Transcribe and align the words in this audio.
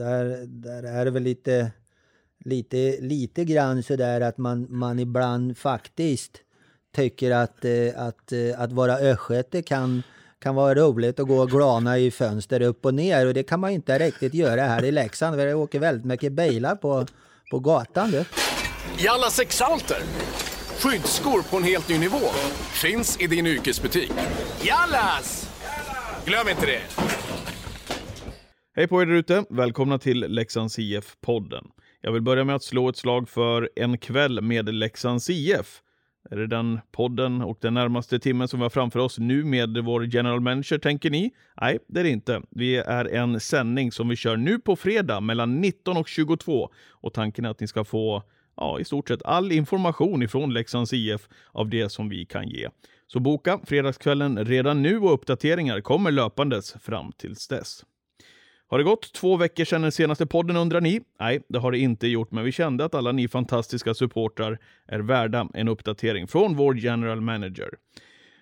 där, 0.00 0.46
där 0.46 0.82
är 0.82 1.04
det 1.04 1.10
väl 1.10 1.22
lite, 1.22 1.70
lite, 2.44 2.96
lite 3.00 3.44
grann 3.44 3.82
sådär 3.82 4.20
att 4.20 4.38
man, 4.38 4.66
man 4.68 4.98
ibland 4.98 5.58
faktiskt 5.58 6.40
tycker 6.96 7.30
att, 7.30 7.64
eh, 7.64 7.88
att, 7.96 8.32
eh, 8.32 8.60
att 8.60 8.72
vara 8.72 8.96
östgöte 8.96 9.62
kan, 9.62 10.02
kan 10.38 10.54
vara 10.54 10.74
roligt 10.74 11.20
att 11.20 11.28
gå 11.28 11.40
och 11.40 11.50
glana 11.50 11.98
i 11.98 12.10
fönster 12.10 12.62
upp 12.62 12.84
och 12.84 12.94
ner 12.94 13.26
och 13.26 13.34
det 13.34 13.42
kan 13.42 13.60
man 13.60 13.70
inte 13.70 13.98
riktigt 13.98 14.34
göra 14.34 14.62
här 14.62 14.84
i 14.84 14.92
Leksand 14.92 15.36
för 15.36 15.46
det 15.46 15.54
åker 15.54 15.78
väldigt 15.78 16.04
mycket 16.04 16.32
bilar 16.32 16.76
på, 16.76 17.06
på 17.50 17.58
gatan. 17.58 18.10
Du. 18.10 18.24
Jallas 18.98 19.40
Exalter! 19.40 20.02
Skyddsskor 20.78 21.42
på 21.50 21.56
en 21.56 21.64
helt 21.64 21.88
ny 21.88 21.98
nivå. 21.98 22.28
Finns 22.72 23.20
i 23.20 23.26
din 23.26 23.46
yrkesbutik. 23.46 24.12
Jallas! 24.62 25.50
Glöm 26.24 26.48
inte 26.48 26.66
det! 26.66 27.19
Hej 28.80 28.88
på 28.88 29.02
er 29.02 29.06
där 29.06 29.14
ute! 29.14 29.44
Välkomna 29.50 29.98
till 29.98 30.20
Leksands 30.20 30.78
IF-podden. 30.78 31.70
Jag 32.00 32.12
vill 32.12 32.22
börja 32.22 32.44
med 32.44 32.54
att 32.54 32.62
slå 32.62 32.88
ett 32.88 32.96
slag 32.96 33.28
för 33.28 33.70
En 33.76 33.98
kväll 33.98 34.40
med 34.40 34.74
Leksands 34.74 35.30
IF. 35.30 35.82
Är 36.30 36.36
det 36.36 36.46
den 36.46 36.80
podden 36.92 37.42
och 37.42 37.58
den 37.60 37.74
närmaste 37.74 38.18
timmen 38.18 38.48
som 38.48 38.60
vi 38.60 38.62
har 38.62 38.70
framför 38.70 38.98
oss 38.98 39.18
nu 39.18 39.44
med 39.44 39.78
vår 39.78 40.14
general 40.14 40.40
manager, 40.40 40.78
tänker 40.78 41.10
ni? 41.10 41.30
Nej, 41.60 41.78
det 41.88 42.00
är 42.00 42.04
det 42.04 42.10
inte. 42.10 42.42
Vi 42.50 42.76
är 42.76 43.04
en 43.04 43.40
sändning 43.40 43.92
som 43.92 44.08
vi 44.08 44.16
kör 44.16 44.36
nu 44.36 44.58
på 44.58 44.76
fredag 44.76 45.20
mellan 45.20 45.60
19 45.60 45.96
och 45.96 46.08
22 46.08 46.70
och 46.90 47.14
tanken 47.14 47.44
är 47.44 47.48
att 47.48 47.60
ni 47.60 47.66
ska 47.66 47.84
få 47.84 48.22
ja, 48.56 48.80
i 48.80 48.84
stort 48.84 49.08
sett 49.08 49.22
all 49.22 49.52
information 49.52 50.22
ifrån 50.22 50.54
Leksands 50.54 50.92
IF 50.92 51.28
av 51.52 51.68
det 51.68 51.88
som 51.88 52.08
vi 52.08 52.26
kan 52.26 52.48
ge. 52.48 52.68
Så 53.06 53.20
boka 53.20 53.60
fredagskvällen 53.64 54.44
redan 54.44 54.82
nu 54.82 54.98
och 54.98 55.14
uppdateringar 55.14 55.80
kommer 55.80 56.10
löpandes 56.10 56.72
fram 56.72 57.12
tills 57.12 57.48
dess. 57.48 57.84
Har 58.70 58.78
det 58.78 58.84
gått 58.84 59.12
två 59.12 59.36
veckor 59.36 59.64
sedan 59.64 59.82
den 59.82 59.92
senaste 59.92 60.26
podden 60.26 60.56
undrar 60.56 60.80
ni? 60.80 61.00
Nej, 61.20 61.42
det 61.48 61.58
har 61.58 61.72
det 61.72 61.78
inte 61.78 62.06
gjort, 62.06 62.30
men 62.30 62.44
vi 62.44 62.52
kände 62.52 62.84
att 62.84 62.94
alla 62.94 63.12
ni 63.12 63.28
fantastiska 63.28 63.94
supportrar 63.94 64.58
är 64.86 64.98
värda 64.98 65.48
en 65.54 65.68
uppdatering 65.68 66.26
från 66.26 66.56
vår 66.56 66.78
general 66.78 67.20
manager. 67.20 67.70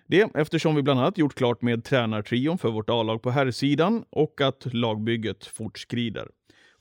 Det 0.07 0.35
eftersom 0.35 0.75
vi 0.75 0.81
bland 0.81 0.99
annat 0.99 1.17
gjort 1.17 1.35
klart 1.35 1.61
med 1.61 1.83
tränartrion 1.83 2.57
för 2.57 2.69
vårt 2.69 2.89
A-lag 2.89 3.21
på 3.21 3.31
herrsidan 3.31 4.03
och 4.09 4.41
att 4.41 4.73
lagbygget 4.73 5.45
fortskrider. 5.45 6.27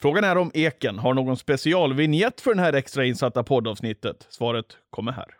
Frågan 0.00 0.24
är 0.24 0.36
om 0.36 0.50
Eken 0.55 0.98
har 0.98 1.14
någon 1.14 1.36
specialvinjett 1.36 2.40
för 2.40 2.55
det 2.55 2.60
här 2.60 2.72
extra 2.72 3.05
insatta 3.05 3.42
poddavsnittet. 3.42 4.27
Svaret 4.30 4.77
kommer 4.90 5.12
här. 5.12 5.38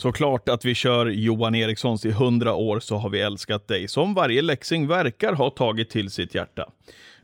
Såklart 0.00 0.48
att 0.48 0.64
vi 0.64 0.74
kör 0.74 1.06
Johan 1.06 1.54
Erikssons 1.54 2.06
i 2.06 2.08
100 2.08 2.54
år 2.54 2.80
så 2.80 2.96
har 2.96 3.10
vi 3.10 3.20
älskat 3.20 3.68
dig, 3.68 3.88
som 3.88 4.14
varje 4.14 4.42
läxing 4.42 4.86
verkar 4.86 5.32
ha 5.32 5.50
tagit 5.50 5.90
till 5.90 6.10
sitt 6.10 6.34
hjärta. 6.34 6.70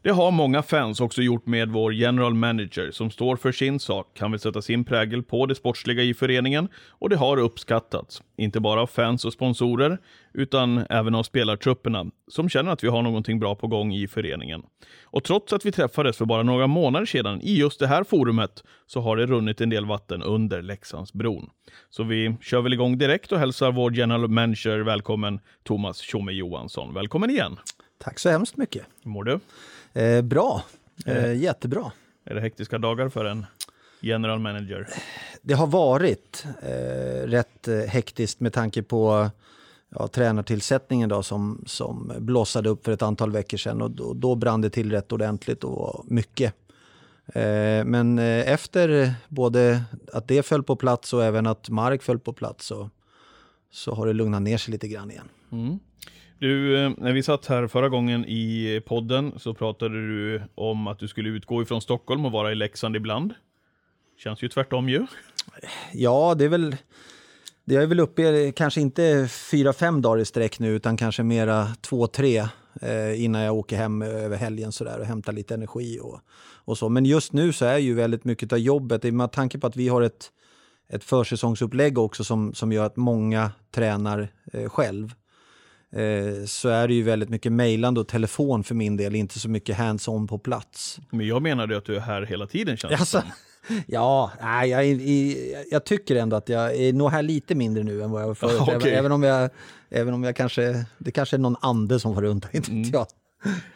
Det 0.06 0.12
har 0.12 0.30
många 0.30 0.62
fans 0.62 1.00
också 1.00 1.22
gjort 1.22 1.46
med 1.46 1.68
vår 1.68 1.94
general 1.94 2.34
manager 2.34 2.90
som 2.90 3.10
står 3.10 3.36
för 3.36 3.52
sin 3.52 3.80
sak, 3.80 4.14
kan 4.14 4.30
vill 4.30 4.40
sätta 4.40 4.62
sin 4.62 4.84
prägel 4.84 5.22
på 5.22 5.46
det 5.46 5.54
sportsliga 5.54 6.02
i 6.02 6.14
föreningen 6.14 6.68
och 6.88 7.08
det 7.08 7.16
har 7.16 7.36
uppskattats. 7.36 8.22
Inte 8.36 8.60
bara 8.60 8.82
av 8.82 8.86
fans 8.86 9.24
och 9.24 9.32
sponsorer, 9.32 9.98
utan 10.34 10.84
även 10.90 11.14
av 11.14 11.22
spelartrupperna 11.22 12.06
som 12.28 12.48
känner 12.48 12.72
att 12.72 12.84
vi 12.84 12.88
har 12.88 13.02
någonting 13.02 13.38
bra 13.38 13.54
på 13.54 13.66
gång 13.66 13.94
i 13.94 14.08
föreningen. 14.08 14.62
Och 15.04 15.24
trots 15.24 15.52
att 15.52 15.66
vi 15.66 15.72
träffades 15.72 16.16
för 16.16 16.24
bara 16.24 16.42
några 16.42 16.66
månader 16.66 17.06
sedan 17.06 17.40
i 17.40 17.58
just 17.58 17.80
det 17.80 17.86
här 17.86 18.04
forumet 18.04 18.64
så 18.86 19.00
har 19.00 19.16
det 19.16 19.26
runnit 19.26 19.60
en 19.60 19.70
del 19.70 19.86
vatten 19.86 20.22
under 20.22 20.62
Leksandsbron. 20.62 21.50
Så 21.90 22.04
vi 22.04 22.36
kör 22.40 22.60
väl 22.60 22.72
igång 22.72 22.98
direkt 22.98 23.32
och 23.32 23.38
hälsar 23.38 23.72
vår 23.72 23.96
general 23.96 24.28
manager 24.28 24.78
välkommen 24.78 25.40
Thomas 25.64 25.98
Tjomme 25.98 26.32
Johansson. 26.32 26.94
Välkommen 26.94 27.30
igen! 27.30 27.56
Tack 27.98 28.18
så 28.18 28.30
hemskt 28.30 28.56
mycket. 28.56 28.86
Hur 29.02 29.10
mår 29.10 29.24
du? 29.24 29.40
Eh, 29.96 30.22
bra, 30.22 30.62
eh, 31.06 31.34
jättebra. 31.34 31.92
Är 32.24 32.34
det 32.34 32.40
hektiska 32.40 32.78
dagar 32.78 33.08
för 33.08 33.24
en 33.24 33.46
general 34.00 34.38
manager? 34.38 34.88
Det 35.42 35.54
har 35.54 35.66
varit 35.66 36.46
eh, 36.62 37.26
rätt 37.26 37.68
eh, 37.68 37.78
hektiskt 37.78 38.40
med 38.40 38.52
tanke 38.52 38.82
på 38.82 39.30
ja, 39.88 40.08
tränartillsättningen 40.08 41.08
då, 41.08 41.22
som, 41.22 41.64
som 41.66 42.12
blossade 42.18 42.68
upp 42.68 42.84
för 42.84 42.92
ett 42.92 43.02
antal 43.02 43.32
veckor 43.32 43.58
sedan 43.58 43.82
och 43.82 43.90
då, 43.90 44.14
då 44.14 44.34
brann 44.34 44.60
det 44.60 44.70
till 44.70 44.90
rätt 44.90 45.12
ordentligt 45.12 45.64
och 45.64 45.76
var 45.76 46.04
mycket. 46.06 46.54
Eh, 47.26 47.84
men 47.84 48.18
eh, 48.18 48.52
efter 48.52 49.14
både 49.28 49.82
att 50.12 50.28
det 50.28 50.42
föll 50.42 50.62
på 50.62 50.76
plats 50.76 51.12
och 51.12 51.24
även 51.24 51.46
att 51.46 51.68
Mark 51.68 52.02
föll 52.02 52.18
på 52.18 52.32
plats 52.32 52.66
så, 52.66 52.90
så 53.70 53.94
har 53.94 54.06
det 54.06 54.12
lugnat 54.12 54.42
ner 54.42 54.58
sig 54.58 54.72
lite 54.72 54.88
grann 54.88 55.10
igen. 55.10 55.28
Du, 56.38 56.84
eh, 56.84 56.92
när 56.98 57.12
vi 57.12 57.22
satt 57.22 57.46
här 57.46 57.66
förra 57.66 57.88
gången 57.88 58.24
i 58.24 58.82
podden 58.86 59.32
så 59.36 59.54
pratade 59.54 59.94
du 59.94 60.42
om 60.54 60.86
att 60.86 60.98
du 60.98 61.08
skulle 61.08 61.28
utgå 61.28 61.62
ifrån 61.62 61.80
Stockholm 61.80 62.26
och 62.26 62.32
vara 62.32 62.52
i 62.52 62.54
Leksand 62.54 62.96
ibland. 62.96 63.34
Känns 64.18 64.42
ju 64.42 64.48
tvärtom 64.48 64.88
ju. 64.88 65.06
Ja, 65.92 66.34
det 66.34 66.44
är 66.44 66.48
väl... 66.48 66.76
Jag 67.64 67.82
är 67.82 67.86
väl 67.86 68.00
uppe 68.00 68.52
kanske 68.52 68.80
inte 68.80 69.28
fyra, 69.50 69.72
fem 69.72 70.02
dagar 70.02 70.22
i 70.22 70.24
sträck 70.24 70.58
nu 70.58 70.68
utan 70.68 70.96
kanske 70.96 71.22
mera 71.22 71.66
två, 71.80 72.06
tre 72.06 72.38
eh, 72.80 73.24
innan 73.24 73.42
jag 73.42 73.54
åker 73.54 73.76
hem 73.76 74.02
över 74.02 74.36
helgen 74.36 74.72
sådär 74.72 74.98
och 74.98 75.06
hämtar 75.06 75.32
lite 75.32 75.54
energi 75.54 75.98
och, 76.02 76.20
och 76.64 76.78
så. 76.78 76.88
Men 76.88 77.04
just 77.04 77.32
nu 77.32 77.52
så 77.52 77.64
är 77.64 77.78
ju 77.78 77.94
väldigt 77.94 78.24
mycket 78.24 78.52
av 78.52 78.58
jobbet, 78.58 79.02
med 79.02 79.32
tanke 79.32 79.58
på 79.58 79.66
att 79.66 79.76
vi 79.76 79.88
har 79.88 80.02
ett, 80.02 80.30
ett 80.92 81.04
försäsongsupplägg 81.04 81.98
också 81.98 82.24
som, 82.24 82.54
som 82.54 82.72
gör 82.72 82.86
att 82.86 82.96
många 82.96 83.50
tränar 83.70 84.28
eh, 84.52 84.68
själv. 84.68 85.14
Eh, 85.92 86.44
så 86.46 86.68
är 86.68 86.88
det 86.88 86.94
ju 86.94 87.02
väldigt 87.02 87.28
mycket 87.28 87.52
mejlande 87.52 88.00
och 88.00 88.08
telefon 88.08 88.64
för 88.64 88.74
min 88.74 88.96
del, 88.96 89.14
inte 89.14 89.38
så 89.38 89.48
mycket 89.48 89.76
hands-on 89.76 90.26
på 90.26 90.38
plats. 90.38 90.98
Men 91.10 91.26
jag 91.26 91.42
menade 91.42 91.76
att 91.76 91.84
du 91.84 91.96
är 91.96 92.00
här 92.00 92.22
hela 92.22 92.46
tiden 92.46 92.76
känns 92.76 93.00
Alltså, 93.00 93.22
ja, 93.86 94.32
nej, 94.40 94.70
jag, 94.70 94.84
jag 95.70 95.84
tycker 95.84 96.16
ändå 96.16 96.36
att 96.36 96.48
jag 96.48 96.76
är 96.76 96.92
nog 96.92 97.10
här 97.10 97.22
lite 97.22 97.54
mindre 97.54 97.82
nu 97.84 98.02
än 98.02 98.10
vad 98.10 98.22
jag 98.22 98.26
var 98.26 98.34
förut. 98.34 98.60
Okej. 98.60 98.74
även, 98.74 98.98
även 98.98 99.12
om 99.12 99.22
jag, 99.22 99.50
även 99.90 100.14
om 100.14 100.24
jag 100.24 100.36
kanske, 100.36 100.86
det 100.98 101.10
kanske 101.10 101.36
är 101.36 101.38
någon 101.38 101.56
ande 101.60 102.00
som 102.00 102.14
får 102.14 102.22
runt, 102.22 102.46
inte 102.54 102.70
vet 102.70 102.92
jag. 102.92 103.06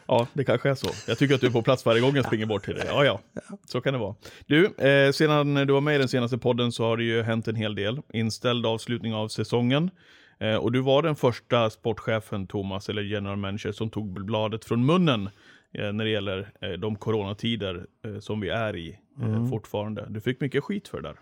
Ja, 0.06 0.26
det 0.32 0.44
kanske 0.44 0.70
är 0.70 0.74
så. 0.74 0.88
Jag 1.06 1.18
tycker 1.18 1.34
att 1.34 1.40
du 1.40 1.46
är 1.46 1.50
på 1.50 1.62
plats 1.62 1.86
varje 1.86 2.00
gång 2.00 2.16
jag 2.16 2.26
springer 2.26 2.46
bort 2.46 2.64
till 2.64 2.74
dig. 2.74 2.84
Ja, 2.86 3.04
ja, 3.04 3.20
så 3.68 3.80
kan 3.80 3.92
det 3.92 3.98
vara. 3.98 4.14
Du, 4.46 4.66
eh, 4.66 5.12
sedan 5.12 5.54
du 5.54 5.72
var 5.72 5.80
med 5.80 5.94
i 5.94 5.98
den 5.98 6.08
senaste 6.08 6.38
podden 6.38 6.72
så 6.72 6.84
har 6.84 6.96
det 6.96 7.04
ju 7.04 7.22
hänt 7.22 7.48
en 7.48 7.56
hel 7.56 7.74
del. 7.74 8.00
Inställd 8.12 8.66
avslutning 8.66 9.14
av 9.14 9.28
säsongen. 9.28 9.90
Eh, 10.40 10.56
och 10.56 10.72
du 10.72 10.80
var 10.80 11.02
den 11.02 11.16
första 11.16 11.70
sportchefen, 11.70 12.46
Thomas, 12.46 12.88
eller 12.88 13.02
general 13.02 13.36
manager, 13.36 13.72
som 13.72 13.90
tog 13.90 14.24
bladet 14.24 14.64
från 14.64 14.86
munnen 14.86 15.30
eh, 15.72 15.92
när 15.92 16.04
det 16.04 16.10
gäller 16.10 16.52
eh, 16.60 16.70
de 16.70 16.96
coronatider 16.96 17.86
eh, 18.04 18.18
som 18.20 18.40
vi 18.40 18.48
är 18.48 18.76
i 18.76 18.98
eh, 19.22 19.48
fortfarande. 19.50 20.06
Du 20.08 20.20
fick 20.20 20.40
mycket 20.40 20.64
skit 20.64 20.88
för 20.88 21.00
det 21.00 21.08
där. 21.08 21.16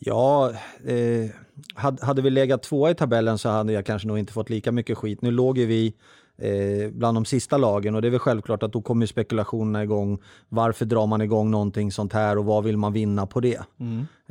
Ja, 0.00 0.52
eh, 0.86 1.30
hade, 1.74 2.06
hade 2.06 2.22
vi 2.22 2.30
legat 2.30 2.62
tvåa 2.62 2.90
i 2.90 2.94
tabellen 2.94 3.38
så 3.38 3.48
hade 3.48 3.72
jag 3.72 3.86
kanske 3.86 4.08
nog 4.08 4.18
inte 4.18 4.32
fått 4.32 4.50
lika 4.50 4.72
mycket 4.72 4.98
skit. 4.98 5.22
Nu 5.22 5.30
låg 5.30 5.58
ju 5.58 5.66
vi 5.66 5.94
eh, 6.38 6.90
bland 6.90 7.16
de 7.16 7.24
sista 7.24 7.56
lagen 7.56 7.94
och 7.94 8.02
det 8.02 8.08
är 8.08 8.10
väl 8.10 8.18
självklart 8.20 8.62
att 8.62 8.72
då 8.72 8.82
kommer 8.82 9.06
spekulationerna 9.06 9.82
igång. 9.82 10.18
Varför 10.48 10.84
drar 10.84 11.06
man 11.06 11.20
igång 11.20 11.50
någonting 11.50 11.92
sånt 11.92 12.12
här 12.12 12.38
och 12.38 12.44
vad 12.44 12.64
vill 12.64 12.76
man 12.76 12.92
vinna 12.92 13.26
på 13.26 13.40
det? 13.40 13.60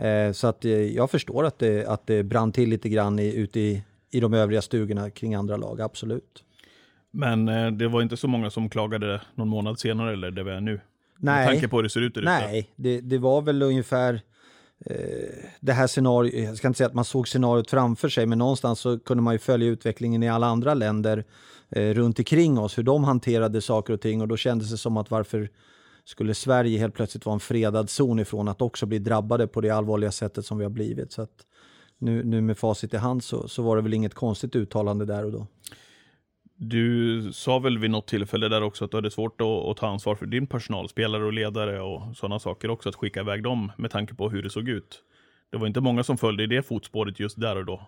Eh, 0.06 0.32
så 0.32 0.48
att 0.48 0.66
eh, 0.66 0.72
jag 0.72 1.12
förstår 1.12 1.46
att 1.46 1.60
det, 1.60 1.86
att 1.86 2.08
det 2.08 2.24
brann 2.24 2.52
till 2.52 2.70
lite 2.70 2.90
grann 2.90 3.20
i, 3.20 3.36
ute 3.36 3.60
i, 3.60 3.84
i 4.12 4.20
de 4.20 4.34
övriga 4.34 4.62
stugorna 4.62 5.10
kring 5.10 5.36
andra 5.36 5.58
lag, 5.58 5.82
absolut. 5.82 6.44
Men 7.12 7.50
eh, 7.50 7.72
det 7.72 7.88
var 7.88 8.02
inte 8.02 8.18
så 8.18 8.28
många 8.28 8.50
som 8.50 8.70
klagade 8.70 9.22
någon 9.36 9.48
månad 9.48 9.80
senare, 9.80 10.14
eller 10.14 10.32
det 10.32 10.44
vi 10.44 10.52
är 10.52 10.62
nu. 10.62 10.72
Med 10.72 10.82
Nej. 11.20 11.48
tanke 11.48 11.68
på 11.68 11.76
hur 11.76 11.84
det 11.84 11.90
ser 11.90 12.02
ut 12.02 12.14
där. 12.14 12.22
Nej, 12.22 12.70
det, 12.76 13.02
det 13.02 13.18
var 13.18 13.42
väl 13.42 13.62
ungefär 13.62 14.22
eh, 14.86 14.96
det 15.60 15.74
här 15.74 15.88
scenariot, 15.88 16.34
jag 16.34 16.58
ska 16.58 16.68
inte 16.68 16.78
säga 16.78 16.88
att 16.88 16.94
man 16.94 17.06
såg 17.06 17.28
scenariot 17.28 17.70
framför 17.70 18.10
sig, 18.10 18.26
men 18.26 18.38
någonstans 18.38 18.80
så 18.80 19.00
kunde 19.00 19.24
man 19.24 19.34
ju 19.34 19.40
följa 19.40 19.68
utvecklingen 19.68 20.24
i 20.24 20.30
alla 20.30 20.48
andra 20.48 20.74
länder 20.74 21.24
eh, 21.70 21.94
runt 21.94 22.20
omkring 22.20 22.60
oss, 22.60 22.78
hur 22.78 22.84
de 22.84 23.04
hanterade 23.04 23.62
saker 23.62 23.94
och 23.94 24.02
ting 24.02 24.22
och 24.22 24.28
då 24.28 24.38
kändes 24.38 24.72
det 24.72 24.78
som 24.78 24.98
att 24.98 25.12
varför 25.12 25.50
skulle 26.06 26.34
Sverige 26.34 26.80
helt 26.80 26.94
plötsligt 26.94 27.26
vara 27.26 27.34
en 27.34 27.40
fredad 27.40 27.90
zon 27.90 28.20
ifrån 28.20 28.48
att 28.48 28.62
också 28.62 28.86
bli 28.86 29.00
drabbade 29.00 29.48
på 29.48 29.62
det 29.62 29.70
allvarliga 29.70 30.12
sättet 30.12 30.46
som 30.46 30.58
vi 30.58 30.64
har 30.64 30.72
blivit. 30.72 31.12
Så 31.12 31.22
att 31.22 31.46
nu, 31.98 32.24
nu 32.24 32.42
med 32.42 32.58
facit 32.58 32.94
i 32.94 32.98
hand 32.98 33.24
så, 33.24 33.48
så 33.48 33.64
var 33.64 33.76
det 33.76 33.82
väl 33.82 33.94
inget 33.94 34.14
konstigt 34.14 34.56
uttalande 34.56 35.06
där 35.06 35.26
och 35.26 35.32
då. 35.32 35.48
Du 36.60 37.34
sa 37.34 37.60
väl 37.60 37.78
vid 37.78 37.92
något 37.92 38.08
tillfälle 38.08 38.50
där 38.50 38.64
också 38.64 38.86
att 38.86 38.92
du 38.92 38.98
hade 38.98 39.12
svårt 39.12 39.42
att, 39.42 39.48
att 39.48 39.78
ta 39.78 39.88
ansvar 39.88 40.16
för 40.16 40.26
din 40.26 40.48
personal, 40.48 40.90
spelare 40.90 41.26
och 41.26 41.34
ledare 41.34 41.82
och 41.82 42.18
sådana 42.18 42.40
saker 42.40 42.70
också, 42.70 42.90
att 42.90 42.96
skicka 42.96 43.20
iväg 43.20 43.44
dem 43.44 43.72
med 43.78 43.92
tanke 43.92 44.14
på 44.14 44.30
hur 44.30 44.44
det 44.44 44.50
såg 44.50 44.70
ut. 44.70 45.04
Det 45.52 45.58
var 45.58 45.68
inte 45.68 45.82
många 45.82 46.04
som 46.04 46.18
följde 46.18 46.44
i 46.44 46.48
det 46.48 46.64
fotspåret 46.64 47.20
just 47.20 47.40
där 47.42 47.56
och 47.56 47.66
då. 47.66 47.82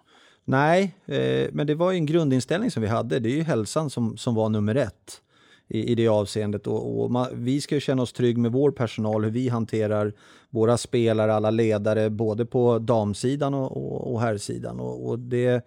Nej, 0.45 0.95
eh, 1.05 1.49
men 1.51 1.67
det 1.67 1.75
var 1.75 1.91
ju 1.91 1.97
en 1.97 2.05
grundinställning 2.05 2.71
som 2.71 2.81
vi 2.81 2.87
hade. 2.87 3.19
Det 3.19 3.29
är 3.29 3.35
ju 3.35 3.43
hälsan 3.43 3.89
som, 3.89 4.17
som 4.17 4.35
var 4.35 4.49
nummer 4.49 4.75
ett 4.75 5.21
i, 5.69 5.91
i 5.91 5.95
det 5.95 6.07
avseendet. 6.07 6.67
Och, 6.67 7.03
och 7.03 7.11
man, 7.11 7.27
vi 7.33 7.61
ska 7.61 7.75
ju 7.75 7.81
känna 7.81 8.01
oss 8.01 8.13
trygg 8.13 8.37
med 8.37 8.51
vår 8.51 8.71
personal, 8.71 9.23
hur 9.23 9.31
vi 9.31 9.49
hanterar 9.49 10.13
våra 10.49 10.77
spelare, 10.77 11.33
alla 11.33 11.51
ledare, 11.51 12.09
både 12.09 12.45
på 12.45 12.79
damsidan 12.79 13.53
och, 13.53 13.77
och, 13.77 14.13
och 14.13 14.21
herrsidan. 14.21 14.79
Och, 14.79 15.09
och 15.09 15.19
det, 15.19 15.65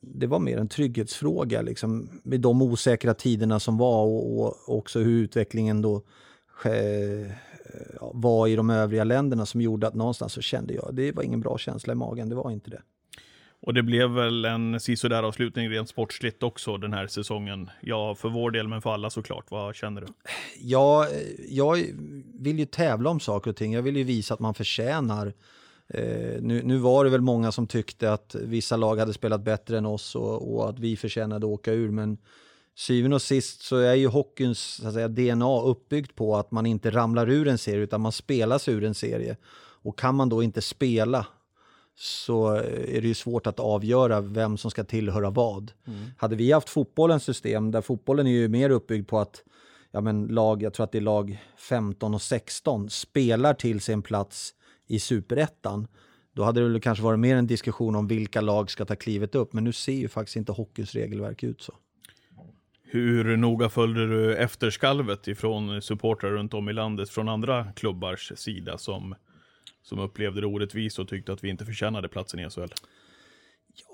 det 0.00 0.26
var 0.26 0.38
mer 0.38 0.58
en 0.58 0.68
trygghetsfråga 0.68 1.62
liksom, 1.62 2.08
med 2.22 2.40
de 2.40 2.62
osäkra 2.62 3.14
tiderna 3.14 3.60
som 3.60 3.78
var 3.78 4.04
och, 4.04 4.40
och 4.40 4.78
också 4.78 4.98
hur 4.98 5.22
utvecklingen 5.22 5.82
då 5.82 6.02
eh, 6.64 7.32
var 8.12 8.48
i 8.48 8.56
de 8.56 8.70
övriga 8.70 9.04
länderna 9.04 9.46
som 9.46 9.60
gjorde 9.60 9.86
att 9.86 9.94
någonstans 9.94 10.32
så 10.32 10.40
kände 10.40 10.74
jag, 10.74 10.94
det 10.94 11.12
var 11.12 11.22
ingen 11.22 11.40
bra 11.40 11.58
känsla 11.58 11.92
i 11.92 11.96
magen, 11.96 12.28
det 12.28 12.34
var 12.34 12.50
inte 12.50 12.70
det. 12.70 12.82
Och 13.66 13.74
det 13.74 13.82
blev 13.82 14.10
väl 14.10 14.44
en 14.44 14.80
sisådär 14.80 15.22
avslutning 15.22 15.70
rent 15.70 15.88
sportsligt 15.88 16.42
också 16.42 16.76
den 16.76 16.92
här 16.92 17.06
säsongen. 17.06 17.70
Ja, 17.80 18.14
för 18.14 18.28
vår 18.28 18.50
del, 18.50 18.68
men 18.68 18.82
för 18.82 18.94
alla 18.94 19.10
såklart. 19.10 19.50
Vad 19.50 19.74
känner 19.74 20.00
du? 20.00 20.06
Ja, 20.60 21.08
jag 21.48 21.84
vill 22.34 22.58
ju 22.58 22.66
tävla 22.66 23.10
om 23.10 23.20
saker 23.20 23.50
och 23.50 23.56
ting. 23.56 23.72
Jag 23.72 23.82
vill 23.82 23.96
ju 23.96 24.04
visa 24.04 24.34
att 24.34 24.40
man 24.40 24.54
förtjänar. 24.54 25.26
Eh, 25.88 26.40
nu, 26.40 26.62
nu 26.64 26.76
var 26.76 27.04
det 27.04 27.10
väl 27.10 27.20
många 27.20 27.52
som 27.52 27.66
tyckte 27.66 28.12
att 28.12 28.34
vissa 28.34 28.76
lag 28.76 28.96
hade 28.96 29.12
spelat 29.12 29.44
bättre 29.44 29.78
än 29.78 29.86
oss 29.86 30.14
och, 30.16 30.54
och 30.54 30.68
att 30.68 30.78
vi 30.78 30.96
förtjänade 30.96 31.46
att 31.46 31.52
åka 31.52 31.72
ur, 31.72 31.90
men 31.90 32.18
syvende 32.76 33.14
och 33.14 33.22
sist 33.22 33.62
så 33.62 33.76
är 33.76 33.94
ju 33.94 34.06
hockeyns 34.06 34.58
så 34.60 34.88
att 34.88 34.94
säga, 34.94 35.08
DNA 35.08 35.62
uppbyggt 35.62 36.14
på 36.14 36.36
att 36.36 36.50
man 36.50 36.66
inte 36.66 36.90
ramlar 36.90 37.30
ur 37.30 37.48
en 37.48 37.58
serie 37.58 37.82
utan 37.82 38.00
man 38.00 38.12
spelar 38.12 38.58
sig 38.58 38.74
ur 38.74 38.84
en 38.84 38.94
serie. 38.94 39.36
Och 39.82 39.98
kan 39.98 40.14
man 40.14 40.28
då 40.28 40.42
inte 40.42 40.62
spela 40.62 41.26
så 41.96 42.48
är 42.88 43.00
det 43.00 43.08
ju 43.08 43.14
svårt 43.14 43.46
att 43.46 43.60
avgöra 43.60 44.20
vem 44.20 44.56
som 44.56 44.70
ska 44.70 44.84
tillhöra 44.84 45.30
vad. 45.30 45.72
Mm. 45.86 46.04
Hade 46.16 46.36
vi 46.36 46.52
haft 46.52 46.68
fotbollens 46.68 47.24
system, 47.24 47.70
där 47.70 47.80
fotbollen 47.80 48.26
är 48.26 48.30
ju 48.30 48.48
mer 48.48 48.70
uppbyggd 48.70 49.08
på 49.08 49.18
att 49.18 49.42
ja 49.90 50.00
men 50.00 50.26
lag, 50.26 50.62
jag 50.62 50.74
tror 50.74 50.84
att 50.84 50.92
det 50.92 50.98
är 50.98 51.02
lag 51.02 51.44
15 51.56 52.14
och 52.14 52.22
16, 52.22 52.90
spelar 52.90 53.54
till 53.54 53.80
sin 53.80 54.02
plats 54.02 54.54
i 54.86 54.98
superettan. 54.98 55.86
Då 56.32 56.42
hade 56.42 56.60
det 56.60 56.68
väl 56.68 56.80
kanske 56.80 57.04
varit 57.04 57.20
mer 57.20 57.36
en 57.36 57.46
diskussion 57.46 57.96
om 57.96 58.06
vilka 58.06 58.40
lag 58.40 58.70
ska 58.70 58.84
ta 58.84 58.96
klivet 58.96 59.34
upp, 59.34 59.52
men 59.52 59.64
nu 59.64 59.72
ser 59.72 59.92
ju 59.92 60.08
faktiskt 60.08 60.36
inte 60.36 60.52
hockeyns 60.52 60.94
regelverk 60.94 61.42
ut 61.42 61.62
så. 61.62 61.72
Hur 62.86 63.36
noga 63.36 63.68
följde 63.68 64.06
du 64.06 64.36
efterskalvet 64.36 65.28
ifrån 65.28 65.82
supportrar 65.82 66.30
runt 66.30 66.54
om 66.54 66.68
i 66.68 66.72
landet 66.72 67.10
från 67.10 67.28
andra 67.28 67.72
klubbars 67.72 68.32
sida 68.36 68.78
som 68.78 69.14
som 69.84 69.98
upplevde 69.98 70.40
det 70.40 70.46
orättvist 70.46 70.98
och 70.98 71.08
tyckte 71.08 71.32
att 71.32 71.44
vi 71.44 71.48
inte 71.48 71.64
förtjänade 71.64 72.08
platsen 72.08 72.40
i 72.40 72.50
SHL? 72.50 72.60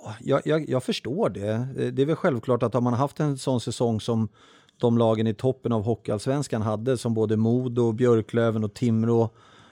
Ja, 0.04 0.14
jag, 0.20 0.42
jag, 0.44 0.68
jag, 0.68 0.84
förstår 0.84 1.28
det. 1.30 1.68
Det 1.90 2.02
är 2.02 2.06
väl 2.06 2.16
självklart 2.16 2.62
att 2.62 2.74
har 2.74 2.80
man 2.80 2.94
haft 2.94 3.20
en 3.20 3.38
sån 3.38 3.60
säsong 3.60 4.00
som 4.00 4.28
de 4.76 4.98
lagen 4.98 5.26
i 5.26 5.34
toppen 5.34 5.72
av 5.72 5.82
Hockeyallsvenskan 5.82 6.62
hade, 6.62 6.98
som 6.98 7.14
både 7.14 7.36
Modo, 7.36 7.92
Björklöven 7.92 8.64
och 8.64 8.74
Timrå. 8.74 9.30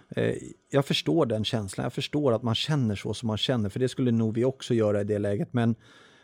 Eh, 0.08 0.34
jag 0.70 0.84
förstår 0.84 1.26
den 1.26 1.44
känslan. 1.44 1.84
Jag 1.84 1.92
förstår 1.92 2.32
att 2.32 2.42
man 2.42 2.54
känner 2.54 2.96
så 2.96 3.14
som 3.14 3.26
man 3.26 3.36
känner, 3.36 3.68
för 3.68 3.80
det 3.80 3.88
skulle 3.88 4.10
nog 4.10 4.34
vi 4.34 4.44
också 4.44 4.74
göra 4.74 5.00
i 5.00 5.04
det 5.04 5.18
läget. 5.18 5.52
Men, 5.52 5.74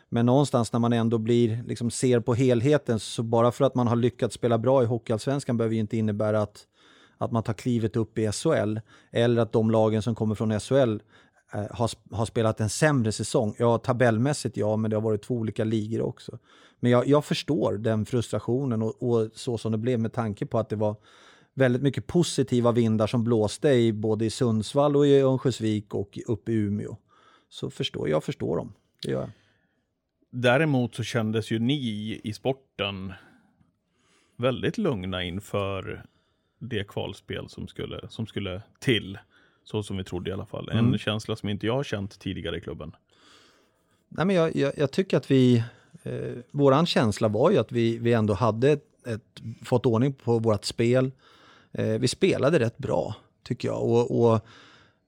men 0.09 0.25
någonstans 0.25 0.73
när 0.73 0.79
man 0.79 0.93
ändå 0.93 1.17
blir, 1.17 1.63
liksom 1.67 1.91
ser 1.91 2.19
på 2.19 2.33
helheten, 2.33 2.99
så 2.99 3.23
bara 3.23 3.51
för 3.51 3.65
att 3.65 3.75
man 3.75 3.87
har 3.87 3.95
lyckats 3.95 4.35
spela 4.35 4.57
bra 4.57 4.83
i 4.83 4.85
Hockeyallsvenskan 4.85 5.57
behöver 5.57 5.73
ju 5.73 5.81
inte 5.81 5.97
innebära 5.97 6.41
att 6.41 6.67
att 7.17 7.31
man 7.31 7.43
tar 7.43 7.53
klivet 7.53 7.95
upp 7.95 8.17
i 8.17 8.31
SHL 8.31 8.79
eller 9.11 9.41
att 9.41 9.51
de 9.51 9.71
lagen 9.71 10.01
som 10.01 10.15
kommer 10.15 10.35
från 10.35 10.59
SHL 10.59 10.99
eh, 11.53 11.65
har, 11.71 12.15
har 12.15 12.25
spelat 12.25 12.59
en 12.59 12.69
sämre 12.69 13.11
säsong. 13.11 13.55
Ja, 13.59 13.77
tabellmässigt 13.77 14.57
ja, 14.57 14.75
men 14.75 14.89
det 14.89 14.97
har 14.97 15.01
varit 15.01 15.23
två 15.23 15.35
olika 15.35 15.63
ligor 15.63 16.01
också. 16.01 16.39
Men 16.79 16.91
jag, 16.91 17.07
jag 17.07 17.25
förstår 17.25 17.77
den 17.77 18.05
frustrationen 18.05 18.81
och, 18.81 19.03
och, 19.03 19.29
så 19.33 19.57
som 19.57 19.71
det 19.71 19.77
blev 19.77 19.99
med 19.99 20.13
tanke 20.13 20.45
på 20.45 20.59
att 20.59 20.69
det 20.69 20.75
var 20.75 20.95
väldigt 21.53 21.81
mycket 21.81 22.07
positiva 22.07 22.71
vindar 22.71 23.07
som 23.07 23.23
blåste 23.23 23.69
i 23.69 23.93
både 23.93 24.25
i 24.25 24.29
Sundsvall 24.29 24.95
och 24.95 25.07
i 25.07 25.19
Örnsköldsvik 25.19 25.93
och 25.93 26.19
uppe 26.27 26.51
i 26.51 26.55
Umeå. 26.55 26.97
Så 27.49 27.69
förstår, 27.69 28.09
jag 28.09 28.23
förstår 28.23 28.57
dem, 28.57 28.73
det 29.03 29.11
gör 29.11 29.21
jag. 29.21 29.29
Däremot 30.31 30.95
så 30.95 31.03
kändes 31.03 31.51
ju 31.51 31.59
ni 31.59 32.21
i 32.23 32.33
sporten 32.33 33.13
väldigt 34.37 34.77
lugna 34.77 35.23
inför 35.23 36.05
det 36.59 36.87
kvalspel 36.87 37.49
som 37.49 37.67
skulle, 37.67 38.09
som 38.09 38.27
skulle 38.27 38.61
till. 38.79 39.17
Så 39.63 39.83
som 39.83 39.97
vi 39.97 40.03
trodde 40.03 40.29
i 40.29 40.33
alla 40.33 40.45
fall. 40.45 40.69
En 40.69 40.79
mm. 40.79 40.97
känsla 40.97 41.35
som 41.35 41.49
inte 41.49 41.65
jag 41.65 41.75
har 41.75 41.83
känt 41.83 42.19
tidigare 42.19 42.57
i 42.57 42.61
klubben. 42.61 42.91
Nej, 44.09 44.25
men 44.25 44.35
jag, 44.35 44.55
jag, 44.55 44.73
jag 44.77 44.91
tycker 44.91 45.17
att 45.17 45.31
vi, 45.31 45.63
eh, 46.03 46.33
våran 46.51 46.85
känsla 46.85 47.27
var 47.27 47.51
ju 47.51 47.57
att 47.57 47.71
vi, 47.71 47.97
vi 47.97 48.13
ändå 48.13 48.33
hade 48.33 48.71
ett, 48.71 49.07
ett, 49.07 49.41
fått 49.63 49.85
ordning 49.85 50.13
på 50.13 50.39
vårt 50.39 50.65
spel. 50.65 51.11
Eh, 51.71 51.85
vi 51.85 52.07
spelade 52.07 52.59
rätt 52.59 52.77
bra, 52.77 53.15
tycker 53.43 53.67
jag. 53.67 53.83
Och, 53.83 54.21
och 54.21 54.45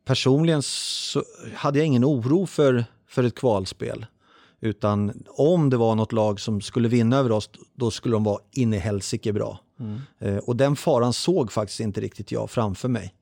personligen 0.05 0.61
så 0.63 1.23
hade 1.53 1.79
jag 1.79 1.85
ingen 1.85 2.05
oro 2.05 2.45
för, 2.45 2.85
för 3.07 3.23
ett 3.23 3.35
kvalspel. 3.35 4.05
Utan 4.62 5.24
om 5.27 5.69
det 5.69 5.77
var 5.77 5.95
något 5.95 6.12
lag 6.12 6.39
som 6.39 6.62
skulle 6.62 6.88
vinna 6.88 7.18
över 7.18 7.31
oss, 7.31 7.50
då 7.75 7.92
skulle 7.92 8.15
de 8.15 8.24
vara 8.24 8.39
in 8.51 8.74
i 8.74 8.77
helsike 8.77 9.33
bra. 9.33 9.59
Mm. 9.80 10.01
Eh, 10.19 10.38
och 10.38 10.56
den 10.56 10.75
faran 10.75 11.13
såg 11.13 11.51
faktiskt 11.51 11.80
inte 11.80 12.01
riktigt 12.01 12.31
jag 12.31 12.50
framför 12.50 12.89
mig. 12.89 13.13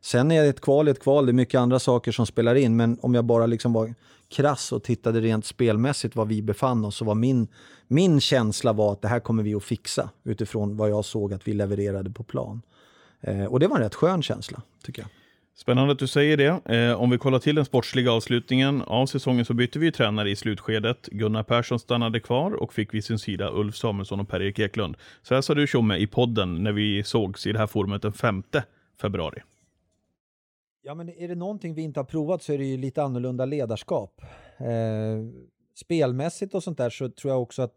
Sen 0.00 0.30
är 0.30 0.44
ett 0.44 0.60
kval 0.60 0.88
ett 0.88 1.00
kval, 1.00 1.26
det 1.26 1.30
är 1.30 1.34
mycket 1.34 1.60
andra 1.60 1.78
saker 1.78 2.12
som 2.12 2.26
spelar 2.26 2.54
in, 2.54 2.76
men 2.76 2.98
om 3.02 3.14
jag 3.14 3.24
bara 3.24 3.46
liksom 3.46 3.72
var 3.72 3.94
krass 4.28 4.72
och 4.72 4.82
tittade 4.82 5.20
rent 5.20 5.46
spelmässigt 5.46 6.16
var 6.16 6.24
vi 6.24 6.42
befann 6.42 6.84
oss 6.84 6.96
så 6.96 7.04
var 7.04 7.14
min, 7.14 7.48
min 7.86 8.20
känsla 8.20 8.72
var 8.72 8.92
att 8.92 9.02
det 9.02 9.08
här 9.08 9.20
kommer 9.20 9.42
vi 9.42 9.54
att 9.54 9.64
fixa 9.64 10.10
utifrån 10.24 10.76
vad 10.76 10.90
jag 10.90 11.04
såg 11.04 11.32
att 11.32 11.48
vi 11.48 11.52
levererade 11.52 12.10
på 12.10 12.22
plan. 12.22 12.62
Eh, 13.20 13.44
och 13.44 13.60
det 13.60 13.66
var 13.66 13.76
en 13.76 13.82
rätt 13.82 13.94
skön 13.94 14.22
känsla, 14.22 14.62
tycker 14.84 15.02
jag. 15.02 15.10
Spännande 15.60 15.92
att 15.92 15.98
du 15.98 16.06
säger 16.06 16.36
det. 16.36 16.76
Eh, 16.76 17.02
om 17.02 17.10
vi 17.10 17.18
kollar 17.18 17.38
till 17.38 17.54
den 17.54 17.64
sportsliga 17.64 18.12
avslutningen 18.12 18.82
av 18.82 19.06
säsongen 19.06 19.44
så 19.44 19.54
bytte 19.54 19.78
vi 19.78 19.92
tränare 19.92 20.30
i 20.30 20.36
slutskedet. 20.36 21.06
Gunnar 21.06 21.42
Persson 21.42 21.78
stannade 21.78 22.20
kvar 22.20 22.50
och 22.50 22.74
fick 22.74 22.94
vid 22.94 23.04
sin 23.04 23.18
sida 23.18 23.50
Ulf 23.52 23.76
Samuelsson 23.76 24.20
och 24.20 24.28
Per-Erik 24.28 24.58
Eklund. 24.58 24.96
Så 25.22 25.34
här 25.34 25.42
sa 25.42 25.54
du 25.54 25.66
Tjomme 25.66 25.96
i 25.96 26.06
podden 26.06 26.62
när 26.62 26.72
vi 26.72 27.02
sågs 27.02 27.46
i 27.46 27.52
det 27.52 27.58
här 27.58 27.66
forumet 27.66 28.02
den 28.02 28.12
5 28.12 28.42
februari. 29.00 29.40
Ja, 30.82 30.94
men 30.94 31.08
är 31.08 31.28
det 31.28 31.34
någonting 31.34 31.74
vi 31.74 31.82
inte 31.82 32.00
har 32.00 32.04
provat 32.04 32.42
så 32.42 32.52
är 32.52 32.58
det 32.58 32.64
ju 32.64 32.76
lite 32.76 33.02
annorlunda 33.02 33.44
ledarskap. 33.44 34.22
Eh, 34.58 34.66
spelmässigt 35.74 36.54
och 36.54 36.62
sånt 36.62 36.78
där 36.78 36.90
så 36.90 37.08
tror 37.08 37.32
jag 37.32 37.42
också 37.42 37.62
att 37.62 37.76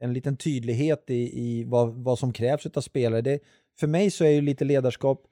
en 0.00 0.12
liten 0.12 0.36
tydlighet 0.36 1.10
i, 1.10 1.40
i 1.40 1.64
vad, 1.64 1.94
vad 1.94 2.18
som 2.18 2.32
krävs 2.32 2.66
av 2.66 2.80
spelare. 2.80 3.20
Det, 3.20 3.38
för 3.80 3.86
mig 3.86 4.10
så 4.10 4.24
är 4.24 4.30
ju 4.30 4.40
lite 4.40 4.64
ledarskap 4.64 5.22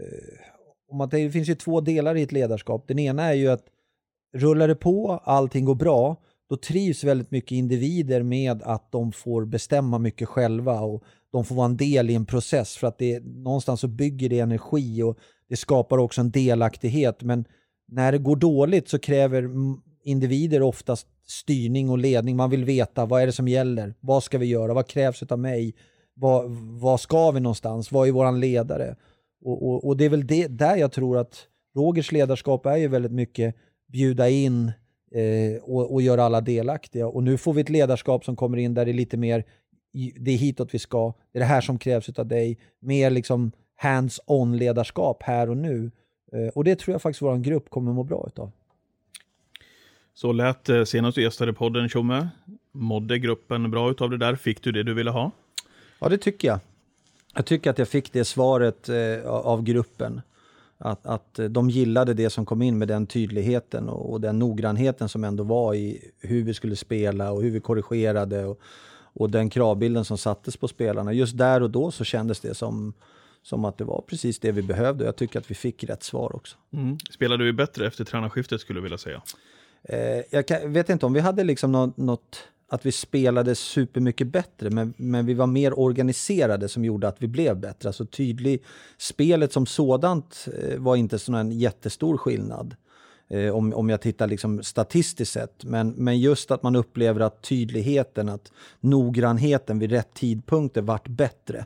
eh, 0.00 0.53
om 0.94 0.98
man, 0.98 1.08
det 1.08 1.30
finns 1.30 1.48
ju 1.48 1.54
två 1.54 1.80
delar 1.80 2.16
i 2.16 2.22
ett 2.22 2.32
ledarskap. 2.32 2.84
Den 2.88 2.98
ena 2.98 3.22
är 3.22 3.32
ju 3.32 3.48
att 3.48 3.64
rullar 4.34 4.68
det 4.68 4.74
på, 4.74 5.20
allting 5.24 5.64
går 5.64 5.74
bra, 5.74 6.16
då 6.48 6.56
trivs 6.56 7.04
väldigt 7.04 7.30
mycket 7.30 7.52
individer 7.52 8.22
med 8.22 8.62
att 8.62 8.92
de 8.92 9.12
får 9.12 9.44
bestämma 9.44 9.98
mycket 9.98 10.28
själva 10.28 10.80
och 10.80 11.02
de 11.32 11.44
får 11.44 11.54
vara 11.54 11.66
en 11.66 11.76
del 11.76 12.10
i 12.10 12.14
en 12.14 12.26
process 12.26 12.76
för 12.76 12.86
att 12.86 12.98
det 12.98 13.24
någonstans 13.24 13.80
så 13.80 13.88
bygger 13.88 14.28
det 14.28 14.40
energi 14.40 15.02
och 15.02 15.18
det 15.48 15.56
skapar 15.56 15.98
också 15.98 16.20
en 16.20 16.30
delaktighet. 16.30 17.22
Men 17.22 17.44
när 17.88 18.12
det 18.12 18.18
går 18.18 18.36
dåligt 18.36 18.88
så 18.88 18.98
kräver 18.98 19.50
individer 20.04 20.62
oftast 20.62 21.06
styrning 21.26 21.90
och 21.90 21.98
ledning. 21.98 22.36
Man 22.36 22.50
vill 22.50 22.64
veta 22.64 23.06
vad 23.06 23.22
är 23.22 23.26
det 23.26 23.32
som 23.32 23.48
gäller? 23.48 23.94
Vad 24.00 24.22
ska 24.22 24.38
vi 24.38 24.46
göra? 24.46 24.74
Vad 24.74 24.86
krävs 24.86 25.22
av 25.22 25.38
mig? 25.38 25.74
Vad, 26.14 26.50
vad 26.80 27.00
ska 27.00 27.30
vi 27.30 27.40
någonstans? 27.40 27.92
Vad 27.92 28.08
är 28.08 28.12
våran 28.12 28.40
ledare? 28.40 28.96
Och, 29.44 29.68
och, 29.68 29.86
och, 29.86 29.96
det 29.96 30.04
är 30.04 30.08
väl 30.08 30.26
det, 30.26 30.46
där 30.46 30.76
jag 30.76 30.92
tror 30.92 31.18
att 31.18 31.46
Rogers 31.74 32.12
ledarskap 32.12 32.66
är 32.66 32.76
ju 32.76 32.88
väldigt 32.88 33.12
mycket 33.12 33.54
bjuda 33.86 34.28
in 34.28 34.72
eh, 35.10 35.62
och, 35.62 35.92
och 35.92 36.02
göra 36.02 36.24
alla 36.24 36.40
delaktiga. 36.40 37.06
Och 37.06 37.22
nu 37.22 37.38
får 37.38 37.52
vi 37.52 37.60
ett 37.60 37.68
ledarskap 37.68 38.24
som 38.24 38.36
kommer 38.36 38.56
in 38.56 38.74
där 38.74 38.84
det 38.84 38.90
är 38.90 38.94
lite 38.94 39.16
mer, 39.16 39.44
det 40.20 40.30
är 40.30 40.36
hitåt 40.36 40.74
vi 40.74 40.78
ska, 40.78 41.14
det 41.32 41.38
är 41.38 41.40
det 41.40 41.46
här 41.46 41.60
som 41.60 41.78
krävs 41.78 42.08
av 42.08 42.26
dig. 42.26 42.58
Mer 42.80 43.10
liksom 43.10 43.52
hands-on 43.82 44.56
ledarskap 44.56 45.22
här 45.22 45.50
och 45.50 45.56
nu. 45.56 45.90
Eh, 46.32 46.48
och 46.48 46.64
det 46.64 46.78
tror 46.78 46.94
jag 46.94 47.02
faktiskt 47.02 47.22
vår 47.22 47.36
grupp 47.36 47.70
kommer 47.70 47.92
må 47.92 48.02
bra 48.02 48.24
utav. 48.26 48.50
Så 50.14 50.32
lät 50.32 50.68
senast 50.86 51.14
du 51.14 51.22
gästade 51.22 51.52
podden 51.52 51.88
Tjomme. 51.88 52.28
Mådde 52.72 53.18
gruppen 53.18 53.70
bra 53.70 53.90
utav 53.90 54.10
det 54.10 54.18
där? 54.18 54.36
Fick 54.36 54.62
du 54.62 54.72
det 54.72 54.82
du 54.82 54.94
ville 54.94 55.10
ha? 55.10 55.30
Ja, 56.00 56.08
det 56.08 56.18
tycker 56.18 56.48
jag. 56.48 56.60
Jag 57.34 57.46
tycker 57.46 57.70
att 57.70 57.78
jag 57.78 57.88
fick 57.88 58.12
det 58.12 58.24
svaret 58.24 58.88
eh, 58.88 59.26
av 59.26 59.62
gruppen. 59.62 60.20
Att, 60.78 61.06
att 61.06 61.40
de 61.50 61.70
gillade 61.70 62.14
det 62.14 62.30
som 62.30 62.46
kom 62.46 62.62
in 62.62 62.78
med 62.78 62.88
den 62.88 63.06
tydligheten 63.06 63.88
och, 63.88 64.12
och, 64.12 64.20
den 64.20 64.38
noggrannheten 64.38 65.08
som 65.08 65.24
ändå 65.24 65.44
var 65.44 65.74
i 65.74 66.10
hur 66.18 66.42
vi 66.42 66.54
skulle 66.54 66.76
spela 66.76 67.30
och 67.32 67.42
hur 67.42 67.50
vi 67.50 67.60
korrigerade 67.60 68.44
och, 68.44 68.60
och 68.94 69.30
den 69.30 69.50
kravbilden 69.50 70.04
som 70.04 70.18
sattes 70.18 70.56
på 70.56 70.68
spelarna. 70.68 71.12
Just 71.12 71.38
där 71.38 71.62
och 71.62 71.70
då 71.70 71.90
så 71.90 72.04
kändes 72.04 72.40
det 72.40 72.54
som, 72.54 72.94
som 73.42 73.64
att 73.64 73.78
det 73.78 73.84
var 73.84 74.04
precis 74.06 74.38
det 74.38 74.52
vi 74.52 74.62
behövde. 74.62 75.04
Jag 75.04 75.16
tycker 75.16 75.38
att 75.38 75.50
vi 75.50 75.54
fick 75.54 75.84
rätt 75.84 76.02
svar 76.02 76.36
också. 76.36 76.56
Mm. 76.72 76.98
Spelade 77.10 77.44
du 77.44 77.52
bättre 77.52 77.86
efter 77.86 78.04
tränarskiftet 78.04 78.60
skulle 78.60 78.78
du 78.78 78.82
vilja 78.82 78.98
säga? 78.98 79.22
Eh, 79.82 80.22
jag 80.30 80.46
kan, 80.46 80.72
vet 80.72 80.90
inte 80.90 81.06
om 81.06 81.12
vi 81.12 81.20
hade 81.20 81.44
liksom 81.44 81.72
något, 81.72 81.96
något 81.96 82.48
att 82.68 82.86
vi 82.86 82.92
spelade 82.92 83.54
supermycket 83.54 84.26
bättre, 84.26 84.70
men, 84.70 84.94
men 84.96 85.26
vi 85.26 85.34
var 85.34 85.46
mer 85.46 85.78
organiserade 85.78 86.68
som 86.68 86.84
gjorde 86.84 87.08
att 87.08 87.22
vi 87.22 87.28
blev 87.28 87.56
bättre. 87.56 87.88
Alltså 87.88 88.06
tydlig, 88.06 88.62
spelet 88.98 89.52
som 89.52 89.66
sådant 89.66 90.48
eh, 90.58 90.78
var 90.78 90.96
inte 90.96 91.18
sån 91.18 91.34
en 91.34 91.52
jättestor 91.52 92.16
skillnad. 92.16 92.76
Eh, 93.28 93.56
om, 93.56 93.74
om 93.74 93.88
jag 93.88 94.00
tittar 94.00 94.26
liksom 94.26 94.62
statistiskt 94.62 95.32
sett. 95.32 95.64
Men, 95.64 95.90
men 95.90 96.20
just 96.20 96.50
att 96.50 96.62
man 96.62 96.76
upplever 96.76 97.20
att 97.20 97.42
tydligheten, 97.42 98.28
att 98.28 98.52
noggrannheten 98.80 99.78
vid 99.78 99.90
rätt 99.90 100.14
tidpunkter 100.14 100.82
vart 100.82 101.08
bättre. 101.08 101.64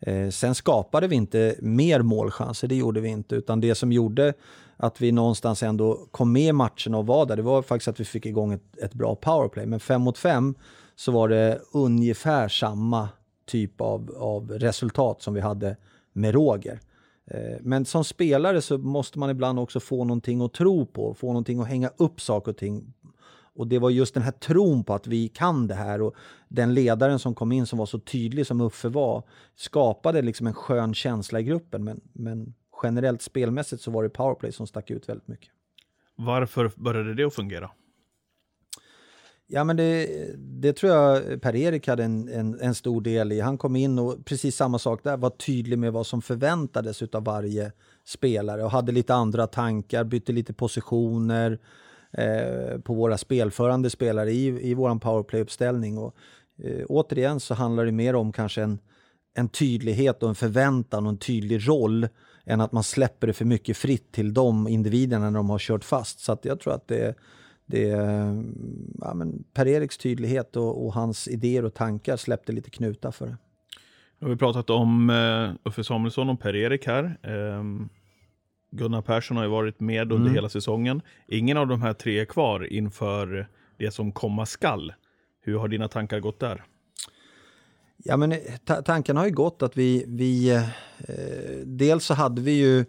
Eh, 0.00 0.30
sen 0.30 0.54
skapade 0.54 1.06
vi 1.06 1.16
inte 1.16 1.56
mer 1.60 2.02
målchanser, 2.02 2.68
det 2.68 2.74
gjorde 2.74 3.00
vi 3.00 3.08
inte. 3.08 3.34
Utan 3.34 3.60
det 3.60 3.74
som 3.74 3.92
gjorde 3.92 4.34
att 4.76 5.00
vi 5.00 5.12
någonstans 5.12 5.62
ändå 5.62 6.06
kom 6.10 6.32
med 6.32 6.48
i 6.48 6.52
matchen 6.52 6.94
och 6.94 7.06
var 7.06 7.26
där, 7.26 7.36
det 7.36 7.42
var 7.42 7.62
faktiskt 7.62 7.88
att 7.88 8.00
vi 8.00 8.04
fick 8.04 8.26
igång 8.26 8.52
ett, 8.52 8.76
ett 8.82 8.94
bra 8.94 9.14
powerplay. 9.14 9.66
Men 9.66 9.80
fem 9.80 10.02
mot 10.02 10.18
fem 10.18 10.54
så 10.96 11.12
var 11.12 11.28
det 11.28 11.60
ungefär 11.72 12.48
samma 12.48 13.08
typ 13.46 13.80
av, 13.80 14.14
av 14.18 14.50
resultat 14.50 15.22
som 15.22 15.34
vi 15.34 15.40
hade 15.40 15.76
med 16.12 16.34
Roger. 16.34 16.80
Eh, 17.26 17.56
men 17.60 17.84
som 17.84 18.04
spelare 18.04 18.62
så 18.62 18.78
måste 18.78 19.18
man 19.18 19.30
ibland 19.30 19.58
också 19.58 19.80
få 19.80 20.04
någonting 20.04 20.42
att 20.42 20.52
tro 20.52 20.86
på, 20.86 21.14
få 21.14 21.26
någonting 21.26 21.60
att 21.60 21.68
hänga 21.68 21.90
upp 21.96 22.20
saker 22.20 22.50
och 22.50 22.56
ting. 22.56 22.94
Och 23.56 23.66
det 23.66 23.78
var 23.78 23.90
just 23.90 24.14
den 24.14 24.22
här 24.22 24.32
tron 24.32 24.84
på 24.84 24.94
att 24.94 25.06
vi 25.06 25.28
kan 25.28 25.66
det 25.66 25.74
här 25.74 26.02
och 26.02 26.14
den 26.48 26.74
ledaren 26.74 27.18
som 27.18 27.34
kom 27.34 27.52
in 27.52 27.66
som 27.66 27.78
var 27.78 27.86
så 27.86 27.98
tydlig 27.98 28.46
som 28.46 28.60
Uffe 28.60 28.88
var 28.88 29.22
skapade 29.56 30.22
liksom 30.22 30.46
en 30.46 30.54
skön 30.54 30.94
känsla 30.94 31.40
i 31.40 31.42
gruppen. 31.42 31.84
Men, 31.84 32.00
men 32.12 32.54
generellt 32.82 33.22
spelmässigt 33.22 33.82
så 33.82 33.90
var 33.90 34.02
det 34.02 34.08
powerplay 34.08 34.52
som 34.52 34.66
stack 34.66 34.90
ut 34.90 35.08
väldigt 35.08 35.28
mycket. 35.28 35.50
Varför 36.16 36.72
började 36.76 37.14
det 37.14 37.24
att 37.24 37.34
fungera? 37.34 37.70
Ja, 39.46 39.64
men 39.64 39.76
det, 39.76 40.08
det 40.36 40.72
tror 40.72 40.92
jag 40.92 41.42
Per-Erik 41.42 41.88
hade 41.88 42.04
en, 42.04 42.28
en, 42.28 42.60
en, 42.60 42.74
stor 42.74 43.00
del 43.00 43.32
i. 43.32 43.40
Han 43.40 43.58
kom 43.58 43.76
in 43.76 43.98
och 43.98 44.24
precis 44.24 44.56
samma 44.56 44.78
sak 44.78 45.00
där, 45.02 45.16
var 45.16 45.30
tydlig 45.30 45.78
med 45.78 45.92
vad 45.92 46.06
som 46.06 46.22
förväntades 46.22 47.02
av 47.02 47.24
varje 47.24 47.72
spelare 48.04 48.64
och 48.64 48.70
hade 48.70 48.92
lite 48.92 49.14
andra 49.14 49.46
tankar, 49.46 50.04
bytte 50.04 50.32
lite 50.32 50.52
positioner 50.52 51.58
eh, 52.10 52.78
på 52.80 52.94
våra 52.94 53.18
spelförande 53.18 53.90
spelare 53.90 54.30
i, 54.30 54.70
i 54.70 54.74
vår 54.74 54.98
powerplay-uppställning. 54.98 55.98
Och, 55.98 56.16
eh, 56.58 56.84
återigen 56.88 57.40
så 57.40 57.54
handlar 57.54 57.84
det 57.84 57.92
mer 57.92 58.14
om 58.14 58.32
kanske 58.32 58.62
en, 58.62 58.78
en 59.34 59.48
tydlighet 59.48 60.22
och 60.22 60.28
en 60.28 60.34
förväntan 60.34 61.06
och 61.06 61.12
en 61.12 61.18
tydlig 61.18 61.68
roll 61.68 62.08
än 62.44 62.60
att 62.60 62.72
man 62.72 62.84
släpper 62.84 63.26
det 63.26 63.32
för 63.32 63.44
mycket 63.44 63.76
fritt 63.76 64.12
till 64.12 64.34
de 64.34 64.68
individerna 64.68 65.30
när 65.30 65.38
de 65.38 65.50
har 65.50 65.58
kört 65.58 65.84
fast. 65.84 66.20
Så 66.20 66.38
jag 66.42 66.60
tror 66.60 66.74
att 66.74 66.88
det, 66.88 67.14
det 67.66 67.88
ja, 68.98 69.16
Per-Eriks 69.54 69.98
tydlighet 69.98 70.56
och, 70.56 70.86
och, 70.86 70.94
hans 70.94 71.28
idéer 71.28 71.64
och 71.64 71.74
tankar 71.74 72.16
släppte 72.16 72.52
lite 72.52 72.70
knutar 72.70 73.10
för 73.10 73.26
det. 73.26 73.36
Nu 74.18 74.26
har 74.26 74.30
vi 74.30 74.36
pratat 74.36 74.70
om 74.70 75.10
uh, 75.10 75.54
Uffe 75.64 75.84
Samuelsson 75.84 76.28
och 76.28 76.40
Per-Erik 76.40 76.86
här. 76.86 77.18
Um, 77.22 77.88
Gunnar 78.70 79.02
Persson 79.02 79.36
har 79.36 79.44
ju 79.44 79.50
varit 79.50 79.80
med 79.80 80.12
under 80.12 80.26
mm. 80.26 80.34
hela 80.34 80.48
säsongen. 80.48 81.02
Ingen 81.28 81.56
av 81.56 81.66
de 81.66 81.82
här 81.82 81.92
tre 81.92 82.20
är 82.20 82.24
kvar 82.24 82.72
inför 82.72 83.48
det 83.78 83.90
som 83.90 84.12
komma 84.12 84.46
skall. 84.46 84.92
Hur 85.40 85.58
har 85.58 85.68
dina 85.68 85.88
tankar 85.88 86.20
gått 86.20 86.40
där? 86.40 86.64
Ja, 88.06 88.16
men 88.16 88.32
eh, 88.32 88.82
tanken 88.84 89.16
har 89.16 89.24
ju 89.24 89.32
gått 89.32 89.62
att 89.62 89.76
vi, 89.76 90.04
vi 90.08 90.50
eh, 90.50 90.64
dels 91.64 92.04
så 92.04 92.14
hade 92.14 92.42
vi 92.42 92.52
ju, 92.52 92.80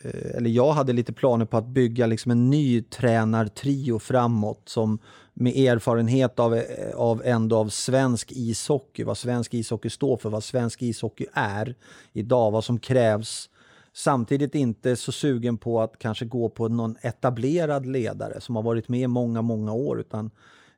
eh, 0.00 0.36
eller 0.36 0.50
jag 0.50 0.72
hade 0.72 0.92
lite 0.92 1.12
planer 1.12 1.44
på 1.44 1.56
att 1.56 1.66
bygga 1.66 2.06
liksom 2.06 2.30
en 2.30 2.50
ny 2.50 2.82
tränartrio 2.82 3.98
framåt 3.98 4.68
som 4.68 4.98
med 5.34 5.56
erfarenhet 5.56 6.38
av, 6.38 6.54
eh, 6.54 6.96
av 6.96 7.22
ändå 7.24 7.56
av 7.56 7.68
svensk 7.68 8.32
ishockey, 8.32 9.04
vad 9.04 9.18
svensk 9.18 9.54
ishockey 9.54 9.90
står 9.90 10.16
för, 10.16 10.30
vad 10.30 10.44
svensk 10.44 10.82
ishockey 10.82 11.26
är 11.32 11.74
idag, 12.12 12.50
vad 12.50 12.64
som 12.64 12.78
krävs. 12.78 13.50
Samtidigt 13.92 14.54
inte 14.54 14.96
så 14.96 15.12
sugen 15.12 15.58
på 15.58 15.80
att 15.80 15.98
kanske 15.98 16.24
gå 16.24 16.48
på 16.48 16.68
någon 16.68 16.96
etablerad 17.02 17.86
ledare 17.86 18.40
som 18.40 18.56
har 18.56 18.62
varit 18.62 18.88
med 18.88 19.00
i 19.00 19.06
många, 19.06 19.42
många 19.42 19.72
år, 19.72 20.00
utan 20.00 20.30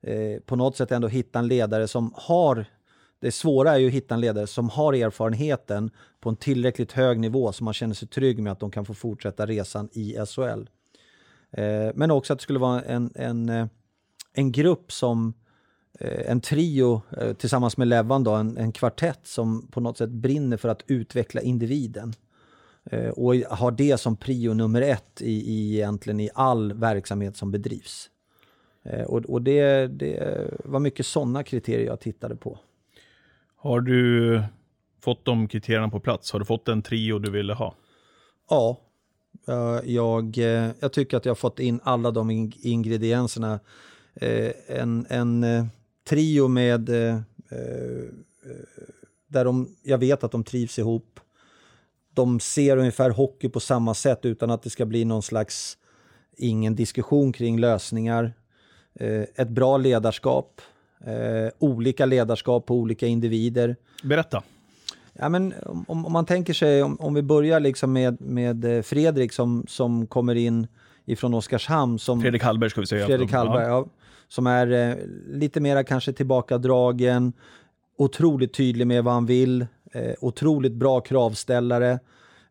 eh, 0.03 0.41
på 0.47 0.57
något 0.57 0.77
sätt 0.77 0.93
ändå 0.93 1.09
hitta 1.09 1.39
en 1.39 1.49
ledare 1.49 1.89
som 1.89 2.13
har 2.17 2.67
det 3.21 3.33
svåra 3.33 3.73
är 3.73 3.79
ju 3.79 3.87
att 3.87 3.93
hitta 3.93 4.15
en 4.15 4.21
ledare 4.21 4.47
som 4.47 4.71
har 4.71 4.93
erfarenheten 4.93 5.91
på 6.21 6.29
en 6.29 6.37
tillräckligt 6.37 6.93
hög 6.93 7.21
nivå 7.21 7.53
så 7.53 7.65
man 7.65 7.75
känner 7.75 7.95
sig 7.95 8.09
trygg 8.09 8.43
med 8.43 8.53
att 8.53 8.61
de 8.61 8.71
kan 8.71 8.85
få 8.85 8.95
fortsätta 8.95 9.47
resan 9.47 9.89
i 9.93 10.17
SHL. 10.27 10.69
Eh, 11.51 11.91
men 11.95 12.11
också 12.11 12.33
att 12.33 12.39
det 12.39 12.43
skulle 12.43 12.59
vara 12.59 12.83
en, 12.83 13.11
en, 13.15 13.49
eh, 13.49 13.67
en 14.33 14.53
grupp 14.53 14.93
som 14.93 15.35
eh, 16.01 16.31
en 16.31 16.41
trio 16.41 17.03
eh, 17.21 17.33
tillsammans 17.33 17.77
med 17.77 17.89
Levan, 17.89 18.25
då, 18.25 18.35
en, 18.35 18.57
en 18.57 18.73
kvartett 18.73 19.27
som 19.27 19.67
på 19.67 19.81
något 19.81 19.99
sätt 19.99 20.11
brinner 20.11 20.57
för 20.57 20.69
att 20.69 20.83
utveckla 20.87 21.41
individen. 21.41 22.13
Och 23.15 23.35
har 23.35 23.71
det 23.71 24.01
som 24.01 24.17
prio 24.17 24.55
nummer 24.55 24.83
ett 24.83 25.23
i, 25.23 25.33
i, 25.33 25.75
egentligen 25.75 26.21
i 26.21 26.31
all 26.35 26.73
verksamhet 26.73 27.37
som 27.37 27.51
bedrivs. 27.51 28.11
Och, 29.07 29.25
och 29.25 29.43
det, 29.43 29.87
det 29.87 30.51
var 30.65 30.81
mycket 30.81 31.07
sådana 31.07 31.43
kriterier 31.43 31.87
jag 31.87 32.01
tittade 32.01 32.37
på. 32.37 32.59
Har 33.61 33.81
du 33.81 34.43
fått 35.01 35.25
de 35.25 35.49
kriterierna 35.49 35.89
på 35.89 36.01
plats? 36.01 36.33
Har 36.33 36.39
du 36.39 36.45
fått 36.45 36.65
den 36.65 36.83
trio 36.83 37.19
du 37.19 37.31
ville 37.31 37.55
ha? 37.55 37.75
Ja, 38.51 38.81
eh, 39.49 39.81
jag, 39.85 40.39
eh, 40.39 40.71
jag 40.81 40.93
tycker 40.93 41.17
att 41.17 41.25
jag 41.25 41.31
har 41.31 41.37
fått 41.37 41.59
in 41.59 41.81
alla 41.83 42.11
de 42.11 42.31
ingredienserna. 42.63 43.61
Eh, 44.15 44.53
en, 44.69 45.07
en 45.11 45.47
trio 46.09 46.49
med 46.49 46.81
där 49.29 49.45
de, 49.45 49.77
jag 49.83 49.99
vet 49.99 50.25
att 50.25 50.33
de 50.33 50.45
trivs 50.45 50.79
ihop. 50.79 51.21
De 52.15 52.41
ser 52.41 52.77
ungefär 52.77 53.11
hockey 53.11 53.49
på 53.49 53.61
samma 53.61 53.95
sätt 53.95 54.25
utan 54.25 54.51
att 54.51 54.63
det 54.63 54.71
ska 54.71 54.87
bli 54.87 55.05
någon 55.05 55.23
slags 55.23 55.79
ingen 56.37 56.75
diskussion 56.75 57.33
kring 57.33 57.59
lösningar. 57.59 58.33
Ett 59.35 59.49
bra 59.49 59.77
ledarskap 59.77 60.61
Eh, 61.07 61.51
olika 61.59 62.07
ledarskap 62.07 62.67
på 62.67 62.75
olika 62.75 63.07
individer. 63.07 63.77
Berätta. 64.03 64.43
Ja, 65.13 65.29
men 65.29 65.55
om, 65.87 66.07
om 66.07 66.13
man 66.13 66.27
tänker 66.27 66.53
sig, 66.53 66.83
om, 66.83 66.97
om, 67.01 67.15
vi 67.15 67.23
börjar 67.23 67.61
liksom 67.61 67.93
med, 67.93 68.21
med 68.21 68.65
eh, 68.65 68.83
Fredrik 68.83 69.33
som, 69.33 69.65
som 69.69 70.07
kommer 70.07 70.35
in 70.35 70.67
ifrån 71.05 71.35
Oskarshamn. 71.35 71.99
Som, 71.99 72.21
Fredrik 72.21 72.43
Hallberg 72.43 72.71
ska 72.71 72.81
vi 72.81 72.87
säga. 72.87 73.07
Fredrik 73.07 73.33
Hallberg, 73.33 73.63
ja. 73.63 73.69
ja. 73.69 73.87
Som 74.29 74.47
är 74.47 74.91
eh, 74.91 74.97
lite 75.27 75.61
mera 75.61 75.85
kanske 75.85 76.13
tillbakadragen, 76.13 77.33
otroligt 77.99 78.55
tydlig 78.55 78.87
med 78.87 79.05
vad 79.05 79.15
han 79.15 79.27
vill, 79.27 79.67
eh, 79.93 80.15
otroligt 80.21 80.73
bra 80.73 81.01
kravställare. 81.01 81.99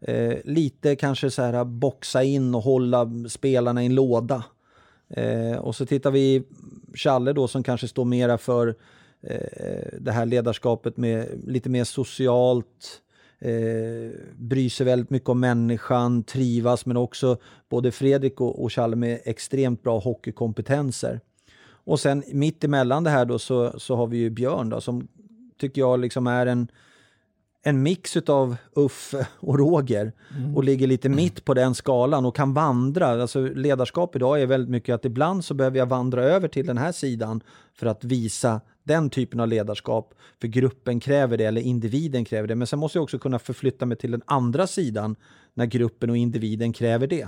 Eh, 0.01 0.33
lite 0.43 0.95
kanske 0.95 1.31
så 1.31 1.41
här 1.41 1.63
boxa 1.65 2.23
in 2.23 2.55
och 2.55 2.61
hålla 2.61 3.09
spelarna 3.29 3.83
i 3.83 3.85
en 3.85 3.95
låda. 3.95 4.43
Eh, 5.09 5.57
och 5.57 5.75
så 5.75 5.85
tittar 5.85 6.11
vi 6.11 6.43
Challe 6.93 7.33
då 7.33 7.47
som 7.47 7.63
kanske 7.63 7.87
står 7.87 8.05
mera 8.05 8.37
för 8.37 8.75
eh, 9.21 9.99
det 9.99 10.11
här 10.11 10.25
ledarskapet 10.25 10.97
med 10.97 11.27
lite 11.47 11.69
mer 11.69 11.83
socialt, 11.83 13.01
eh, 13.39 14.11
bryr 14.35 14.69
sig 14.69 14.85
väldigt 14.85 15.09
mycket 15.09 15.29
om 15.29 15.39
människan, 15.39 16.23
trivas 16.23 16.85
men 16.85 16.97
också 16.97 17.37
både 17.69 17.91
Fredrik 17.91 18.41
och, 18.41 18.63
och 18.63 18.71
Challe 18.71 18.95
med 18.95 19.19
extremt 19.23 19.83
bra 19.83 19.99
hockeykompetenser. 19.99 21.19
Och 21.67 21.99
sen 21.99 22.23
mitt 22.33 22.63
emellan 22.63 23.03
det 23.03 23.09
här 23.09 23.25
då 23.25 23.39
så, 23.39 23.79
så 23.79 23.95
har 23.95 24.07
vi 24.07 24.17
ju 24.17 24.29
Björn 24.29 24.69
då 24.69 24.81
som 24.81 25.07
tycker 25.57 25.81
jag 25.81 25.99
liksom 25.99 26.27
är 26.27 26.45
en 26.45 26.67
en 27.63 27.83
mix 27.83 28.17
av 28.17 28.55
Uffe 28.75 29.27
och 29.39 29.59
Roger 29.59 30.13
mm. 30.37 30.55
och 30.55 30.63
ligger 30.63 30.87
lite 30.87 31.09
mitt 31.09 31.45
på 31.45 31.53
den 31.53 31.75
skalan 31.75 32.25
och 32.25 32.35
kan 32.35 32.53
vandra. 32.53 33.07
Alltså 33.21 33.39
ledarskap 33.39 34.15
idag 34.15 34.41
är 34.41 34.45
väldigt 34.45 34.69
mycket 34.69 34.95
att 34.95 35.05
ibland 35.05 35.45
så 35.45 35.53
behöver 35.53 35.77
jag 35.77 35.85
vandra 35.85 36.23
över 36.23 36.47
till 36.47 36.65
den 36.65 36.77
här 36.77 36.91
sidan 36.91 37.41
för 37.73 37.85
att 37.85 38.03
visa 38.03 38.61
den 38.83 39.09
typen 39.09 39.39
av 39.39 39.47
ledarskap. 39.47 40.13
För 40.41 40.47
gruppen 40.47 40.99
kräver 40.99 41.37
det 41.37 41.45
eller 41.45 41.61
individen 41.61 42.25
kräver 42.25 42.47
det. 42.47 42.55
Men 42.55 42.67
sen 42.67 42.79
måste 42.79 42.97
jag 42.97 43.03
också 43.03 43.19
kunna 43.19 43.39
förflytta 43.39 43.85
mig 43.85 43.97
till 43.97 44.11
den 44.11 44.21
andra 44.25 44.67
sidan 44.67 45.15
när 45.53 45.65
gruppen 45.65 46.09
och 46.09 46.17
individen 46.17 46.73
kräver 46.73 47.07
det. 47.07 47.27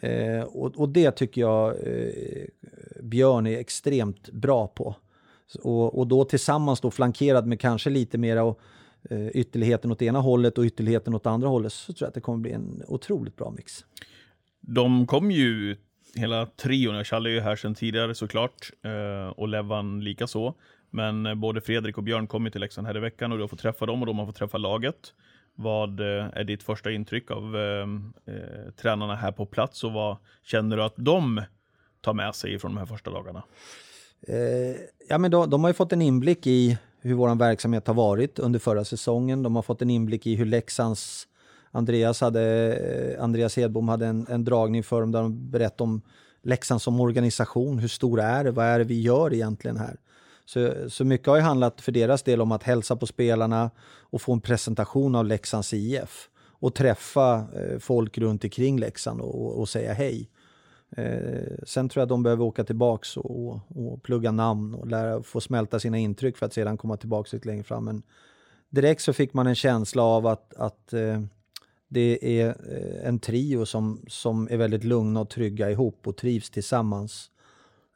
Eh, 0.00 0.42
och, 0.42 0.76
och, 0.76 0.88
det 0.88 1.10
tycker 1.10 1.40
jag 1.40 1.68
eh, 1.68 2.44
Björn 3.02 3.46
är 3.46 3.58
extremt 3.58 4.30
bra 4.30 4.66
på. 4.66 4.94
Och, 5.62 5.98
och 5.98 6.06
då 6.06 6.24
tillsammans 6.24 6.80
då 6.80 6.90
flankerad 6.90 7.46
med 7.46 7.60
kanske 7.60 7.90
lite 7.90 8.18
mera 8.18 8.44
och 8.44 8.60
ytterligheten 9.32 9.92
åt 9.92 10.02
ena 10.02 10.20
hållet 10.20 10.58
och 10.58 10.64
ytterligheten 10.64 11.14
åt 11.14 11.26
andra 11.26 11.48
hållet 11.48 11.72
så 11.72 11.92
tror 11.92 12.06
jag 12.06 12.08
att 12.08 12.14
det 12.14 12.20
kommer 12.20 12.38
bli 12.38 12.52
en 12.52 12.82
otroligt 12.88 13.36
bra 13.36 13.50
mix. 13.50 13.84
De 14.60 15.06
kom 15.06 15.30
ju, 15.30 15.76
hela 16.14 16.46
trion, 16.46 17.04
Challe 17.04 17.30
är 17.30 17.32
ju 17.32 17.40
här 17.40 17.56
sedan 17.56 17.74
tidigare 17.74 18.14
såklart 18.14 18.70
eh, 18.82 19.28
och 19.28 19.48
Levan 19.48 20.04
lika 20.04 20.26
så. 20.26 20.54
Men 20.90 21.26
eh, 21.26 21.34
både 21.34 21.60
Fredrik 21.60 21.98
och 21.98 22.04
Björn 22.04 22.26
kommer 22.26 22.50
till 22.50 22.60
Leksand 22.60 22.86
här 22.86 22.96
i 22.96 23.00
veckan 23.00 23.32
och 23.32 23.38
du 23.38 23.42
har 23.42 23.48
fått 23.48 23.58
träffa 23.58 23.86
dem 23.86 24.00
och 24.00 24.06
de 24.06 24.18
har 24.18 24.26
fått 24.26 24.36
träffa 24.36 24.58
laget. 24.58 25.14
Vad 25.54 26.00
är 26.00 26.44
ditt 26.44 26.62
första 26.62 26.90
intryck 26.90 27.30
av 27.30 27.56
eh, 27.56 27.86
tränarna 28.76 29.16
här 29.16 29.32
på 29.32 29.46
plats 29.46 29.84
och 29.84 29.92
vad 29.92 30.16
känner 30.42 30.76
du 30.76 30.82
att 30.82 30.94
de 30.96 31.42
ta 32.00 32.12
med 32.12 32.34
sig 32.34 32.58
från 32.58 32.74
de 32.74 32.78
här 32.78 32.86
första 32.86 33.10
dagarna? 33.10 33.42
Eh, 34.28 34.76
ja, 35.08 35.18
men 35.18 35.30
de, 35.30 35.50
de 35.50 35.64
har 35.64 35.70
ju 35.70 35.74
fått 35.74 35.92
en 35.92 36.02
inblick 36.02 36.46
i 36.46 36.78
hur 37.08 37.14
vår 37.14 37.34
verksamhet 37.34 37.86
har 37.86 37.94
varit 37.94 38.38
under 38.38 38.58
förra 38.58 38.84
säsongen. 38.84 39.42
De 39.42 39.56
har 39.56 39.62
fått 39.62 39.82
en 39.82 39.90
inblick 39.90 40.26
i 40.26 40.34
hur 40.34 40.44
Leksands 40.46 41.28
Andreas, 41.70 42.20
hade, 42.20 42.42
eh, 42.76 43.24
Andreas 43.24 43.56
Hedbom 43.56 43.88
hade 43.88 44.06
en, 44.06 44.26
en 44.30 44.44
dragning 44.44 44.82
för 44.82 45.00
dem 45.00 45.12
där 45.12 45.22
de 45.22 45.50
berättade 45.50 45.82
om 45.82 46.02
Leksand 46.42 46.82
som 46.82 47.00
organisation. 47.00 47.78
Hur 47.78 47.88
stor 47.88 48.20
är 48.20 48.44
det? 48.44 48.50
Vad 48.50 48.66
är 48.66 48.78
det 48.78 48.84
vi 48.84 49.00
gör 49.00 49.34
egentligen 49.34 49.76
här? 49.76 49.96
Så, 50.44 50.72
så 50.88 51.04
mycket 51.04 51.26
har 51.26 51.36
ju 51.36 51.42
handlat 51.42 51.80
för 51.80 51.92
deras 51.92 52.22
del 52.22 52.40
om 52.40 52.52
att 52.52 52.62
hälsa 52.62 52.96
på 52.96 53.06
spelarna 53.06 53.70
och 54.00 54.22
få 54.22 54.32
en 54.32 54.40
presentation 54.40 55.14
av 55.14 55.24
Leksands 55.24 55.74
IF 55.74 56.28
och 56.60 56.74
träffa 56.74 57.34
eh, 57.36 57.78
folk 57.78 58.18
runt 58.18 58.44
omkring 58.44 58.80
Leksand 58.80 59.20
och, 59.20 59.60
och 59.60 59.68
säga 59.68 59.92
hej. 59.92 60.28
Eh, 60.96 61.56
sen 61.66 61.88
tror 61.88 62.00
jag 62.00 62.08
de 62.08 62.22
behöver 62.22 62.44
åka 62.44 62.64
tillbaks 62.64 63.16
och, 63.16 63.60
och 63.68 64.02
plugga 64.02 64.30
namn 64.30 64.74
och 64.74 64.86
lära, 64.86 65.22
få 65.22 65.40
smälta 65.40 65.80
sina 65.80 65.98
intryck 65.98 66.36
för 66.36 66.46
att 66.46 66.52
sedan 66.52 66.76
komma 66.76 66.96
tillbaks 66.96 67.32
lite 67.32 67.48
längre 67.48 67.64
fram. 67.64 67.84
Men 67.84 68.02
direkt 68.70 69.02
så 69.02 69.12
fick 69.12 69.34
man 69.34 69.46
en 69.46 69.54
känsla 69.54 70.02
av 70.02 70.26
att, 70.26 70.54
att 70.54 70.92
eh, 70.92 71.22
det 71.88 72.40
är 72.40 72.48
eh, 72.48 73.08
en 73.08 73.18
trio 73.18 73.66
som, 73.66 74.04
som 74.08 74.48
är 74.50 74.56
väldigt 74.56 74.84
lugna 74.84 75.20
och 75.20 75.30
trygga 75.30 75.70
ihop 75.70 76.06
och 76.06 76.16
trivs 76.16 76.50
tillsammans. 76.50 77.30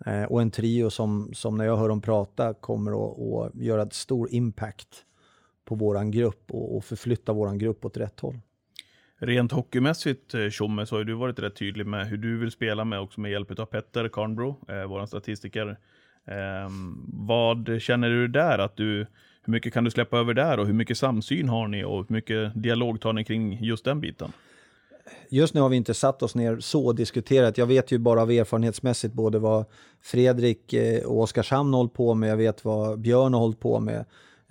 Eh, 0.06 0.22
och 0.22 0.42
en 0.42 0.50
trio 0.50 0.90
som, 0.90 1.30
som 1.34 1.56
när 1.56 1.64
jag 1.64 1.76
hör 1.76 1.88
dem 1.88 2.00
prata 2.00 2.54
kommer 2.54 2.92
att, 2.92 3.18
att 3.20 3.62
göra 3.62 3.82
ett 3.82 3.92
stor 3.92 4.32
impact 4.32 5.04
på 5.64 5.74
våran 5.74 6.10
grupp 6.10 6.50
och, 6.50 6.76
och 6.76 6.84
förflytta 6.84 7.32
våran 7.32 7.58
grupp 7.58 7.84
åt 7.84 7.96
rätt 7.96 8.20
håll. 8.20 8.38
Rent 9.20 9.52
hockeymässigt, 9.52 10.34
eh, 10.34 10.48
Tjomme, 10.50 10.86
så 10.86 10.96
har 10.96 11.04
du 11.04 11.14
varit 11.14 11.38
rätt 11.38 11.56
tydlig 11.56 11.86
med 11.86 12.06
hur 12.06 12.16
du 12.16 12.38
vill 12.38 12.50
spela 12.50 12.84
med, 12.84 13.00
också 13.00 13.20
med 13.20 13.30
hjälp 13.30 13.58
av 13.58 13.66
Petter 13.66 14.08
Karnbro, 14.08 14.56
eh, 14.68 14.84
vår 14.84 15.06
statistiker. 15.06 15.78
Eh, 16.26 16.70
vad 17.12 17.82
känner 17.82 18.10
du 18.10 18.28
där? 18.28 18.58
Att 18.58 18.76
du, 18.76 19.06
hur 19.44 19.52
mycket 19.52 19.72
kan 19.74 19.84
du 19.84 19.90
släppa 19.90 20.18
över 20.18 20.34
där 20.34 20.58
och 20.58 20.66
hur 20.66 20.72
mycket 20.72 20.98
samsyn 20.98 21.48
har 21.48 21.68
ni 21.68 21.84
och 21.84 22.08
hur 22.08 22.14
mycket 22.14 22.62
dialog 22.62 23.00
tar 23.00 23.12
ni 23.12 23.24
kring 23.24 23.64
just 23.64 23.84
den 23.84 24.00
biten? 24.00 24.32
Just 25.28 25.54
nu 25.54 25.60
har 25.60 25.68
vi 25.68 25.76
inte 25.76 25.94
satt 25.94 26.22
oss 26.22 26.34
ner 26.34 26.60
så 26.60 26.86
och 26.86 26.94
diskuterat. 26.94 27.58
Jag 27.58 27.66
vet 27.66 27.92
ju 27.92 27.98
bara 27.98 28.22
av 28.22 28.30
erfarenhetsmässigt 28.30 29.14
både 29.14 29.38
vad 29.38 29.64
Fredrik 30.02 30.72
eh, 30.72 31.04
och 31.04 31.20
Oskarshamn 31.20 31.72
har 31.72 31.78
hållit 31.78 31.94
på 31.94 32.14
med, 32.14 32.30
jag 32.30 32.36
vet 32.36 32.64
vad 32.64 32.98
Björn 32.98 33.34
har 33.34 33.40
hållit 33.40 33.60
på 33.60 33.80
med. 33.80 34.04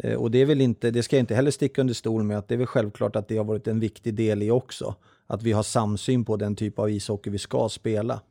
Eh, 0.03 0.13
och 0.13 0.31
det 0.31 0.41
är 0.41 0.45
väl 0.45 0.61
inte, 0.61 0.91
det 0.91 1.03
ska 1.03 1.15
jag 1.15 1.23
inte 1.23 1.35
heller 1.35 1.51
sticka 1.51 1.81
under 1.81 1.93
stol 1.93 2.23
med, 2.23 2.37
att 2.37 2.47
det 2.47 2.55
är 2.55 2.57
väl 2.57 2.67
självklart 2.67 3.15
att 3.15 3.27
det 3.27 3.37
har 3.37 3.45
varit 3.45 3.67
en 3.67 3.79
viktig 3.79 4.13
del 4.13 4.43
i 4.43 4.51
också. 4.51 4.95
Att 5.27 5.43
vi 5.43 5.51
har 5.51 5.63
samsyn 5.63 6.25
på 6.25 6.35
den 6.35 6.55
typ 6.55 6.79
av 6.79 6.89
ishockey 6.89 7.29
vi 7.29 7.37
ska 7.37 7.69
spela. 7.69 8.21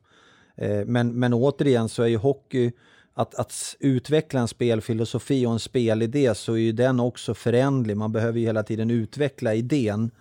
Eh, 0.55 0.85
men, 0.85 1.19
men 1.19 1.33
återigen 1.33 1.89
så 1.89 2.03
är 2.03 2.07
ju 2.07 2.17
hockey, 2.17 2.71
att, 3.13 3.35
att 3.35 3.75
utveckla 3.79 4.39
en 4.39 4.47
spelfilosofi 4.47 5.45
och 5.45 5.51
en 5.51 5.59
spelidé 5.59 6.35
så 6.35 6.53
är 6.53 6.57
ju 6.57 6.71
den 6.71 6.99
också 6.99 7.33
förändlig. 7.33 7.97
Man 7.97 8.11
behöver 8.11 8.39
ju 8.39 8.45
hela 8.45 8.63
tiden 8.63 8.91
utveckla 8.91 9.53
idén. 9.53 10.11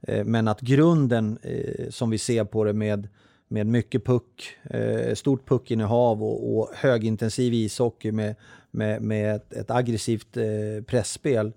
Eh, 0.00 0.24
men 0.24 0.48
att 0.48 0.60
grunden 0.60 1.38
som 1.90 2.10
vi 2.10 2.18
ser 2.18 2.44
på 2.44 2.64
det 2.64 2.72
med, 2.72 3.08
med 3.48 3.66
mycket 3.66 4.04
puck, 4.04 4.56
stort 5.14 5.48
puckinnehav 5.48 6.24
och, 6.24 6.58
och 6.58 6.70
högintensiv 6.74 7.54
ishockey 7.54 8.12
med 8.12 8.34
med, 8.70 9.02
med 9.02 9.36
ett, 9.36 9.52
ett 9.52 9.70
aggressivt 9.70 10.36
eh, 10.36 10.44
pressspel. 10.86 11.52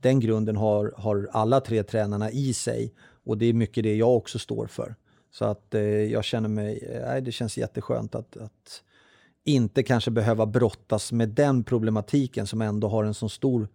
Den 0.00 0.20
grunden 0.20 0.56
har, 0.56 0.94
har 0.96 1.28
alla 1.32 1.60
tre 1.60 1.82
tränarna 1.82 2.30
i 2.30 2.54
sig 2.54 2.94
och 3.24 3.38
det 3.38 3.46
är 3.46 3.52
mycket 3.52 3.84
det 3.84 3.96
jag 3.96 4.16
också 4.16 4.38
står 4.38 4.66
för. 4.66 4.94
Så 5.32 5.44
att 5.44 5.74
eh, 5.74 5.82
jag 5.82 6.24
känner 6.24 6.48
mig, 6.48 6.78
eh, 6.78 7.22
det 7.22 7.32
känns 7.32 7.58
jätteskönt 7.58 8.14
att, 8.14 8.36
att 8.36 8.82
inte 9.44 9.82
kanske 9.82 10.10
behöva 10.10 10.46
brottas 10.46 11.12
med 11.12 11.28
den 11.28 11.64
problematiken 11.64 12.46
som 12.46 12.62
ändå 12.62 12.88
har 12.88 13.04
en 13.04 13.14
så 13.14 13.28
stor 13.28 13.68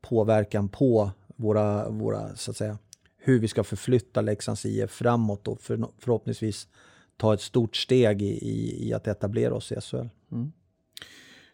påverkan 0.00 0.68
på 0.68 1.10
våra, 1.36 1.88
våra 1.88 2.36
så 2.36 2.50
att 2.50 2.56
säga, 2.56 2.78
hur 3.18 3.38
vi 3.38 3.48
ska 3.48 3.64
förflytta 3.64 4.20
Leksands 4.20 4.66
IF 4.66 4.90
framåt 4.90 5.48
och 5.48 5.60
för, 5.60 5.88
förhoppningsvis 5.98 6.68
ta 7.16 7.34
ett 7.34 7.40
stort 7.40 7.76
steg 7.76 8.22
i, 8.22 8.26
i, 8.26 8.88
i 8.88 8.92
att 8.94 9.06
etablera 9.06 9.54
oss 9.54 9.72
i 9.72 9.80
SHL. 9.80 10.08
Mm. 10.32 10.52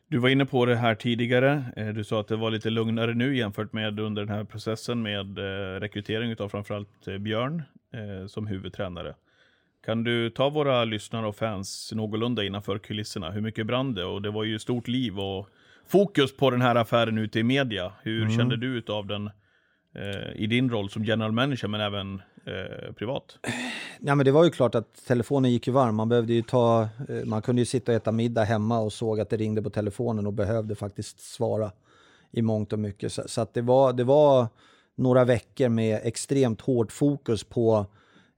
Du 0.08 0.18
var 0.18 0.28
inne 0.28 0.46
på 0.46 0.66
det 0.66 0.76
här 0.76 0.94
tidigare. 0.94 1.64
Eh, 1.76 1.88
du 1.88 2.04
sa 2.04 2.20
att 2.20 2.28
det 2.28 2.36
var 2.36 2.50
lite 2.50 2.70
lugnare 2.70 3.14
nu 3.14 3.36
jämfört 3.36 3.72
med 3.72 4.00
under 4.00 4.24
den 4.24 4.34
här 4.34 4.44
processen 4.44 5.02
med 5.02 5.38
eh, 5.38 5.80
rekrytering 5.80 6.36
av 6.38 6.48
framförallt 6.48 7.08
eh, 7.08 7.18
Björn 7.18 7.62
som 8.28 8.46
huvudtränare. 8.46 9.14
Kan 9.86 10.04
du 10.04 10.30
ta 10.30 10.48
våra 10.48 10.84
lyssnare 10.84 11.26
och 11.26 11.36
fans 11.36 11.92
någorlunda 11.94 12.44
innanför 12.44 12.78
kulisserna? 12.78 13.30
Hur 13.30 13.40
mycket 13.40 13.66
brann 13.66 13.94
det? 13.94 14.04
Och 14.04 14.22
det 14.22 14.30
var 14.30 14.44
ju 14.44 14.58
stort 14.58 14.88
liv 14.88 15.20
och 15.20 15.48
fokus 15.88 16.36
på 16.36 16.50
den 16.50 16.62
här 16.62 16.74
affären 16.74 17.18
ute 17.18 17.38
i 17.38 17.42
media. 17.42 17.92
Hur 18.02 18.22
mm. 18.22 18.36
kände 18.36 18.56
du 18.56 18.82
av 18.88 19.06
den 19.06 19.30
i 20.34 20.46
din 20.46 20.70
roll 20.70 20.90
som 20.90 21.04
general 21.04 21.32
manager 21.32 21.68
men 21.68 21.80
även 21.80 22.22
eh, 22.46 22.92
privat? 22.92 23.38
Ja, 24.00 24.14
men 24.14 24.24
det 24.24 24.32
var 24.32 24.44
ju 24.44 24.50
klart 24.50 24.74
att 24.74 25.06
telefonen 25.06 25.52
gick 25.52 25.66
ju 25.66 25.72
varm. 25.72 25.94
Man, 25.94 26.08
behövde 26.08 26.32
ju 26.32 26.42
ta, 26.42 26.88
eh, 27.08 27.24
man 27.24 27.42
kunde 27.42 27.62
ju 27.62 27.66
sitta 27.66 27.92
och 27.92 27.96
äta 27.96 28.12
middag 28.12 28.44
hemma 28.44 28.78
och 28.78 28.92
såg 28.92 29.20
att 29.20 29.30
det 29.30 29.36
ringde 29.36 29.62
på 29.62 29.70
telefonen 29.70 30.26
och 30.26 30.32
behövde 30.32 30.74
faktiskt 30.74 31.20
svara 31.20 31.72
i 32.32 32.42
mångt 32.42 32.72
och 32.72 32.78
mycket. 32.78 33.12
Så, 33.12 33.22
så 33.26 33.40
att 33.40 33.54
det, 33.54 33.62
var, 33.62 33.92
det 33.92 34.04
var 34.04 34.48
några 34.94 35.24
veckor 35.24 35.68
med 35.68 36.00
extremt 36.02 36.60
hårt 36.60 36.92
fokus 36.92 37.44
på 37.44 37.86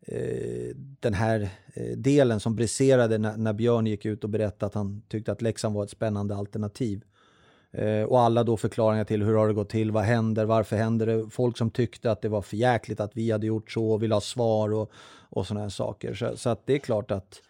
eh, 0.07 0.77
den 1.01 1.14
här 1.14 1.49
eh, 1.75 1.97
delen 1.97 2.40
som 2.40 2.57
briserade 2.57 3.18
när, 3.18 3.37
när, 3.37 3.53
Björn 3.53 3.87
gick 3.87 4.05
ut 4.05 4.25
och 4.25 4.31
berättade 4.31 4.66
att 4.66 4.75
han 4.75 5.03
tyckte 5.09 5.33
att 5.33 5.42
Leksand 5.42 5.75
var 5.75 5.85
ett 5.85 5.90
spännande 5.90 6.37
alternativ. 6.37 7.03
Eh, 7.73 8.03
och 8.03 8.21
alla 8.21 8.45
då 8.45 8.57
förklaringar 8.57 9.05
till 9.05 9.23
hur 9.23 9.35
har 9.35 9.49
det 9.49 9.55
gått 9.55 9.69
till, 9.69 9.91
vad 9.91 10.05
händer, 10.05 10.45
varför 10.45 10.77
händer 10.77 11.07
det? 11.07 11.31
Folk 11.31 11.59
som 11.59 11.71
tyckte 11.71 12.11
att 12.11 12.23
det 12.23 12.29
var 12.29 12.43
för 12.43 12.57
jäkligt 12.57 13.01
att 13.01 13.17
vi 13.17 13.31
hade 13.31 13.47
gjort 13.47 13.71
så 13.71 13.91
och 13.91 14.03
ville 14.03 14.15
ha 14.15 14.21
svar 14.21 14.73
och, 14.73 14.93
och 15.31 15.47
sådana 15.47 15.63
här 15.63 15.71
saker. 15.71 16.15
Så, 16.15 16.37
så, 16.37 16.51
att 16.51 16.67
det 16.67 16.75
är 16.75 16.79
klart 16.79 17.11
att 17.11 17.43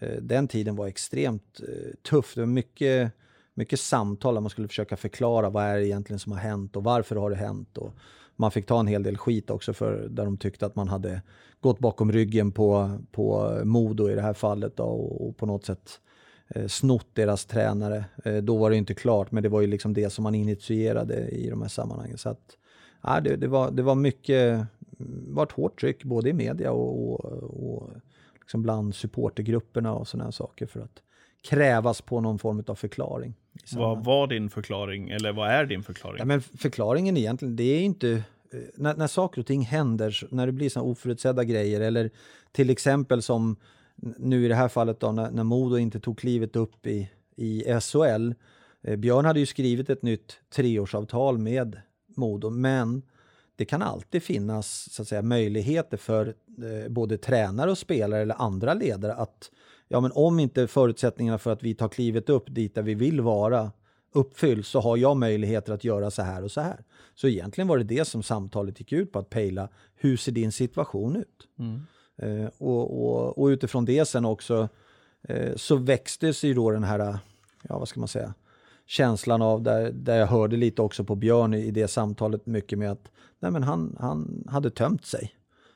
eh, 0.00 0.22
den 0.22 0.48
tiden 0.48 0.76
var 0.76 0.86
extremt 0.86 1.60
eh, 1.60 1.94
tuff. 2.10 2.34
Det 2.34 2.40
var 2.40 2.46
mycket, 2.46 3.12
mycket 3.54 3.80
samtal 3.80 4.34
där 4.34 4.40
man 4.40 4.50
skulle 4.50 4.68
försöka 4.68 4.96
förklara 4.96 5.50
vad 5.50 5.64
är 5.64 5.76
det 5.76 5.86
egentligen 5.86 6.20
som 6.20 6.32
har 6.32 6.38
hänt 6.38 6.76
och 6.76 6.84
varför 6.84 7.16
har 7.16 7.30
det 7.30 7.36
hänt. 7.36 7.78
Och 7.78 7.94
man 8.36 8.50
fick 8.50 8.66
ta 8.66 8.80
en 8.80 8.86
hel 8.86 9.02
del 9.02 9.18
skit 9.18 9.50
också 9.50 9.72
för 9.72 10.08
där 10.08 10.24
de 10.24 10.36
tyckte 10.36 10.66
att 10.66 10.76
man 10.76 10.88
hade 10.88 11.22
gått 11.60 11.78
bakom 11.78 12.12
ryggen 12.12 12.52
på, 12.52 12.98
på 13.12 13.60
Modo 13.64 14.10
i 14.10 14.14
det 14.14 14.22
här 14.22 14.34
fallet 14.34 14.76
då, 14.76 14.84
och, 14.84 15.28
och 15.28 15.36
på 15.36 15.46
något 15.46 15.64
sätt 15.64 15.90
eh, 15.90 16.11
snott 16.68 17.06
deras 17.12 17.44
tränare. 17.44 18.04
Eh, 18.24 18.36
då 18.36 18.56
var 18.56 18.70
det 18.70 18.76
inte 18.76 18.94
klart, 18.94 19.32
men 19.32 19.42
det 19.42 19.48
var 19.48 19.60
ju 19.60 19.66
liksom 19.66 19.94
det 19.94 20.10
som 20.10 20.22
man 20.22 20.34
initierade 20.34 21.28
i 21.28 21.50
de 21.50 21.62
här 21.62 21.68
sammanhangen. 21.68 22.18
Så 22.18 22.28
att, 22.28 22.56
ja, 23.02 23.20
det, 23.20 23.36
det, 23.36 23.48
var, 23.48 23.70
det 23.70 23.82
var 23.82 23.94
mycket, 23.94 24.66
var 25.28 25.42
ett 25.42 25.52
hårt 25.52 25.80
tryck 25.80 26.04
både 26.04 26.30
i 26.30 26.32
media 26.32 26.72
och, 26.72 27.12
och, 27.12 27.24
och 27.74 27.90
liksom 28.40 28.62
bland 28.62 28.94
supportergrupperna 28.94 29.94
och 29.94 30.08
sådana 30.08 30.32
saker 30.32 30.66
för 30.66 30.80
att 30.80 31.02
krävas 31.48 32.00
på 32.00 32.20
någon 32.20 32.38
form 32.38 32.64
av 32.66 32.74
förklaring. 32.74 33.34
Vad 33.72 34.04
var 34.04 34.26
din 34.26 34.50
förklaring, 34.50 35.10
eller 35.10 35.32
vad 35.32 35.50
är 35.50 35.66
din 35.66 35.82
förklaring? 35.82 36.18
Ja, 36.18 36.24
men 36.24 36.40
förklaringen 36.40 37.16
egentligen, 37.16 37.56
det 37.56 37.64
är 37.64 37.80
inte 37.80 38.10
eh, 38.10 38.60
när, 38.74 38.96
när 38.96 39.06
saker 39.06 39.40
och 39.40 39.46
ting 39.46 39.62
händer, 39.62 40.26
när 40.30 40.46
det 40.46 40.52
blir 40.52 40.68
såna 40.68 40.84
oförutsedda 40.84 41.44
grejer 41.44 41.80
eller 41.80 42.10
till 42.52 42.70
exempel 42.70 43.22
som 43.22 43.56
nu 44.02 44.44
i 44.44 44.48
det 44.48 44.54
här 44.54 44.68
fallet 44.68 45.00
då 45.00 45.12
när, 45.12 45.30
när 45.30 45.44
Modo 45.44 45.78
inte 45.78 46.00
tog 46.00 46.18
klivet 46.18 46.56
upp 46.56 46.86
i, 46.86 47.10
i 47.36 47.80
SHL. 47.80 48.32
Eh, 48.82 48.96
Björn 48.96 49.24
hade 49.24 49.40
ju 49.40 49.46
skrivit 49.46 49.90
ett 49.90 50.02
nytt 50.02 50.40
treårsavtal 50.54 51.38
med 51.38 51.80
Modo, 52.16 52.50
men 52.50 53.02
det 53.56 53.64
kan 53.64 53.82
alltid 53.82 54.22
finnas 54.22 54.92
så 54.92 55.02
att 55.02 55.08
säga, 55.08 55.22
möjligheter 55.22 55.96
för 55.96 56.26
eh, 56.26 56.88
både 56.90 57.18
tränare 57.18 57.70
och 57.70 57.78
spelare 57.78 58.22
eller 58.22 58.42
andra 58.42 58.74
ledare 58.74 59.14
att 59.14 59.50
ja, 59.88 60.00
men 60.00 60.12
om 60.14 60.38
inte 60.38 60.66
förutsättningarna 60.66 61.38
för 61.38 61.52
att 61.52 61.62
vi 61.62 61.74
tar 61.74 61.88
klivet 61.88 62.28
upp 62.28 62.54
dit 62.54 62.74
där 62.74 62.82
vi 62.82 62.94
vill 62.94 63.20
vara 63.20 63.70
uppfylls 64.12 64.68
så 64.68 64.80
har 64.80 64.96
jag 64.96 65.16
möjligheter 65.16 65.72
att 65.72 65.84
göra 65.84 66.10
så 66.10 66.22
här 66.22 66.44
och 66.44 66.50
så 66.50 66.60
här. 66.60 66.84
Så 67.14 67.28
egentligen 67.28 67.68
var 67.68 67.78
det 67.78 67.84
det 67.84 68.04
som 68.04 68.22
samtalet 68.22 68.80
gick 68.80 68.92
ut 68.92 69.12
på, 69.12 69.18
att 69.18 69.30
pejla 69.30 69.68
hur 69.94 70.16
ser 70.16 70.32
din 70.32 70.52
situation 70.52 71.16
ut? 71.16 71.48
Mm. 71.58 71.80
Eh, 72.22 72.48
och, 72.58 73.04
och, 73.04 73.38
och, 73.38 73.46
utifrån 73.46 73.84
det 73.84 74.04
sen 74.04 74.24
också 74.24 74.68
eh, 75.22 75.56
så 75.56 75.76
växtes 75.76 76.44
ju 76.44 76.54
då 76.54 76.70
den 76.70 76.84
här, 76.84 77.18
ja 77.62 77.78
vad 77.78 77.88
ska 77.88 78.00
man 78.00 78.08
säga, 78.08 78.34
känslan 78.86 79.42
av 79.42 79.62
där, 79.62 79.92
där 79.92 80.18
jag 80.18 80.26
hörde 80.26 80.56
lite 80.56 80.82
också 80.82 81.04
på 81.04 81.14
Björn 81.14 81.54
i, 81.54 81.70
det 81.70 81.88
samtalet 81.88 82.46
mycket 82.46 82.78
med 82.78 82.92
att 82.92 83.10
nej 83.38 83.50
men 83.50 83.62
han, 83.62 83.96
han 84.00 84.44
hade 84.48 84.70
tömt 84.70 85.06
sig. 85.06 85.34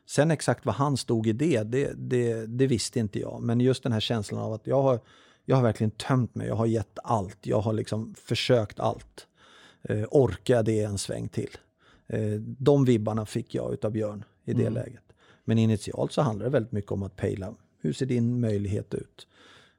Sen 0.08 0.30
exakt 0.30 0.66
vad 0.66 0.74
han 0.74 0.96
stod 0.96 1.26
i 1.26 1.32
det, 1.32 1.62
det, 1.62 1.92
det, 1.96 2.46
det 2.46 2.66
visste 2.66 3.00
inte 3.00 3.20
jag. 3.20 3.42
Men 3.42 3.60
just 3.60 3.82
den 3.82 3.92
här 3.92 4.00
känslan 4.00 4.40
av 4.40 4.52
att 4.52 4.66
jag 4.66 4.82
har, 4.82 5.00
jag 5.44 5.56
har 5.56 5.62
verkligen 5.62 5.90
tömt 5.90 6.34
mig, 6.34 6.46
jag 6.46 6.54
har 6.54 6.66
gett 6.66 6.98
allt, 7.04 7.38
jag 7.46 7.60
har 7.60 7.72
liksom 7.72 8.14
försökt 8.14 8.80
allt. 8.80 9.26
Eh, 9.82 10.04
orkar 10.10 10.62
det 10.62 10.82
en 10.82 10.98
sväng 10.98 11.28
till? 11.28 11.50
Eh, 12.06 12.40
de 12.40 12.84
vibbarna 12.84 13.26
fick 13.26 13.54
jag 13.54 13.72
utav 13.72 13.90
Björn 13.90 14.24
i 14.44 14.52
det 14.52 14.60
mm. 14.62 14.74
läget. 14.74 15.05
Men 15.48 15.58
initialt 15.58 16.12
så 16.12 16.22
handlar 16.22 16.44
det 16.44 16.50
väldigt 16.50 16.72
mycket 16.72 16.92
om 16.92 17.02
att 17.02 17.16
pejla, 17.16 17.54
hur 17.80 17.92
ser 17.92 18.06
din 18.06 18.40
möjlighet 18.40 18.94
ut? 18.94 19.26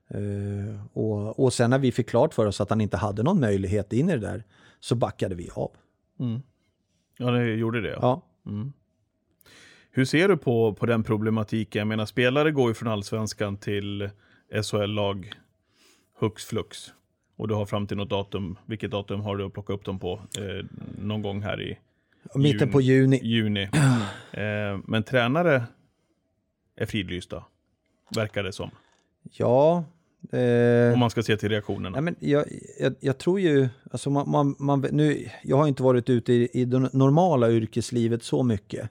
Eh, 0.08 0.86
och, 0.94 1.40
och 1.40 1.54
sen 1.54 1.70
när 1.70 1.80
vi 1.80 1.92
fick 1.92 2.10
klart 2.10 2.34
för 2.34 2.46
oss 2.46 2.62
att 2.62 2.70
han 2.70 2.82
inte 2.82 2.98
hade 2.98 3.24
någon 3.24 3.40
möjlighet 3.40 3.94
in 3.94 4.10
i 4.10 4.12
det 4.12 4.20
där 4.20 4.44
så 4.80 4.96
backade 4.96 5.36
vi 5.36 5.50
av. 5.54 5.72
Ja, 7.18 7.32
det 7.32 7.54
gjorde 7.54 7.82
det. 7.82 7.98
Ja. 8.02 8.22
Ja. 8.44 8.72
Hur 9.92 10.06
ser 10.06 10.28
du 10.28 10.38
på, 10.38 10.74
på 10.74 10.86
den 10.86 11.04
problematiken? 11.04 11.80
Jag 11.80 11.88
menar, 11.88 12.06
spelare 12.06 12.52
går 12.52 12.68
ju 12.70 12.74
från 12.74 12.90
allsvenskan 12.90 13.58
till 13.58 14.10
SHL-lag 14.64 15.34
hux 16.20 16.46
flux. 16.46 16.94
Och 17.36 17.48
du 17.48 17.54
har 17.54 17.66
fram 17.66 17.88
till 17.88 17.98
något 17.98 18.10
datum, 18.10 18.58
vilket 18.66 18.92
datum 18.92 19.22
har 19.22 19.38
du 19.38 19.46
att 19.46 19.54
plocka 19.54 19.74
upp 19.74 19.86
dem 19.86 20.00
på? 20.00 20.22
Eh, 20.38 20.66
någon 21.02 21.22
gång 21.22 21.42
här 21.42 21.62
i 21.62 21.78
Mitten 22.36 22.72
på 22.72 22.82
juni. 22.82 23.20
juni. 23.24 23.70
Eh, 24.32 24.80
men 24.84 25.04
tränare 25.04 25.64
är 26.76 26.86
fridlysta, 26.86 27.44
verkar 28.16 28.44
det 28.44 28.52
som. 28.52 28.72
Ja. 29.32 29.84
Eh, 30.32 30.94
Om 30.94 31.00
man 31.00 31.10
ska 31.10 31.24
se 31.24 31.38
till 31.38 31.50
reaktionerna. 31.50 31.90
Nej, 31.90 32.02
men 32.02 32.16
jag, 32.20 32.46
jag, 32.80 32.96
jag 33.00 33.18
tror 33.18 33.40
ju, 33.40 33.70
alltså 33.92 34.10
man, 34.10 34.30
man, 34.30 34.56
man, 34.60 34.82
nu, 34.92 35.30
jag 35.44 35.58
har 35.58 35.68
inte 35.68 35.84
varit 35.84 36.10
ute 36.10 36.34
i, 36.34 36.50
i 36.54 36.66
det 36.66 36.80
normala 36.80 37.52
yrkeslivet 37.52 38.24
så 38.24 38.44
mycket. 38.44 38.90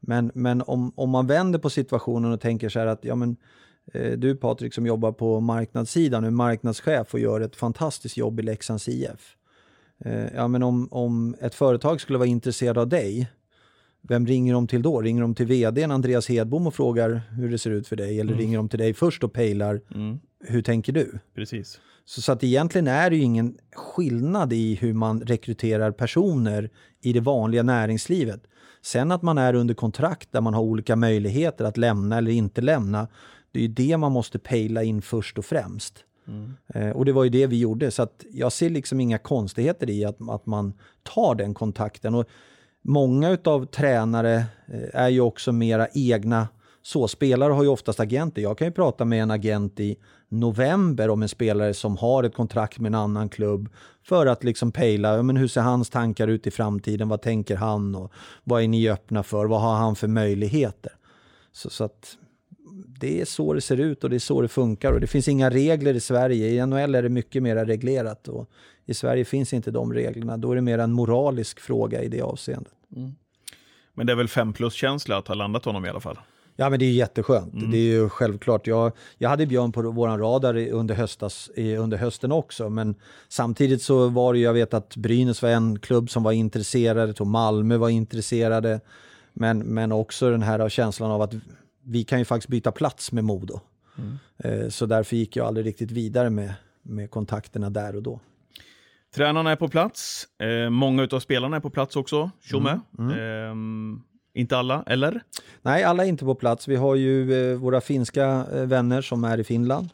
Men, 0.00 0.30
men 0.34 0.62
om, 0.62 0.92
om 0.96 1.10
man 1.10 1.26
vänder 1.26 1.58
på 1.58 1.70
situationen 1.70 2.32
och 2.32 2.40
tänker 2.40 2.68
så 2.68 2.78
här 2.78 2.86
att 2.86 3.04
ja, 3.04 3.14
men, 3.14 3.36
eh, 3.92 4.12
du 4.12 4.36
Patrik 4.36 4.74
som 4.74 4.86
jobbar 4.86 5.12
på 5.12 5.40
marknadssidan, 5.40 6.24
är 6.24 6.30
marknadschef 6.30 7.14
och 7.14 7.20
gör 7.20 7.40
ett 7.40 7.56
fantastiskt 7.56 8.16
jobb 8.16 8.40
i 8.40 8.42
Leksands 8.42 8.88
IF. 8.88 9.36
Eh, 10.04 10.34
ja, 10.34 10.48
men 10.48 10.62
om, 10.62 10.88
om 10.90 11.34
ett 11.40 11.54
företag 11.54 12.00
skulle 12.00 12.18
vara 12.18 12.28
intresserad 12.28 12.78
av 12.78 12.88
dig, 12.88 13.30
vem 14.02 14.26
ringer 14.26 14.52
de 14.52 14.66
till 14.66 14.82
då? 14.82 15.00
Ringer 15.00 15.22
de 15.22 15.34
till 15.34 15.46
vdn 15.46 15.90
Andreas 15.90 16.28
Hedbom 16.28 16.66
och 16.66 16.74
frågar 16.74 17.22
hur 17.30 17.50
det 17.50 17.58
ser 17.58 17.70
ut 17.70 17.88
för 17.88 17.96
dig? 17.96 18.20
Eller 18.20 18.34
ringer 18.34 18.56
de 18.56 18.68
till 18.68 18.78
dig 18.78 18.94
först 18.94 19.24
och 19.24 19.32
pejlar, 19.32 19.80
hur 20.44 20.62
tänker 20.62 20.92
du? 20.92 21.18
Precis. 21.34 21.80
Så, 22.04 22.22
så 22.22 22.32
att 22.32 22.44
egentligen 22.44 22.86
är 22.86 23.10
det 23.10 23.16
ju 23.16 23.22
ingen 23.22 23.58
skillnad 23.72 24.52
i 24.52 24.74
hur 24.74 24.92
man 24.92 25.20
rekryterar 25.20 25.90
personer 25.90 26.70
i 27.02 27.12
det 27.12 27.20
vanliga 27.20 27.62
näringslivet. 27.62 28.42
Sen 28.82 29.12
att 29.12 29.22
man 29.22 29.38
är 29.38 29.54
under 29.54 29.74
kontrakt 29.74 30.32
där 30.32 30.40
man 30.40 30.54
har 30.54 30.62
olika 30.62 30.96
möjligheter 30.96 31.64
att 31.64 31.76
lämna 31.76 32.18
eller 32.18 32.30
inte 32.30 32.60
lämna, 32.60 33.08
det 33.52 33.58
är 33.58 33.62
ju 33.62 33.68
det 33.68 33.96
man 33.96 34.12
måste 34.12 34.38
pejla 34.38 34.82
in 34.82 35.02
först 35.02 35.38
och 35.38 35.44
främst. 35.44 36.04
Eh, 36.74 36.90
och 36.90 37.04
det 37.04 37.12
var 37.12 37.24
ju 37.24 37.30
det 37.30 37.46
vi 37.46 37.58
gjorde, 37.58 37.90
så 37.90 38.02
att 38.02 38.24
jag 38.32 38.52
ser 38.52 38.70
liksom 38.70 39.00
inga 39.00 39.18
konstigheter 39.18 39.90
i 39.90 40.04
att, 40.04 40.28
att 40.30 40.46
man 40.46 40.72
tar 41.02 41.34
den 41.34 41.54
kontakten. 41.54 42.14
Och 42.14 42.26
många 42.82 43.30
utav 43.30 43.66
tränare 43.66 44.34
eh, 44.66 45.00
är 45.00 45.08
ju 45.08 45.20
också 45.20 45.52
mera 45.52 45.88
egna 45.94 46.48
så. 46.82 47.08
Spelare 47.08 47.52
har 47.52 47.62
ju 47.62 47.68
oftast 47.68 48.00
agenter. 48.00 48.42
Jag 48.42 48.58
kan 48.58 48.66
ju 48.66 48.72
prata 48.72 49.04
med 49.04 49.22
en 49.22 49.30
agent 49.30 49.80
i 49.80 49.96
november 50.28 51.10
om 51.10 51.22
en 51.22 51.28
spelare 51.28 51.74
som 51.74 51.96
har 51.96 52.24
ett 52.24 52.34
kontrakt 52.34 52.78
med 52.78 52.90
en 52.90 52.94
annan 52.94 53.28
klubb 53.28 53.68
för 54.02 54.26
att 54.26 54.44
liksom 54.44 54.72
pejla, 54.72 55.16
ja, 55.16 55.22
men 55.22 55.36
hur 55.36 55.48
ser 55.48 55.60
hans 55.60 55.90
tankar 55.90 56.28
ut 56.28 56.46
i 56.46 56.50
framtiden, 56.50 57.08
vad 57.08 57.22
tänker 57.22 57.56
han 57.56 57.94
och 57.94 58.12
vad 58.44 58.62
är 58.62 58.68
ni 58.68 58.90
öppna 58.90 59.22
för, 59.22 59.46
vad 59.46 59.60
har 59.60 59.74
han 59.74 59.96
för 59.96 60.08
möjligheter? 60.08 60.92
Så, 61.52 61.70
så 61.70 61.84
att 61.84 62.16
det 62.86 63.20
är 63.20 63.24
så 63.24 63.52
det 63.52 63.60
ser 63.60 63.80
ut 63.80 64.04
och 64.04 64.10
det 64.10 64.16
är 64.16 64.20
så 64.20 64.42
det 64.42 64.48
funkar 64.48 64.92
och 64.92 65.00
det 65.00 65.06
finns 65.06 65.28
inga 65.28 65.50
regler 65.50 65.94
i 65.94 66.00
Sverige. 66.00 66.48
I 66.48 66.66
NHL 66.66 66.94
är 66.94 67.02
det 67.02 67.08
mycket 67.08 67.42
mer 67.42 67.66
reglerat 67.66 68.28
och 68.28 68.50
i 68.86 68.94
Sverige 68.94 69.24
finns 69.24 69.52
inte 69.52 69.70
de 69.70 69.92
reglerna. 69.92 70.36
Då 70.36 70.50
är 70.52 70.54
det 70.56 70.62
mer 70.62 70.78
en 70.78 70.92
moralisk 70.92 71.60
fråga 71.60 72.02
i 72.02 72.08
det 72.08 72.22
avseendet. 72.22 72.72
Men 73.94 74.06
det 74.06 74.12
är 74.12 74.16
väl 74.16 74.28
fem 74.28 74.52
plus-känsla 74.52 75.16
att 75.16 75.28
ha 75.28 75.34
landat 75.34 75.64
honom 75.64 75.84
i 75.84 75.88
alla 75.88 76.00
fall. 76.00 76.18
Ja 76.60 76.70
men 76.70 76.78
det 76.78 76.84
är 76.84 76.90
jätteskönt. 76.90 77.52
Det 77.70 77.76
är 77.76 77.92
ju 77.92 78.08
självklart. 78.08 78.66
Jag, 78.66 78.92
jag 79.18 79.28
hade 79.28 79.46
Björn 79.46 79.72
på 79.72 79.82
våran 79.82 80.18
radar 80.18 80.68
under, 80.68 80.94
höstas, 80.94 81.50
under 81.56 81.96
hösten 81.96 82.32
också. 82.32 82.70
Men 82.70 82.94
samtidigt 83.28 83.82
så 83.82 84.08
var 84.08 84.32
det 84.32 84.38
ju, 84.38 84.44
jag 84.44 84.52
vet 84.52 84.74
att 84.74 84.96
Brynäs 84.96 85.42
var 85.42 85.50
en 85.50 85.78
klubb 85.78 86.10
som 86.10 86.22
var 86.22 86.32
intresserade. 86.32 87.14
Tror 87.14 87.26
Malmö 87.26 87.76
var 87.76 87.88
intresserade. 87.88 88.80
Men, 89.32 89.58
men 89.58 89.92
också 89.92 90.30
den 90.30 90.42
här 90.42 90.68
känslan 90.68 91.10
av 91.10 91.22
att 91.22 91.34
vi 91.88 92.04
kan 92.04 92.18
ju 92.18 92.24
faktiskt 92.24 92.48
byta 92.48 92.72
plats 92.72 93.12
med 93.12 93.24
Modo. 93.24 93.60
Eh, 94.44 94.68
Så 94.68 94.86
därför 94.86 95.16
gick 95.16 95.36
jag 95.36 95.46
aldrig 95.46 95.66
riktigt 95.66 95.90
vidare 95.90 96.30
med, 96.30 96.54
med 96.82 97.10
kontakterna 97.10 97.70
där 97.70 97.96
och 97.96 98.02
då. 98.02 98.20
Tränarna 99.14 99.50
är 99.50 99.56
på 99.56 99.68
plats. 99.68 100.28
Eh, 100.38 100.70
många 100.70 101.08
av 101.12 101.20
spelarna 101.20 101.56
är 101.56 101.60
på 101.60 101.70
plats 101.70 101.96
också. 101.96 102.30
Tjomme. 102.42 102.80
Mm, 102.98 103.10
Eh, 103.10 104.40
inte 104.40 104.56
alla, 104.58 104.82
eller? 104.86 105.20
Nej, 105.62 105.84
alla 105.84 106.04
är 106.04 106.08
inte 106.08 106.24
på 106.24 106.34
plats. 106.34 106.68
Vi 106.68 106.76
har 106.76 106.94
ju 106.94 107.32
eh, 107.52 107.56
våra 107.58 107.80
finska 107.80 108.46
eh, 108.54 108.62
vänner 108.66 109.02
som 109.02 109.24
är 109.24 109.40
i 109.40 109.44
Finland 109.44 109.88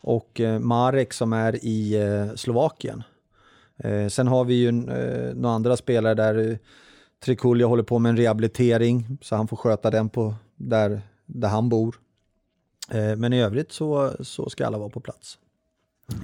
och 0.00 0.40
eh, 0.40 0.58
Marek 0.58 1.12
som 1.12 1.32
är 1.32 1.64
i 1.64 1.96
Slovakien. 2.36 3.02
Sen 4.10 4.28
har 4.28 4.44
vi 4.44 4.54
ju 4.54 4.72
några 4.72 5.54
andra 5.54 5.76
spelare 5.76 6.14
där 6.14 6.50
eh, 6.50 6.56
Trikulja 7.24 7.66
håller 7.66 7.82
på 7.82 7.98
med 7.98 8.10
en 8.10 8.16
rehabilitering 8.16 9.18
så 9.22 9.36
han 9.36 9.48
får 9.48 9.56
sköta 9.56 9.90
den 9.90 10.08
på 10.08 10.34
där, 10.56 11.02
där 11.34 11.48
han 11.48 11.68
bor. 11.68 12.00
Eh, 12.90 13.16
men 13.16 13.32
i 13.32 13.42
övrigt 13.42 13.72
så, 13.72 14.12
så 14.20 14.50
ska 14.50 14.66
alla 14.66 14.78
vara 14.78 14.88
på 14.88 15.00
plats. 15.00 15.38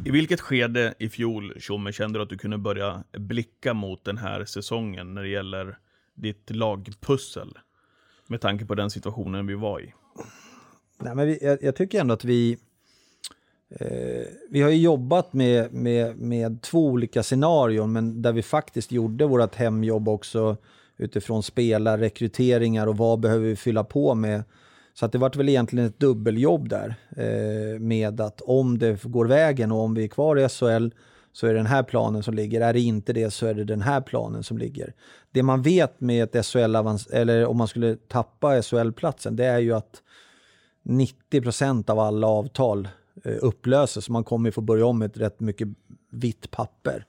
I 0.04 0.10
vilket 0.10 0.40
skede 0.40 0.94
i 0.98 1.08
fjol, 1.08 1.54
Tjomme, 1.60 1.92
kände 1.92 2.18
du 2.18 2.22
att 2.22 2.28
du 2.28 2.38
kunde 2.38 2.58
börja 2.58 3.04
blicka 3.12 3.74
mot 3.74 4.04
den 4.04 4.18
här 4.18 4.44
säsongen 4.44 5.14
när 5.14 5.22
det 5.22 5.28
gäller 5.28 5.78
ditt 6.14 6.50
lagpussel? 6.50 7.58
Med 8.26 8.40
tanke 8.40 8.66
på 8.66 8.74
den 8.74 8.90
situationen 8.90 9.46
vi 9.46 9.54
var 9.54 9.80
i. 9.80 9.94
Nej, 10.98 11.14
men 11.14 11.26
vi, 11.26 11.38
jag, 11.42 11.62
jag 11.62 11.76
tycker 11.76 12.00
ändå 12.00 12.14
att 12.14 12.24
vi... 12.24 12.58
Eh, 13.70 14.24
vi 14.50 14.62
har 14.62 14.70
ju 14.70 14.76
jobbat 14.76 15.32
med, 15.32 15.72
med, 15.72 16.16
med 16.16 16.62
två 16.62 16.86
olika 16.86 17.22
scenarion, 17.22 17.92
men 17.92 18.22
där 18.22 18.32
vi 18.32 18.42
faktiskt 18.42 18.92
gjorde 18.92 19.26
vårt 19.26 19.54
hemjobb 19.54 20.08
också 20.08 20.56
utifrån 20.96 21.42
spelarrekryteringar 21.42 22.86
och 22.86 22.96
vad 22.96 23.20
behöver 23.20 23.46
vi 23.46 23.56
fylla 23.56 23.84
på 23.84 24.14
med. 24.14 24.42
Så 25.00 25.06
att 25.06 25.12
det 25.12 25.18
vart 25.18 25.36
väl 25.36 25.48
egentligen 25.48 25.86
ett 25.86 25.98
dubbeljobb 25.98 26.68
där 26.68 26.94
eh, 27.16 27.80
med 27.80 28.20
att 28.20 28.40
om 28.40 28.78
det 28.78 29.02
går 29.02 29.26
vägen 29.26 29.72
och 29.72 29.78
om 29.78 29.94
vi 29.94 30.04
är 30.04 30.08
kvar 30.08 30.38
i 30.38 30.48
SHL 30.48 30.88
så 31.32 31.46
är 31.46 31.52
det 31.52 31.58
den 31.58 31.66
här 31.66 31.82
planen 31.82 32.22
som 32.22 32.34
ligger. 32.34 32.60
Är 32.60 32.72
det 32.72 32.80
inte 32.80 33.12
det 33.12 33.30
så 33.30 33.46
är 33.46 33.54
det 33.54 33.64
den 33.64 33.82
här 33.82 34.00
planen 34.00 34.42
som 34.42 34.58
ligger. 34.58 34.94
Det 35.30 35.42
man 35.42 35.62
vet 35.62 36.00
med 36.00 36.36
ett 36.36 36.46
SHL, 36.46 36.76
avans- 36.76 37.12
eller 37.12 37.46
om 37.46 37.56
man 37.56 37.68
skulle 37.68 37.96
tappa 37.96 38.62
SHL-platsen, 38.62 39.36
det 39.36 39.44
är 39.44 39.58
ju 39.58 39.72
att 39.72 40.02
90 40.82 41.40
procent 41.40 41.90
av 41.90 41.98
alla 41.98 42.26
avtal 42.26 42.88
eh, 43.24 43.36
upplöses. 43.40 44.08
Man 44.08 44.24
kommer 44.24 44.48
ju 44.48 44.52
få 44.52 44.60
börja 44.60 44.86
om 44.86 44.98
med 44.98 45.10
ett 45.10 45.16
rätt 45.16 45.40
mycket 45.40 45.68
vitt 46.10 46.50
papper. 46.50 47.06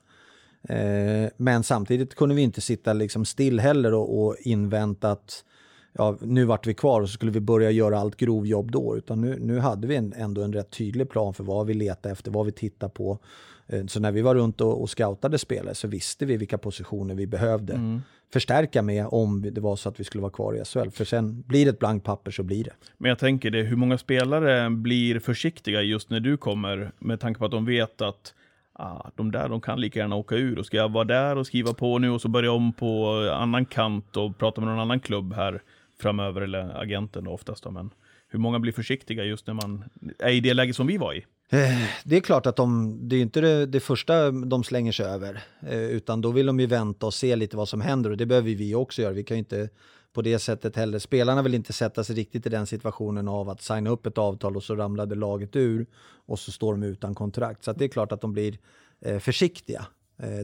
Eh, 0.68 1.30
men 1.36 1.62
samtidigt 1.62 2.14
kunde 2.14 2.34
vi 2.34 2.42
inte 2.42 2.60
sitta 2.60 2.92
liksom 2.92 3.24
still 3.24 3.60
heller 3.60 3.94
och, 3.94 4.22
och 4.22 4.36
invänta 4.40 5.10
att 5.10 5.44
ja, 5.92 6.16
nu 6.20 6.44
vart 6.44 6.66
vi 6.66 6.74
kvar 6.74 7.00
och 7.00 7.08
så 7.08 7.12
skulle 7.12 7.32
vi 7.32 7.40
börja 7.40 7.70
göra 7.70 7.98
allt 7.98 8.16
grovjobb 8.16 8.70
då. 8.70 8.96
Utan 8.96 9.20
nu, 9.20 9.38
nu 9.40 9.58
hade 9.58 9.86
vi 9.86 9.96
en, 9.96 10.12
ändå 10.12 10.42
en 10.42 10.52
rätt 10.52 10.70
tydlig 10.70 11.10
plan 11.10 11.34
för 11.34 11.44
vad 11.44 11.66
vi 11.66 11.74
letade 11.74 12.12
efter, 12.12 12.30
vad 12.30 12.46
vi 12.46 12.52
tittar 12.52 12.88
på. 12.88 13.18
Eh, 13.66 13.86
Så 13.86 14.00
när 14.00 14.12
vi 14.12 14.22
var 14.22 14.34
runt 14.34 14.60
och, 14.60 14.82
och 14.82 14.90
scoutade 14.90 15.38
spelare 15.38 15.74
så 15.74 15.88
visste 15.88 16.26
vi 16.26 16.36
vilka 16.36 16.58
positioner 16.58 17.14
vi 17.14 17.26
behövde 17.26 18.00
förstärka 18.32 18.82
med 18.82 19.06
om 19.10 19.42
det 19.52 19.60
var 19.60 19.76
så 19.76 19.88
att 19.88 20.00
vi 20.00 20.04
skulle 20.04 20.22
vara 20.22 20.32
kvar 20.32 20.54
i 20.54 20.64
SHL. 20.64 20.90
För 20.90 21.04
sen 21.04 21.42
blir 21.46 21.64
det 21.64 21.70
ett 21.70 21.78
blankt 21.78 22.06
papper 22.06 22.30
så 22.30 22.42
blir 22.42 22.64
det. 22.64 22.72
Men 22.98 23.08
jag 23.08 23.18
tänker 23.18 23.50
det, 23.50 23.62
hur 23.62 23.76
många 23.76 23.98
spelare 23.98 24.70
blir 24.70 25.18
försiktiga 25.18 25.82
just 25.82 26.10
när 26.10 26.20
du 26.20 26.36
kommer? 26.36 26.92
Med 26.98 27.20
tanke 27.20 27.38
på 27.38 27.44
att 27.44 27.50
de 27.50 27.64
vet 27.64 28.02
att 28.02 28.34
ah, 28.72 29.10
de 29.14 29.30
där 29.32 29.48
de 29.48 29.60
kan 29.60 29.80
lika 29.80 29.98
gärna 29.98 30.16
åka 30.16 30.34
ur. 30.34 30.58
Och 30.58 30.66
ska 30.66 30.76
jag 30.76 30.92
vara 30.92 31.04
där 31.04 31.36
och 31.38 31.46
skriva 31.46 31.72
på 31.74 31.98
nu 31.98 32.10
och 32.10 32.20
så 32.20 32.28
börja 32.28 32.52
om 32.52 32.72
på 32.72 33.08
annan 33.34 33.64
kant 33.64 34.16
och 34.16 34.38
prata 34.38 34.60
med 34.60 34.70
någon 34.70 34.80
annan 34.80 35.00
klubb 35.00 35.32
här 35.34 35.62
framöver, 36.02 36.40
eller 36.40 36.80
agenten 36.82 37.24
då 37.24 37.30
oftast 37.30 37.64
då. 37.64 37.70
Men 37.70 37.90
hur 38.28 38.38
många 38.38 38.58
blir 38.58 38.72
försiktiga 38.72 39.24
just 39.24 39.46
när 39.46 39.54
man 39.54 39.84
är 40.18 40.30
i 40.30 40.40
det 40.40 40.54
läge 40.54 40.74
som 40.74 40.86
vi 40.86 40.98
var 40.98 41.14
i? 41.14 41.24
Eh, 41.48 41.88
det 42.04 42.16
är 42.16 42.20
klart 42.20 42.46
att 42.46 42.56
de, 42.56 42.98
det 43.08 43.16
är 43.16 43.20
inte 43.20 43.40
det, 43.40 43.66
det 43.66 43.80
första 43.80 44.30
de 44.30 44.64
slänger 44.64 44.92
sig 44.92 45.06
över, 45.06 45.42
eh, 45.68 45.80
utan 45.82 46.20
då 46.20 46.30
vill 46.30 46.46
de 46.46 46.60
ju 46.60 46.66
vänta 46.66 47.06
och 47.06 47.14
se 47.14 47.36
lite 47.36 47.56
vad 47.56 47.68
som 47.68 47.80
händer 47.80 48.10
och 48.10 48.16
det 48.16 48.26
behöver 48.26 48.54
vi 48.54 48.74
också 48.74 49.02
göra. 49.02 49.12
Vi 49.12 49.24
kan 49.24 49.36
ju 49.36 49.38
inte 49.38 49.68
på 50.12 50.22
det 50.22 50.38
sättet 50.38 50.76
heller, 50.76 50.98
spelarna 50.98 51.42
vill 51.42 51.54
inte 51.54 51.72
sätta 51.72 52.04
sig 52.04 52.16
riktigt 52.16 52.46
i 52.46 52.48
den 52.48 52.66
situationen 52.66 53.28
av 53.28 53.48
att 53.48 53.62
signa 53.62 53.90
upp 53.90 54.06
ett 54.06 54.18
avtal 54.18 54.56
och 54.56 54.62
så 54.62 54.76
ramlade 54.76 55.14
laget 55.14 55.56
ur 55.56 55.86
och 56.26 56.38
så 56.38 56.52
står 56.52 56.72
de 56.72 56.82
utan 56.82 57.14
kontrakt. 57.14 57.64
Så 57.64 57.70
att 57.70 57.78
det 57.78 57.84
är 57.84 57.88
klart 57.88 58.12
att 58.12 58.20
de 58.20 58.32
blir 58.32 58.58
eh, 59.00 59.18
försiktiga, 59.18 59.86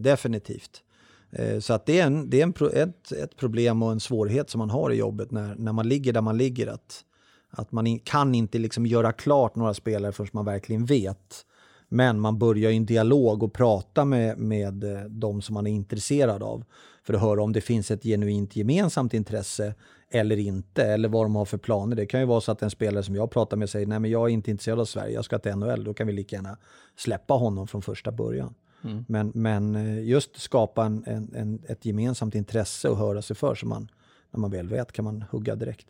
definitivt. 0.00 0.82
Eh, 1.30 1.58
så 1.58 1.72
att 1.72 1.86
det 1.86 2.00
är, 2.00 2.06
en, 2.06 2.30
det 2.30 2.40
är 2.40 2.42
en 2.42 2.88
ett, 2.88 3.12
ett 3.12 3.36
problem 3.36 3.82
och 3.82 3.92
en 3.92 4.00
svårighet 4.00 4.50
som 4.50 4.58
man 4.58 4.70
har 4.70 4.90
i 4.90 4.96
jobbet 4.96 5.30
när, 5.30 5.54
när 5.54 5.72
man 5.72 5.88
ligger 5.88 6.12
där 6.12 6.20
man 6.20 6.38
ligger. 6.38 6.66
Att, 6.66 7.04
att 7.50 7.72
man 7.72 7.86
in, 7.86 7.98
kan 7.98 8.34
inte 8.34 8.58
liksom 8.58 8.86
göra 8.86 9.12
klart 9.12 9.56
några 9.56 9.74
spelare 9.74 10.12
förrän 10.12 10.30
man 10.32 10.44
verkligen 10.44 10.84
vet. 10.84 11.44
Men 11.88 12.20
man 12.20 12.38
börjar 12.38 12.70
i 12.70 12.76
en 12.76 12.86
dialog 12.86 13.42
och 13.42 13.52
prata 13.52 14.04
med, 14.04 14.38
med 14.38 14.84
eh, 14.84 15.04
de 15.04 15.42
som 15.42 15.54
man 15.54 15.66
är 15.66 15.70
intresserad 15.70 16.42
av. 16.42 16.64
För 17.04 17.14
att 17.14 17.20
höra 17.20 17.42
om 17.42 17.52
det 17.52 17.60
finns 17.60 17.90
ett 17.90 18.02
genuint 18.02 18.56
gemensamt 18.56 19.14
intresse 19.14 19.74
eller 20.10 20.36
inte, 20.36 20.84
eller 20.84 21.08
vad 21.08 21.24
de 21.24 21.36
har 21.36 21.44
för 21.44 21.58
planer. 21.58 21.96
Det 21.96 22.06
kan 22.06 22.20
ju 22.20 22.26
vara 22.26 22.40
så 22.40 22.52
att 22.52 22.62
en 22.62 22.70
spelare 22.70 23.02
som 23.02 23.14
jag 23.14 23.30
pratar 23.30 23.56
med 23.56 23.70
säger 23.70 23.86
nej 23.86 23.98
men 23.98 24.10
jag 24.10 24.28
är 24.28 24.32
inte 24.32 24.50
intresserad 24.50 24.80
av 24.80 24.84
Sverige, 24.84 25.14
jag 25.14 25.24
ska 25.24 25.38
till 25.38 25.56
NHL, 25.56 25.84
då 25.84 25.94
kan 25.94 26.06
vi 26.06 26.12
lika 26.12 26.36
gärna 26.36 26.56
släppa 26.96 27.34
honom 27.34 27.68
från 27.68 27.82
första 27.82 28.12
början. 28.12 28.54
Mm. 28.84 29.04
Men, 29.08 29.32
men 29.34 29.76
eh, 29.76 30.08
just 30.08 30.40
skapa 30.40 30.84
en, 30.84 31.04
en, 31.06 31.34
en, 31.34 31.62
ett 31.68 31.84
gemensamt 31.84 32.34
intresse 32.34 32.88
och 32.88 32.96
höra 32.96 33.22
sig 33.22 33.36
för, 33.36 33.54
så 33.54 33.66
man, 33.66 33.88
när 34.30 34.40
man 34.40 34.50
väl 34.50 34.68
vet 34.68 34.92
kan 34.92 35.04
man 35.04 35.24
hugga 35.30 35.54
direkt. 35.54 35.86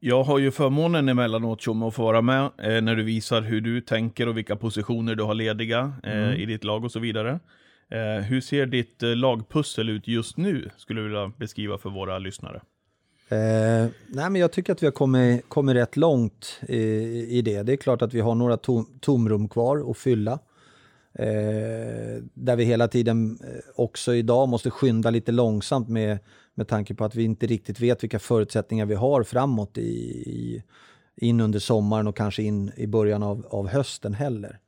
Jag 0.00 0.22
har 0.22 0.38
ju 0.38 0.50
förmånen 0.50 1.08
emellanåt 1.08 1.60
Tjomme 1.60 1.86
att 1.86 1.94
få 1.94 2.02
vara 2.02 2.22
med 2.22 2.50
eh, 2.58 2.82
när 2.82 2.96
du 2.96 3.02
visar 3.02 3.42
hur 3.42 3.60
du 3.60 3.80
tänker 3.80 4.28
och 4.28 4.36
vilka 4.36 4.56
positioner 4.56 5.14
du 5.14 5.22
har 5.22 5.34
lediga 5.34 5.92
eh, 6.02 6.34
i 6.34 6.46
ditt 6.46 6.64
lag 6.64 6.84
och 6.84 6.92
så 6.92 7.00
vidare. 7.00 7.40
Eh, 7.90 8.24
hur 8.24 8.40
ser 8.40 8.66
ditt 8.66 9.02
eh, 9.02 9.16
lagpussel 9.16 9.88
ut 9.88 10.08
just 10.08 10.36
nu, 10.36 10.70
skulle 10.76 11.00
du 11.00 11.04
vilja 11.04 11.32
beskriva 11.36 11.78
för 11.78 11.90
våra 11.90 12.18
lyssnare? 12.18 12.62
Eh, 13.28 13.88
nej, 14.06 14.30
men 14.30 14.36
jag 14.36 14.52
tycker 14.52 14.72
att 14.72 14.82
vi 14.82 14.86
har 14.86 14.92
kommit, 14.92 15.48
kommit 15.48 15.76
rätt 15.76 15.96
långt 15.96 16.60
i, 16.68 16.82
i 17.38 17.42
det. 17.42 17.62
Det 17.62 17.72
är 17.72 17.76
klart 17.76 18.02
att 18.02 18.14
vi 18.14 18.20
har 18.20 18.34
några 18.34 18.56
tom, 18.56 18.86
tomrum 19.00 19.48
kvar 19.48 19.90
att 19.90 19.98
fylla. 19.98 20.38
Eh, 21.14 22.22
där 22.34 22.56
vi 22.56 22.64
hela 22.64 22.88
tiden 22.88 23.38
eh, 23.44 23.60
också 23.74 24.14
idag 24.14 24.48
måste 24.48 24.70
skynda 24.70 25.10
lite 25.10 25.32
långsamt 25.32 25.88
med, 25.88 26.18
med 26.54 26.68
tanke 26.68 26.94
på 26.94 27.04
att 27.04 27.14
vi 27.14 27.22
inte 27.22 27.46
riktigt 27.46 27.80
vet 27.80 28.02
vilka 28.02 28.18
förutsättningar 28.18 28.86
vi 28.86 28.94
har 28.94 29.22
framåt 29.22 29.78
i, 29.78 29.82
i, 29.82 30.62
in 31.16 31.40
under 31.40 31.58
sommaren 31.58 32.06
och 32.06 32.16
kanske 32.16 32.42
in 32.42 32.72
i 32.76 32.86
början 32.86 33.22
av, 33.22 33.46
av 33.50 33.68
hösten 33.68 34.14
heller. 34.14 34.58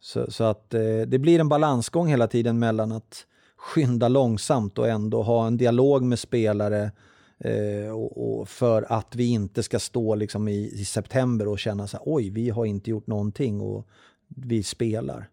Så, 0.00 0.30
så 0.30 0.44
att 0.44 0.74
eh, 0.74 1.00
det 1.06 1.18
blir 1.18 1.40
en 1.40 1.48
balansgång 1.48 2.08
hela 2.08 2.26
tiden 2.26 2.58
mellan 2.58 2.92
att 2.92 3.26
skynda 3.56 4.08
långsamt 4.08 4.78
och 4.78 4.88
ändå 4.88 5.22
ha 5.22 5.46
en 5.46 5.56
dialog 5.56 6.02
med 6.02 6.18
spelare 6.18 6.90
eh, 7.38 7.92
och, 7.92 8.40
och 8.40 8.48
för 8.48 8.86
att 8.88 9.14
vi 9.16 9.26
inte 9.26 9.62
ska 9.62 9.78
stå 9.78 10.14
liksom 10.14 10.48
i, 10.48 10.70
i 10.74 10.84
september 10.84 11.48
och 11.48 11.58
känna 11.58 11.86
så 11.86 11.96
här, 11.96 12.04
oj, 12.06 12.30
vi 12.30 12.50
har 12.50 12.64
inte 12.64 12.90
gjort 12.90 13.06
någonting 13.06 13.60
och 13.60 13.86
vi 14.28 14.62
spelar. 14.62 15.28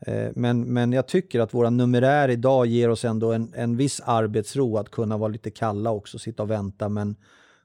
Eh, 0.00 0.28
men, 0.34 0.60
men 0.60 0.92
jag 0.92 1.08
tycker 1.08 1.40
att 1.40 1.54
våra 1.54 1.70
numerär 1.70 2.28
idag 2.28 2.66
ger 2.66 2.90
oss 2.90 3.04
ändå 3.04 3.32
en, 3.32 3.52
en 3.56 3.76
viss 3.76 4.00
arbetsro 4.04 4.76
att 4.76 4.90
kunna 4.90 5.16
vara 5.16 5.28
lite 5.28 5.50
kalla 5.50 5.90
också, 5.90 6.18
sitta 6.18 6.42
och 6.42 6.50
vänta. 6.50 6.88
Men 6.88 7.16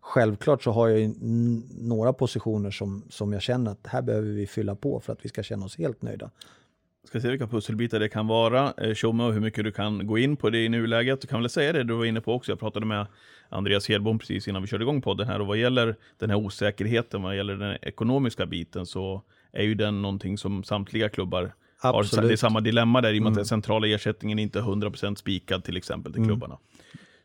självklart 0.02 0.64
så 0.64 0.72
har 0.72 0.88
jag 0.88 1.00
ju 1.00 1.14
några 1.82 2.14
positioner 2.14 2.72
som, 2.72 3.04
som 3.10 3.34
jag 3.34 3.42
känner 3.42 3.72
att 3.72 3.88
här 3.88 4.02
behöver 4.02 4.30
vi 4.30 4.48
fylla 4.48 4.76
på 4.76 5.00
för 5.00 5.14
att 5.14 5.26
vi 5.26 5.30
ska 5.30 5.44
känna 5.44 5.66
oss 5.66 5.78
helt 5.78 6.02
nöjda. 6.02 6.30
Ska 7.08 7.22
se 7.22 7.30
vilka 7.30 7.48
pusselbitar 7.48 8.00
det 8.00 8.10
kan 8.10 8.28
vara, 8.28 8.74
eh, 8.78 8.94
Tjomme, 8.94 9.24
och 9.24 9.34
hur 9.34 9.42
mycket 9.42 9.64
du 9.64 9.72
kan 9.72 10.08
gå 10.08 10.18
in 10.18 10.36
på 10.36 10.50
det 10.50 10.66
i 10.66 10.70
nuläget. 10.70 11.22
Du 11.22 11.28
kan 11.28 11.42
väl 11.42 11.50
säga 11.50 11.74
det 11.74 11.84
du 11.84 11.94
var 11.94 12.06
inne 12.06 12.22
på 12.22 12.34
också. 12.34 12.52
Jag 12.52 12.60
pratade 12.60 12.86
med 12.86 13.08
Andreas 13.50 13.90
Hedbom 13.90 14.20
precis 14.20 14.48
innan 14.48 14.62
vi 14.62 14.68
körde 14.68 14.84
igång 14.84 15.02
podden 15.02 15.28
här 15.28 15.42
och 15.42 15.48
vad 15.48 15.58
gäller 15.58 15.96
den 16.18 16.30
här 16.30 16.38
osäkerheten, 16.38 17.22
vad 17.22 17.38
gäller 17.38 17.56
den 17.56 17.78
ekonomiska 17.82 18.46
biten 18.46 18.86
så 18.86 19.22
är 19.52 19.64
ju 19.64 19.76
den 19.76 20.02
någonting 20.02 20.38
som 20.38 20.64
samtliga 20.64 21.10
klubbar. 21.10 21.54
Absolut. 21.84 22.14
Mm. 22.14 22.28
Det 22.28 22.34
är 22.34 22.38
samma 22.38 22.62
dilemma 22.62 23.02
där 23.02 23.14
i 23.14 23.20
och 23.20 23.24
med 23.24 23.30
att 23.30 23.36
den 23.36 23.46
centrala 23.46 23.88
ersättningen 23.88 24.40
inte 24.40 24.60
är 24.60 24.64
100% 24.64 25.16
spikad 25.16 25.64
till 25.64 25.78
exempel 25.78 26.14
till 26.14 26.26
klubbarna. 26.26 26.58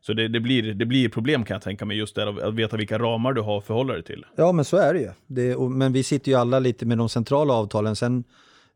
Så 0.01 0.12
det, 0.12 0.29
det, 0.29 0.40
blir, 0.40 0.75
det 0.75 0.87
blir 0.87 1.09
problem 1.09 1.44
kan 1.44 1.55
jag 1.55 1.62
tänka 1.62 1.85
mig 1.85 1.97
just 1.97 2.14
där 2.14 2.49
att- 2.49 2.55
veta 2.55 2.77
vilka 2.77 2.99
ramar 2.99 3.33
du 3.33 3.40
har 3.40 3.59
att 3.59 3.64
förhålla 3.64 3.92
dig 3.92 4.03
till. 4.03 4.27
Ja, 4.37 4.53
men 4.53 4.64
så 4.64 4.77
är 4.77 4.94
det 4.94 5.01
ju. 5.01 5.11
Det, 5.27 5.57
och, 5.57 5.71
men 5.71 5.92
vi 5.92 6.03
sitter 6.03 6.33
ju 6.33 6.38
alla 6.38 6.59
lite 6.59 6.87
med 6.87 6.99
de 6.99 7.09
centrala 7.09 7.55
avtalen. 7.55 7.97
Sen, 7.97 8.25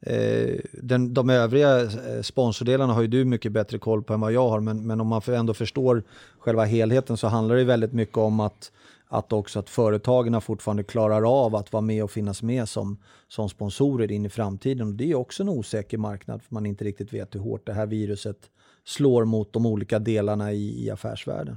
eh, 0.00 0.54
den, 0.72 1.14
de 1.14 1.30
övriga 1.30 1.80
eh, 1.80 1.88
sponsordelarna 2.22 2.92
har 2.92 3.02
ju 3.02 3.08
du 3.08 3.24
mycket 3.24 3.52
bättre 3.52 3.78
koll 3.78 4.02
på 4.02 4.14
än 4.14 4.20
vad 4.20 4.32
jag 4.32 4.48
har. 4.48 4.60
Men, 4.60 4.86
men 4.86 5.00
om 5.00 5.06
man 5.06 5.22
ändå 5.26 5.54
förstår 5.54 6.02
själva 6.38 6.64
helheten 6.64 7.16
så 7.16 7.26
handlar 7.28 7.56
det 7.56 7.64
väldigt 7.64 7.92
mycket 7.92 8.18
om 8.18 8.40
att, 8.40 8.72
att 9.12 9.32
också 9.32 9.58
att 9.58 9.70
företagen 9.70 10.40
fortfarande 10.40 10.82
klarar 10.82 11.44
av 11.44 11.56
att 11.56 11.72
vara 11.72 11.80
med 11.80 12.04
och 12.04 12.10
finnas 12.10 12.42
med 12.42 12.68
som, 12.68 12.98
som 13.28 13.48
sponsorer 13.48 14.12
in 14.12 14.26
i 14.26 14.28
framtiden. 14.28 14.88
Och 14.88 14.94
det 14.94 15.10
är 15.10 15.14
också 15.14 15.42
en 15.42 15.48
osäker 15.48 15.98
marknad 15.98 16.42
för 16.42 16.54
man 16.54 16.66
inte 16.66 16.84
riktigt 16.84 17.12
vet 17.12 17.34
hur 17.34 17.40
hårt 17.40 17.66
det 17.66 17.72
här 17.72 17.86
viruset 17.86 18.36
slår 18.84 19.24
mot 19.24 19.52
de 19.52 19.66
olika 19.66 19.98
delarna 19.98 20.52
i, 20.52 20.86
i 20.86 20.90
affärsvärlden. 20.90 21.56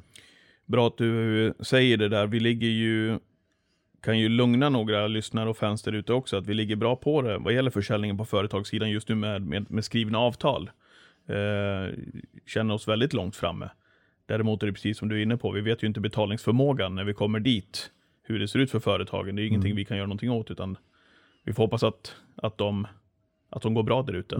Bra 0.65 0.87
att 0.87 0.97
du 0.97 1.53
säger 1.59 1.97
det 1.97 2.09
där. 2.09 2.27
Vi 2.27 2.39
ligger 2.39 2.67
ju, 2.67 3.19
kan 4.01 4.19
ju 4.19 4.29
lugna 4.29 4.69
några 4.69 5.07
lyssnare 5.07 5.49
och 5.49 5.57
fans 5.57 5.83
där 5.83 5.91
ute 5.91 6.13
också, 6.13 6.37
att 6.37 6.47
vi 6.47 6.53
ligger 6.53 6.75
bra 6.75 6.95
på 6.95 7.21
det 7.21 7.37
vad 7.37 7.53
gäller 7.53 7.71
försäljningen 7.71 8.17
på 8.17 8.25
företagssidan 8.25 8.89
just 8.89 9.09
nu 9.09 9.15
med, 9.15 9.41
med, 9.41 9.71
med 9.71 9.85
skrivna 9.85 10.19
avtal. 10.19 10.69
Eh, 11.27 11.93
känner 12.45 12.73
oss 12.73 12.87
väldigt 12.87 13.13
långt 13.13 13.35
framme. 13.35 13.69
Däremot 14.25 14.63
är 14.63 14.67
det 14.67 14.73
precis 14.73 14.97
som 14.97 15.09
du 15.09 15.17
är 15.19 15.23
inne 15.23 15.37
på, 15.37 15.51
vi 15.51 15.61
vet 15.61 15.83
ju 15.83 15.87
inte 15.87 15.99
betalningsförmågan 15.99 16.95
när 16.95 17.03
vi 17.03 17.13
kommer 17.13 17.39
dit, 17.39 17.91
hur 18.23 18.39
det 18.39 18.47
ser 18.47 18.59
ut 18.59 18.71
för 18.71 18.79
företagen. 18.79 19.35
Det 19.35 19.41
är 19.41 19.47
ingenting 19.47 19.75
vi 19.75 19.85
kan 19.85 19.97
göra 19.97 20.07
någonting 20.07 20.31
åt, 20.31 20.51
utan 20.51 20.77
vi 21.43 21.53
får 21.53 21.63
hoppas 21.63 21.83
att, 21.83 22.15
att, 22.35 22.57
de, 22.57 22.87
att 23.49 23.61
de 23.61 23.73
går 23.73 23.83
bra 23.83 24.03
där 24.03 24.13
ute 24.13 24.35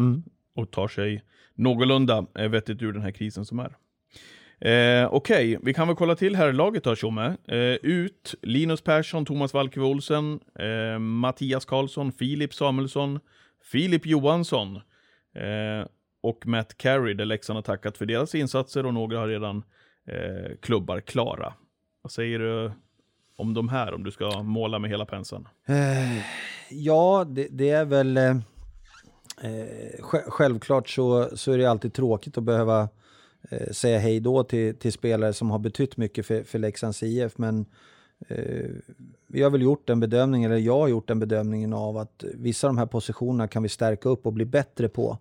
och 0.56 0.72
tar 0.72 0.88
sig 0.88 1.24
någorlunda 1.54 2.26
eh, 2.36 2.50
vettigt 2.50 2.82
ur 2.82 2.94
den 2.94 3.02
här 3.02 3.12
krisen 3.12 3.46
som 3.46 3.60
är. 3.60 3.76
Eh, 4.60 5.14
Okej, 5.14 5.60
vi 5.62 5.74
kan 5.74 5.88
väl 5.88 5.96
kolla 5.96 6.16
till 6.16 6.36
här 6.36 6.54
laget 6.54 6.84
då, 6.84 6.96
Tjomme. 6.96 7.38
Eh, 7.48 7.58
ut, 7.84 8.36
Linus 8.42 8.82
Persson, 8.82 9.26
Thomas 9.26 9.54
Valkve 9.54 9.84
Olsen, 9.84 10.40
eh, 10.60 11.00
Mattias 11.00 11.66
Karlsson, 11.66 12.12
Filip 12.12 12.54
Samuelsson, 12.54 13.20
Filip 13.72 14.06
Johansson 14.06 14.76
eh, 15.36 15.88
och 16.22 16.48
Matt 16.48 16.78
Carey, 16.78 17.14
där 17.14 17.26
Leksand 17.26 17.58
har 17.58 17.62
tackat 17.62 17.98
för 17.98 18.06
deras 18.06 18.36
insatser 18.36 18.86
och 18.86 18.94
några 18.94 19.20
har 19.20 19.28
redan 19.28 19.64
eh, 20.06 20.56
klubbar 20.60 21.00
klara. 21.00 21.54
Vad 22.02 22.12
säger 22.12 22.40
du 22.40 22.72
om 23.36 23.54
de 23.54 23.70
här, 23.70 23.94
om 23.94 24.04
du 24.04 24.12
ska 24.12 24.44
måla 24.44 24.80
med 24.80 24.90
hela 24.90 25.06
penseln? 25.06 25.48
Eh, 25.66 26.24
ja, 26.70 27.26
det, 27.28 27.48
det 27.52 27.70
är 27.70 27.86
väl... 27.86 28.18
Eh, 28.18 28.38
eh 29.42 30.00
sj- 30.00 30.30
självklart 30.30 30.90
så, 30.90 31.38
så 31.38 31.52
är 31.52 31.58
det 31.58 31.66
alltid 31.66 31.94
tråkigt 31.94 32.38
att 32.38 32.44
behöva 32.44 32.90
eh, 33.50 33.72
säga 33.72 34.00
hej 34.00 34.20
då 34.20 34.44
till, 34.44 34.76
till 34.76 34.94
spelare 34.94 35.34
som 35.34 35.52
har 35.52 35.60
betytt 35.60 35.98
mycket 35.98 36.26
för, 36.26 36.44
för 36.44 36.60
Leksands 36.60 37.04
IF. 37.04 37.38
Men 37.38 37.66
eh, 38.28 38.70
vi 39.28 39.42
har 39.42 39.50
väl 39.50 39.62
gjort 39.62 39.90
en 39.90 40.00
bedömning, 40.00 40.44
eller 40.44 40.58
jag 40.58 40.80
har 40.80 40.88
gjort 40.88 41.08
den 41.08 41.20
bedömningen 41.20 41.74
av 41.74 41.98
att 41.98 42.24
vissa 42.34 42.68
av 42.68 42.74
de 42.74 42.78
här 42.78 42.86
positionerna 42.86 43.48
kan 43.48 43.64
vi 43.64 43.70
stärka 43.70 44.10
upp 44.10 44.26
och 44.26 44.34
bli 44.34 44.46
bättre 44.46 44.90
på. 44.90 45.18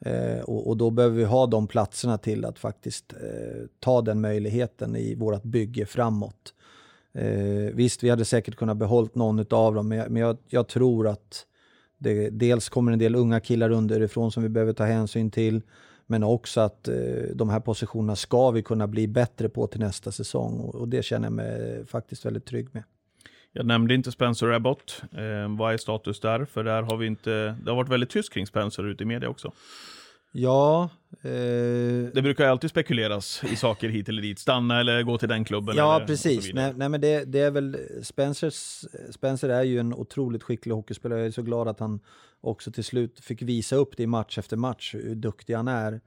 Eh, 0.00 0.40
och, 0.40 0.68
och 0.68 0.76
då 0.76 0.90
behöver 0.90 1.16
vi 1.16 1.24
ha 1.24 1.46
de 1.46 1.66
platserna 1.66 2.18
till 2.18 2.44
att 2.44 2.58
faktiskt 2.58 3.12
eh, 3.12 3.66
ta 3.80 4.02
den 4.02 4.20
möjligheten 4.20 4.96
i 4.96 5.14
vårt 5.14 5.42
bygge 5.42 5.86
framåt. 5.86 6.54
Eh, 7.12 7.74
visst, 7.74 8.02
vi 8.02 8.10
hade 8.10 8.24
säkert 8.24 8.56
kunnat 8.56 8.76
behålla 8.76 9.08
någon 9.12 9.46
av 9.50 9.74
dem, 9.74 9.88
men 9.88 9.98
jag, 9.98 10.10
men 10.10 10.22
jag, 10.22 10.36
jag 10.48 10.68
tror 10.68 11.08
att 11.08 11.46
det, 11.98 12.30
dels 12.30 12.68
kommer 12.68 12.92
en 12.92 12.98
del 12.98 13.14
unga 13.14 13.40
killar 13.40 13.70
underifrån 13.70 14.32
som 14.32 14.42
vi 14.42 14.48
behöver 14.48 14.72
ta 14.72 14.84
hänsyn 14.84 15.30
till, 15.30 15.62
men 16.06 16.24
också 16.24 16.60
att 16.60 16.88
eh, 16.88 16.94
de 17.34 17.48
här 17.48 17.60
positionerna 17.60 18.16
ska 18.16 18.50
vi 18.50 18.62
kunna 18.62 18.86
bli 18.86 19.08
bättre 19.08 19.48
på 19.48 19.66
till 19.66 19.80
nästa 19.80 20.12
säsong 20.12 20.60
och, 20.60 20.74
och 20.74 20.88
det 20.88 21.04
känner 21.04 21.26
jag 21.26 21.32
mig 21.32 21.86
faktiskt 21.86 22.24
väldigt 22.24 22.46
trygg 22.46 22.68
med. 22.72 22.82
Jag 23.58 23.66
nämnde 23.66 23.94
inte 23.94 24.12
Spencer 24.12 24.50
Abbott. 24.52 25.02
Eh, 25.12 25.56
vad 25.56 25.72
är 25.72 25.76
status 25.76 26.20
där? 26.20 26.44
För 26.44 26.64
där 26.64 26.82
har 26.82 26.96
vi 26.96 27.06
inte... 27.06 27.56
Det 27.62 27.70
har 27.70 27.76
varit 27.76 27.88
väldigt 27.88 28.10
tyst 28.10 28.32
kring 28.32 28.46
Spencer 28.46 28.86
ute 28.86 29.02
i 29.02 29.06
media 29.06 29.28
också. 29.28 29.52
Ja, 30.32 30.88
eh, 31.22 31.30
Det 32.12 32.22
brukar 32.22 32.44
ju 32.44 32.50
alltid 32.50 32.70
spekuleras 32.70 33.42
i 33.52 33.56
saker 33.56 33.88
hit 33.88 34.08
eller 34.08 34.22
dit. 34.22 34.38
Stanna 34.38 34.80
eller 34.80 35.02
gå 35.02 35.18
till 35.18 35.28
den 35.28 35.44
klubben. 35.44 35.76
Ja, 35.76 36.04
precis. 36.06 36.52
Nej, 36.54 36.72
nej, 36.76 36.88
men 36.88 37.00
det, 37.00 37.24
det 37.24 37.40
är 37.40 37.50
väl 37.50 37.76
Spencers, 38.02 38.84
Spencer 39.10 39.48
är 39.48 39.62
ju 39.62 39.78
en 39.78 39.94
otroligt 39.94 40.42
skicklig 40.42 40.74
hockeyspelare. 40.74 41.18
Jag 41.18 41.26
är 41.26 41.32
så 41.32 41.42
glad 41.42 41.68
att 41.68 41.80
han 41.80 42.00
också 42.40 42.70
till 42.72 42.84
slut 42.84 43.20
fick 43.20 43.42
visa 43.42 43.76
upp 43.76 43.96
det 43.96 44.02
i 44.02 44.06
match 44.06 44.38
efter 44.38 44.56
match, 44.56 44.94
hur 44.94 45.14
duktig 45.14 45.54
han 45.54 45.68
är. 45.68 46.00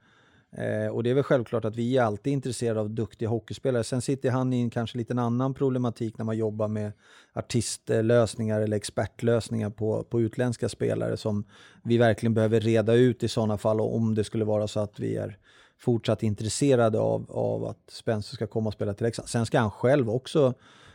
Eh, 0.56 0.88
och 0.88 1.02
det 1.02 1.10
är 1.10 1.14
väl 1.14 1.24
självklart 1.24 1.64
att 1.64 1.76
vi 1.76 1.96
är 1.96 2.02
alltid 2.02 2.32
intresserade 2.32 2.80
av 2.80 2.90
duktiga 2.90 3.28
hockeyspelare. 3.28 3.84
Sen 3.84 4.02
sitter 4.02 4.30
han 4.30 4.52
i 4.52 4.60
en 4.60 4.70
kanske 4.70 4.98
lite 4.98 5.14
annan 5.14 5.54
problematik 5.54 6.18
när 6.18 6.24
man 6.24 6.36
jobbar 6.36 6.68
med 6.68 6.92
artistlösningar 7.32 8.60
eller 8.60 8.76
expertlösningar 8.76 9.70
på, 9.70 10.04
på 10.04 10.20
utländska 10.20 10.68
spelare 10.68 11.16
som 11.16 11.44
vi 11.84 11.98
verkligen 11.98 12.34
behöver 12.34 12.60
reda 12.60 12.94
ut 12.94 13.22
i 13.22 13.28
sådana 13.28 13.58
fall 13.58 13.80
om 13.80 14.14
det 14.14 14.24
skulle 14.24 14.44
vara 14.44 14.68
så 14.68 14.80
att 14.80 15.00
vi 15.00 15.16
är 15.16 15.38
fortsatt 15.78 16.22
intresserade 16.22 16.98
av, 17.00 17.30
av 17.30 17.64
att 17.64 17.90
Spencer 17.90 18.34
ska 18.34 18.46
komma 18.46 18.68
och 18.68 18.74
spela 18.74 18.94
till 18.94 19.06
Leksand. 19.06 19.28
Sen 19.28 19.46
ska 19.46 19.58
han 19.58 19.70
själv 19.70 20.10
också 20.10 20.54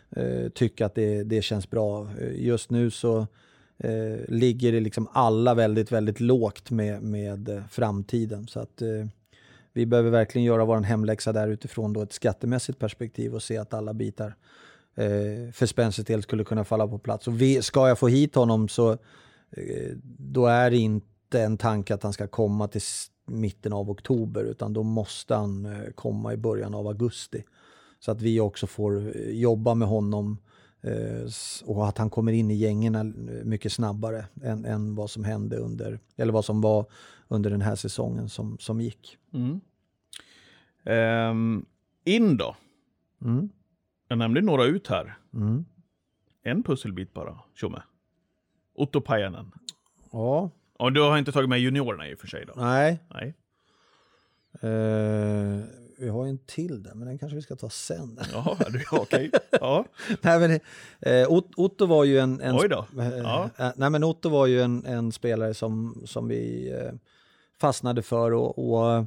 eh, 0.09 0.49
tycka 0.49 0.85
att 0.85 0.95
det, 0.95 1.23
det 1.23 1.41
känns 1.41 1.69
bra. 1.69 2.07
Just 2.35 2.71
nu 2.71 2.91
så 2.91 3.27
eh, 3.77 4.17
ligger 4.27 4.71
det 4.71 4.79
liksom 4.79 5.07
alla 5.11 5.53
väldigt, 5.53 5.91
väldigt 5.91 6.19
lågt 6.19 6.71
med, 6.71 7.01
med 7.01 7.63
framtiden. 7.69 8.47
Så 8.47 8.59
att 8.59 8.81
eh, 8.81 9.05
vi 9.77 9.85
behöver 9.85 10.09
verkligen 10.09 10.45
göra 10.45 10.65
vår 10.65 10.81
hemläxa 10.81 11.33
där 11.33 11.47
utifrån 11.47 11.93
då 11.93 12.01
ett 12.01 12.13
skattemässigt 12.13 12.79
perspektiv 12.79 13.35
och 13.35 13.43
se 13.43 13.57
att 13.57 13.73
alla 13.73 13.93
bitar 13.93 14.35
eh, 14.95 15.51
för 15.53 15.65
Spencers 15.65 16.05
del 16.05 16.23
skulle 16.23 16.43
kunna 16.43 16.63
falla 16.63 16.87
på 16.87 16.99
plats. 16.99 17.27
Och 17.27 17.41
vi, 17.41 17.61
ska 17.61 17.87
jag 17.87 17.99
få 17.99 18.07
hit 18.07 18.35
honom 18.35 18.67
så 18.67 18.91
eh, 19.51 19.91
då 20.19 20.45
är 20.45 20.71
det 20.71 20.77
inte 20.77 21.41
en 21.41 21.57
tanke 21.57 21.93
att 21.93 22.03
han 22.03 22.13
ska 22.13 22.27
komma 22.27 22.67
till 22.67 22.81
mitten 23.27 23.73
av 23.73 23.89
oktober 23.89 24.43
utan 24.43 24.73
då 24.73 24.83
måste 24.83 25.35
han 25.35 25.65
eh, 25.65 25.91
komma 25.95 26.33
i 26.33 26.37
början 26.37 26.73
av 26.73 26.87
augusti. 26.87 27.43
Så 27.99 28.11
att 28.11 28.21
vi 28.21 28.39
också 28.39 28.67
får 28.67 29.15
eh, 29.15 29.31
jobba 29.31 29.73
med 29.73 29.87
honom 29.87 30.37
eh, 30.81 31.29
och 31.65 31.87
att 31.87 31.97
han 31.97 32.09
kommer 32.09 32.31
in 32.31 32.51
i 32.51 32.55
gängerna 32.55 32.99
eh, 32.99 33.43
mycket 33.43 33.71
snabbare 33.71 34.25
än, 34.43 34.65
än 34.65 34.95
vad 34.95 35.09
som 35.09 35.23
hände 35.23 35.57
under, 35.57 35.99
eller 36.15 36.33
vad 36.33 36.45
som 36.45 36.61
var 36.61 36.85
under 37.27 37.49
den 37.49 37.61
här 37.61 37.75
säsongen 37.75 38.29
som, 38.29 38.57
som 38.59 38.81
gick. 38.81 39.17
Mm. 39.33 39.61
Ehm, 40.85 41.65
in 42.05 42.37
då? 42.37 42.55
Mm. 43.21 43.49
Jag 44.07 44.17
nämnde 44.17 44.41
några 44.41 44.63
ut 44.65 44.87
här. 44.87 45.17
Mm. 45.33 45.65
En 46.43 46.63
pusselbit 46.63 47.13
bara, 47.13 47.39
Tjomme. 47.55 47.81
Otto 48.75 49.01
Pajanen. 49.01 49.51
Ja, 50.11 50.49
Ja, 50.79 50.89
du 50.89 51.01
har 51.01 51.17
inte 51.17 51.31
tagit 51.31 51.49
med 51.49 51.59
juniorerna 51.59 52.09
i 52.09 52.15
och 52.15 52.19
för 52.19 52.27
sig 52.27 52.45
då? 52.45 52.53
nej. 52.55 52.99
Nej. 53.13 53.33
Eh, 54.61 55.63
vi 55.99 56.09
har 56.09 56.25
ju 56.25 56.29
en 56.29 56.37
till 56.37 56.83
där, 56.83 56.93
men 56.95 57.07
den 57.07 57.17
kanske 57.19 57.35
vi 57.35 57.41
ska 57.41 57.55
ta 57.55 57.69
sen. 57.69 58.19
Jaha, 58.33 58.57
du 58.69 58.83
okej. 58.91 59.31
Ja. 59.51 59.85
nej, 60.21 60.39
men, 60.39 60.51
eh, 60.99 61.27
Ot- 61.29 61.53
Otto 61.57 61.85
var 61.85 62.03
ju 62.03 62.19
en... 62.19 62.41
en 62.41 62.55
Oj 62.59 62.69
då. 62.69 62.85
Eh, 63.01 63.07
Ja. 63.17 63.49
eh, 63.57 63.69
nej, 63.75 63.89
men 63.89 64.03
Otto 64.03 64.29
var 64.29 64.45
ju 64.47 64.61
en, 64.61 64.85
en 64.85 65.11
spelare 65.11 65.53
som, 65.53 66.01
som 66.05 66.27
vi 66.27 66.71
eh, 66.71 66.91
fastnade 67.61 68.01
för 68.01 68.33
och, 68.33 68.69
och 68.69 69.05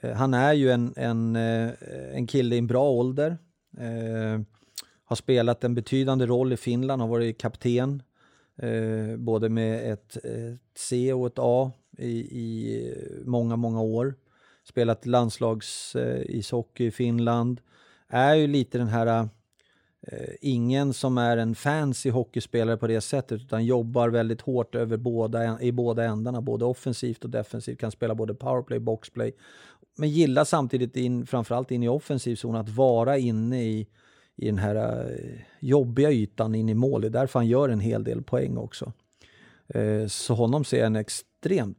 eh, 0.00 0.12
han 0.12 0.34
är 0.34 0.52
ju 0.52 0.70
en, 0.70 0.94
en, 0.96 1.36
eh, 1.36 1.70
en 2.12 2.26
kille 2.26 2.54
i 2.54 2.58
en 2.58 2.66
bra 2.66 2.90
ålder. 2.90 3.38
Eh, 3.78 4.40
har 5.04 5.16
spelat 5.16 5.64
en 5.64 5.74
betydande 5.74 6.26
roll 6.26 6.52
i 6.52 6.56
Finland, 6.56 7.02
har 7.02 7.08
varit 7.08 7.38
kapten 7.38 8.02
eh, 8.62 9.16
både 9.16 9.48
med 9.48 9.92
ett, 9.92 10.16
ett 10.16 10.60
C 10.76 11.12
och 11.12 11.26
ett 11.26 11.38
A 11.38 11.72
i, 11.98 12.18
i 12.18 12.94
många, 13.24 13.56
många 13.56 13.80
år. 13.82 14.14
Spelat 14.64 15.06
landslags 15.06 15.96
eh, 15.96 16.42
i 16.80 16.90
Finland. 16.90 17.60
Är 18.08 18.34
ju 18.34 18.46
lite 18.46 18.78
den 18.78 18.88
här 18.88 19.06
eh, 19.06 19.26
Eh, 20.08 20.34
ingen 20.40 20.92
som 20.92 21.18
är 21.18 21.36
en 21.36 21.54
fancy 21.54 22.10
hockeyspelare 22.10 22.76
på 22.76 22.86
det 22.86 23.00
sättet 23.00 23.40
utan 23.40 23.64
jobbar 23.64 24.08
väldigt 24.08 24.40
hårt 24.40 24.74
över 24.74 24.96
båda, 24.96 25.60
i 25.60 25.72
båda 25.72 26.04
ändarna, 26.04 26.40
både 26.40 26.64
offensivt 26.64 27.24
och 27.24 27.30
defensivt, 27.30 27.80
kan 27.80 27.90
spela 27.90 28.14
både 28.14 28.34
powerplay, 28.34 28.78
boxplay. 28.78 29.32
Men 29.98 30.10
gillar 30.10 30.44
samtidigt, 30.44 30.96
in, 30.96 31.26
framförallt 31.26 31.70
in 31.70 31.82
i 31.82 31.88
offensiv 31.88 32.36
zon, 32.36 32.56
att 32.56 32.68
vara 32.68 33.18
inne 33.18 33.62
i, 33.62 33.86
i 34.36 34.46
den 34.46 34.58
här 34.58 34.76
eh, 34.76 35.40
jobbiga 35.60 36.10
ytan 36.10 36.54
in 36.54 36.68
i 36.68 36.74
mål. 36.74 37.00
Det 37.00 37.06
är 37.06 37.10
därför 37.10 37.38
han 37.38 37.46
gör 37.46 37.68
en 37.68 37.80
hel 37.80 38.04
del 38.04 38.22
poäng 38.22 38.56
också. 38.56 38.92
Eh, 39.68 40.06
så 40.06 40.34
honom 40.34 40.64
ser 40.64 40.78
jag 40.78 40.86
en 40.86 40.96
extremt 40.96 41.78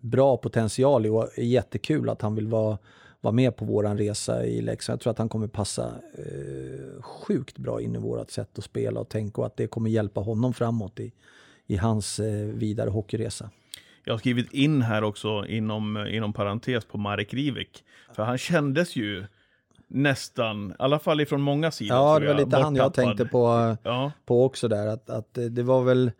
bra 0.00 0.36
potential 0.36 1.06
i 1.06 1.08
och 1.08 1.38
är 1.38 1.42
jättekul 1.42 2.08
att 2.08 2.22
han 2.22 2.34
vill 2.34 2.48
vara, 2.48 2.78
vara 3.24 3.32
med 3.32 3.56
på 3.56 3.64
våran 3.64 3.98
resa 3.98 4.46
i 4.46 4.60
Leksand. 4.62 4.94
Jag 4.96 5.00
tror 5.00 5.10
att 5.10 5.18
han 5.18 5.28
kommer 5.28 5.46
passa 5.46 5.86
eh, 6.18 7.02
sjukt 7.02 7.58
bra 7.58 7.80
in 7.80 7.94
i 7.94 7.98
vårt 7.98 8.30
sätt 8.30 8.58
att 8.58 8.64
spela 8.64 9.00
och 9.00 9.08
tänka 9.08 9.40
och 9.40 9.46
att 9.46 9.56
det 9.56 9.66
kommer 9.66 9.90
hjälpa 9.90 10.20
honom 10.20 10.54
framåt 10.54 11.00
i, 11.00 11.12
i 11.66 11.76
hans 11.76 12.20
eh, 12.20 12.46
vidare 12.46 12.90
hockeyresa. 12.90 13.50
Jag 14.04 14.14
har 14.14 14.18
skrivit 14.18 14.52
in 14.52 14.82
här 14.82 15.04
också 15.04 15.46
inom, 15.46 16.06
inom 16.10 16.32
parentes 16.32 16.84
på 16.84 16.98
Marek 16.98 17.34
Rivik. 17.34 17.84
För 18.12 18.22
han 18.22 18.38
kändes 18.38 18.96
ju 18.96 19.24
nästan, 19.88 20.70
i 20.70 20.74
alla 20.78 20.98
fall 20.98 21.20
ifrån 21.20 21.40
många 21.40 21.70
sidor. 21.70 21.96
Ja, 21.96 22.18
det 22.18 22.26
var 22.26 22.34
jag, 22.34 22.44
lite 22.44 22.56
han 22.56 22.76
jag 22.76 22.86
borttappad. 22.86 23.16
tänkte 23.16 23.24
på. 23.32 23.76
Ja, 23.82 24.12
på 24.26 24.44
också 24.44 24.68
där. 24.68 24.86
Att, 24.86 25.10
att 25.10 25.34
det- 25.34 25.62
var 25.62 25.82
väl 25.84 26.10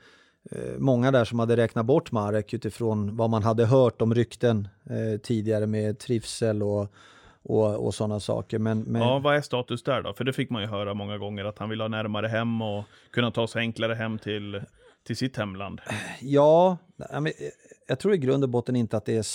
många 0.78 1.10
där 1.10 1.24
som 1.24 1.38
hade 1.38 1.56
räknat 1.56 1.86
bort 1.86 2.12
Marek 2.12 2.54
utifrån 2.54 3.16
vad 3.16 3.30
man 3.30 3.42
hade 3.42 3.66
hört 3.66 4.02
om 4.02 4.14
rykten 4.14 4.68
eh, 4.90 5.20
tidigare 5.20 5.66
med 5.66 5.98
trivsel 5.98 6.62
och, 6.62 6.92
och, 7.42 7.86
och 7.86 7.94
sådana 7.94 8.20
saker. 8.20 8.58
Men, 8.58 8.80
men 8.80 9.02
ja, 9.02 9.18
vad 9.18 9.36
är 9.36 9.40
status 9.40 9.82
där 9.82 10.02
då? 10.02 10.14
För 10.14 10.24
det 10.24 10.32
fick 10.32 10.50
man 10.50 10.62
ju 10.62 10.68
höra 10.68 10.94
många 10.94 11.18
gånger 11.18 11.44
att 11.44 11.58
han 11.58 11.68
vill 11.70 11.80
ha 11.80 11.88
närmare 11.88 12.28
hem 12.28 12.62
och 12.62 12.84
kunna 13.10 13.30
ta 13.30 13.46
sig 13.46 13.60
enklare 13.60 13.94
hem 13.94 14.18
till, 14.18 14.62
till 15.06 15.16
sitt 15.16 15.36
hemland. 15.36 15.80
Ja, 16.20 16.76
eh, 17.10 17.22
jag 17.86 17.98
tror 17.98 18.14
i 18.14 18.18
grund 18.18 18.44
och 18.44 18.50
botten 18.50 18.76
inte 18.76 18.96
att 18.96 19.04
det 19.04 19.16
är 19.16 19.26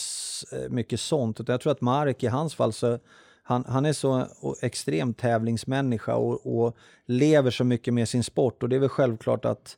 eh, 0.63 0.69
mycket 0.69 0.99
sånt. 0.99 1.39
Utan 1.39 1.53
jag 1.53 1.61
tror 1.61 1.71
att 1.71 1.81
Marek 1.81 2.23
i 2.23 2.27
hans 2.27 2.55
fall 2.55 2.73
så 2.73 2.99
han, 3.43 3.65
han 3.67 3.85
är 3.85 3.93
så 3.93 4.25
o- 4.41 4.55
extrem 4.61 5.13
tävlingsmänniska 5.13 6.15
och, 6.15 6.59
och 6.63 6.75
lever 7.05 7.51
så 7.51 7.63
mycket 7.63 7.93
med 7.93 8.09
sin 8.09 8.23
sport. 8.23 8.63
Och 8.63 8.69
det 8.69 8.75
är 8.75 8.79
väl 8.79 8.89
självklart 8.89 9.45
att 9.45 9.77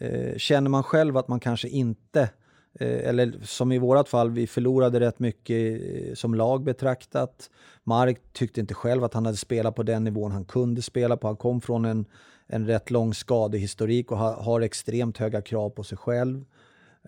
Eh, 0.00 0.36
känner 0.36 0.70
man 0.70 0.82
själv 0.82 1.16
att 1.16 1.28
man 1.28 1.40
kanske 1.40 1.68
inte 1.68 2.20
eh, 2.80 3.08
eller 3.08 3.34
som 3.42 3.72
i 3.72 3.78
vårat 3.78 4.08
fall, 4.08 4.30
vi 4.30 4.46
förlorade 4.46 5.00
rätt 5.00 5.18
mycket 5.18 5.82
eh, 5.82 6.14
som 6.14 6.34
lag 6.34 6.62
betraktat. 6.64 7.50
Mark 7.84 8.20
tyckte 8.32 8.60
inte 8.60 8.74
själv 8.74 9.04
att 9.04 9.14
han 9.14 9.26
hade 9.26 9.36
spelat 9.36 9.74
på 9.74 9.82
den 9.82 10.04
nivån 10.04 10.32
han 10.32 10.44
kunde 10.44 10.82
spela 10.82 11.16
på. 11.16 11.26
Han 11.26 11.36
kom 11.36 11.60
från 11.60 11.84
en, 11.84 12.04
en 12.46 12.66
rätt 12.66 12.90
lång 12.90 13.14
skadehistorik 13.14 14.12
och 14.12 14.18
ha, 14.18 14.42
har 14.42 14.60
extremt 14.60 15.18
höga 15.18 15.42
krav 15.42 15.70
på 15.70 15.84
sig 15.84 15.98
själv. 15.98 16.44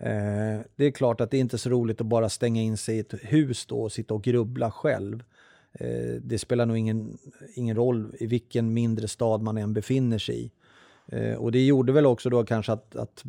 Eh, 0.01 0.61
det 0.75 0.85
är 0.85 0.91
klart 0.91 1.21
att 1.21 1.31
det 1.31 1.37
är 1.37 1.41
inte 1.41 1.57
så 1.57 1.69
roligt 1.69 2.01
att 2.01 2.07
bara 2.07 2.29
stänga 2.29 2.61
in 2.61 2.77
sig 2.77 2.95
i 2.95 2.99
ett 2.99 3.13
hus 3.21 3.65
då 3.65 3.81
och 3.81 3.91
sitta 3.91 4.13
och 4.13 4.23
grubbla 4.23 4.71
själv. 4.71 5.23
Eh, 5.73 6.21
det 6.21 6.39
spelar 6.39 6.65
nog 6.65 6.77
ingen, 6.77 7.17
ingen 7.55 7.75
roll 7.75 8.15
i 8.19 8.27
vilken 8.27 8.73
mindre 8.73 9.07
stad 9.07 9.41
man 9.41 9.57
än 9.57 9.73
befinner 9.73 10.17
sig 10.17 10.45
i. 10.45 10.51
Eh, 11.11 11.33
och 11.33 11.51
det 11.51 11.65
gjorde 11.65 11.91
väl 11.91 12.05
också 12.05 12.29
då 12.29 12.43
kanske 12.43 12.71
att, 12.71 12.95
att 12.95 13.21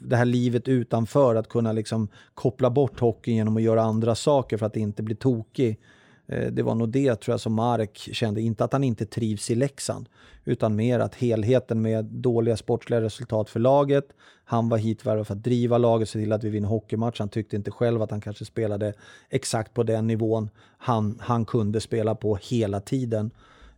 det 0.00 0.16
här 0.16 0.24
livet 0.24 0.68
utanför, 0.68 1.34
att 1.34 1.48
kunna 1.48 1.72
liksom 1.72 2.08
koppla 2.34 2.70
bort 2.70 3.00
hockeyn 3.00 3.36
genom 3.36 3.56
att 3.56 3.62
göra 3.62 3.82
andra 3.82 4.14
saker 4.14 4.56
för 4.56 4.66
att 4.66 4.76
inte 4.76 5.02
bli 5.02 5.14
tokig. 5.14 5.80
Eh, 6.26 6.52
det 6.52 6.62
var 6.62 6.74
nog 6.74 6.88
det 6.88 7.16
tror 7.20 7.32
jag 7.32 7.40
som 7.40 7.54
Marek 7.54 7.98
kände, 8.12 8.40
inte 8.40 8.64
att 8.64 8.72
han 8.72 8.84
inte 8.84 9.06
trivs 9.06 9.50
i 9.50 9.54
Leksand, 9.54 10.08
utan 10.44 10.76
mer 10.76 11.00
att 11.00 11.14
helheten 11.14 11.82
med 11.82 12.04
dåliga 12.04 12.56
sportsliga 12.56 13.00
resultat 13.00 13.50
för 13.50 13.60
laget, 13.60 14.08
han 14.44 14.68
var 14.68 14.78
hitvärvad 14.78 15.26
för 15.26 15.34
att 15.34 15.42
driva 15.42 15.78
laget, 15.78 16.08
se 16.08 16.18
till 16.18 16.32
att 16.32 16.44
vi 16.44 16.50
vinner 16.50 16.68
hockeymatch. 16.68 17.18
Han 17.18 17.28
tyckte 17.28 17.56
inte 17.56 17.70
själv 17.70 18.02
att 18.02 18.10
han 18.10 18.20
kanske 18.20 18.44
spelade 18.44 18.92
exakt 19.30 19.74
på 19.74 19.82
den 19.82 20.06
nivån 20.06 20.50
han, 20.78 21.18
han 21.20 21.44
kunde 21.44 21.80
spela 21.80 22.14
på 22.14 22.38
hela 22.42 22.80
tiden 22.80 23.30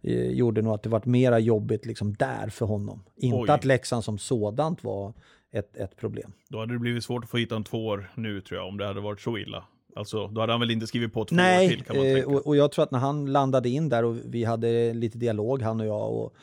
eh, 0.06 0.30
gjorde 0.30 0.62
nog 0.62 0.74
att 0.74 0.82
det 0.82 0.88
var 0.88 1.02
mera 1.04 1.38
jobbigt 1.38 1.86
liksom 1.86 2.14
där 2.14 2.48
för 2.48 2.66
honom. 2.66 3.02
Inte 3.16 3.36
Oj. 3.36 3.50
att 3.50 3.64
Leksand 3.64 4.04
som 4.04 4.18
sådant 4.18 4.84
var 4.84 5.12
ett, 5.52 5.76
ett 5.76 5.96
problem. 5.96 6.32
Då 6.48 6.58
hade 6.58 6.72
det 6.72 6.78
blivit 6.78 7.04
svårt 7.04 7.24
att 7.24 7.30
få 7.30 7.36
hit 7.36 7.52
en 7.52 7.64
två 7.64 7.86
år 7.86 8.10
nu 8.14 8.40
tror 8.40 8.60
jag, 8.60 8.68
om 8.68 8.78
det 8.78 8.86
hade 8.86 9.00
varit 9.00 9.20
så 9.20 9.38
illa. 9.38 9.64
Alltså, 9.96 10.28
då 10.28 10.40
hade 10.40 10.52
han 10.52 10.60
väl 10.60 10.70
inte 10.70 10.86
skrivit 10.86 11.12
på 11.12 11.24
två 11.24 11.34
år 11.34 11.36
Nej, 11.36 11.68
till 11.68 11.82
kan 11.82 11.96
man 11.96 12.06
eh, 12.06 12.14
tänka. 12.14 12.28
och, 12.28 12.46
och 12.46 12.56
jag 12.56 12.72
tror 12.72 12.82
att 12.82 12.90
när 12.90 12.98
han 12.98 13.32
landade 13.32 13.68
in 13.68 13.88
där 13.88 14.04
och 14.04 14.16
vi 14.24 14.44
hade 14.44 14.94
lite 14.94 15.18
dialog 15.18 15.62
han 15.62 15.80
och 15.80 15.86
jag 15.86 16.12
och 16.12 16.34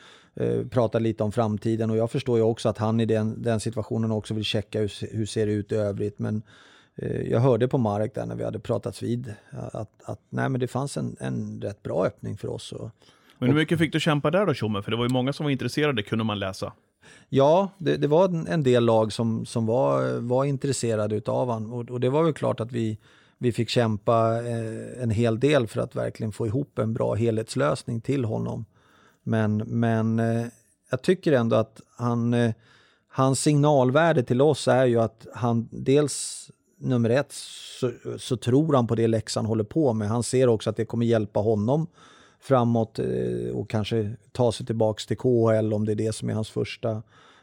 eh, 0.42 0.66
pratade 0.66 1.02
lite 1.02 1.22
om 1.22 1.32
framtiden 1.32 1.90
och 1.90 1.96
jag 1.96 2.10
förstår 2.10 2.38
ju 2.38 2.44
också 2.44 2.68
att 2.68 2.78
han 2.78 3.00
i 3.00 3.06
den, 3.06 3.42
den 3.42 3.60
situationen 3.60 4.10
också 4.10 4.34
vill 4.34 4.44
checka 4.44 4.80
hur, 4.80 5.16
hur 5.16 5.26
ser 5.26 5.46
det 5.46 5.52
ut 5.52 5.72
i 5.72 5.74
övrigt 5.74 6.18
men 6.18 6.42
eh, 6.94 7.20
jag 7.20 7.40
hörde 7.40 7.68
på 7.68 7.78
Marek 7.78 8.14
där 8.14 8.26
när 8.26 8.36
vi 8.36 8.44
hade 8.44 8.58
pratats 8.58 9.02
vid 9.02 9.34
att, 9.50 10.02
att 10.04 10.20
nej, 10.28 10.48
men 10.48 10.60
det 10.60 10.68
fanns 10.68 10.96
en, 10.96 11.16
en 11.20 11.60
rätt 11.62 11.82
bra 11.82 12.06
öppning 12.06 12.36
för 12.36 12.48
oss. 12.48 12.72
Och, 12.72 12.90
Men 13.44 13.56
hur 13.56 13.62
mycket 13.62 13.78
fick 13.78 13.92
du 13.92 14.00
kämpa 14.00 14.30
där 14.30 14.46
då 14.46 14.54
Tjomme? 14.54 14.82
För 14.82 14.90
det 14.90 14.96
var 14.96 15.04
ju 15.04 15.12
många 15.12 15.32
som 15.32 15.44
var 15.44 15.50
intresserade, 15.50 16.02
kunde 16.02 16.24
man 16.24 16.38
läsa. 16.38 16.72
Ja, 17.28 17.70
det, 17.78 17.96
det 17.96 18.06
var 18.06 18.48
en, 18.48 18.62
del 18.62 18.84
lag 18.84 19.12
som, 19.12 19.46
som 19.46 19.66
var, 19.66 20.20
var 20.20 20.44
intresserade 20.44 21.16
utav 21.16 21.50
han 21.50 21.72
och, 21.72 21.90
och 21.90 22.00
det 22.00 22.10
var 22.10 22.22
väl 22.22 22.32
klart 22.32 22.60
att 22.60 22.72
vi, 22.72 22.98
vi 23.38 23.52
fick 23.52 23.68
kämpa 23.68 24.38
eh, 24.38 25.02
en 25.02 25.10
hel 25.10 25.40
del 25.40 25.66
för 25.66 25.80
att 25.80 25.96
verkligen 25.96 26.32
få 26.32 26.46
ihop 26.46 26.78
en 26.78 26.94
bra 26.94 27.14
helhetslösning 27.14 28.00
till 28.00 28.24
honom. 28.24 28.64
Men, 29.22 29.56
men 29.56 30.18
eh, 30.18 30.46
jag 30.90 31.02
tycker 31.02 31.32
ändå 31.32 31.56
att 31.56 31.80
han, 31.96 32.34
eh, 32.34 32.52
hans 33.08 33.40
signalvärde 33.40 34.22
till 34.22 34.42
oss 34.42 34.68
är 34.68 34.84
ju 34.84 35.00
att 35.00 35.26
han 35.34 35.68
dels 35.70 36.50
nummer 36.78 37.10
ett 37.10 37.32
så, 37.32 37.92
så 38.18 38.36
tror 38.36 38.74
han 38.74 38.86
på 38.86 38.94
det 38.94 39.06
Leksand 39.06 39.46
håller 39.46 39.64
på 39.64 39.92
med. 39.92 40.08
Han 40.08 40.22
ser 40.22 40.48
också 40.48 40.70
att 40.70 40.76
det 40.76 40.84
kommer 40.84 41.06
hjälpa 41.06 41.40
honom 41.40 41.86
framåt 42.44 42.98
eh, 42.98 43.50
och 43.54 43.70
kanske 43.70 44.16
ta 44.32 44.52
sig 44.52 44.66
tillbaks 44.66 45.06
till 45.06 45.16
KHL 45.16 45.72
om 45.72 45.84
det 45.84 45.92
är 45.92 45.96
det 45.96 46.14
som 46.14 46.30
är 46.30 46.34
hans 46.34 46.50
första, 46.50 47.02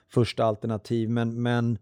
första 0.10 0.44
alternativ. 0.44 1.10
Men, 1.10 1.42
men 1.42 1.72
eh, 1.74 1.80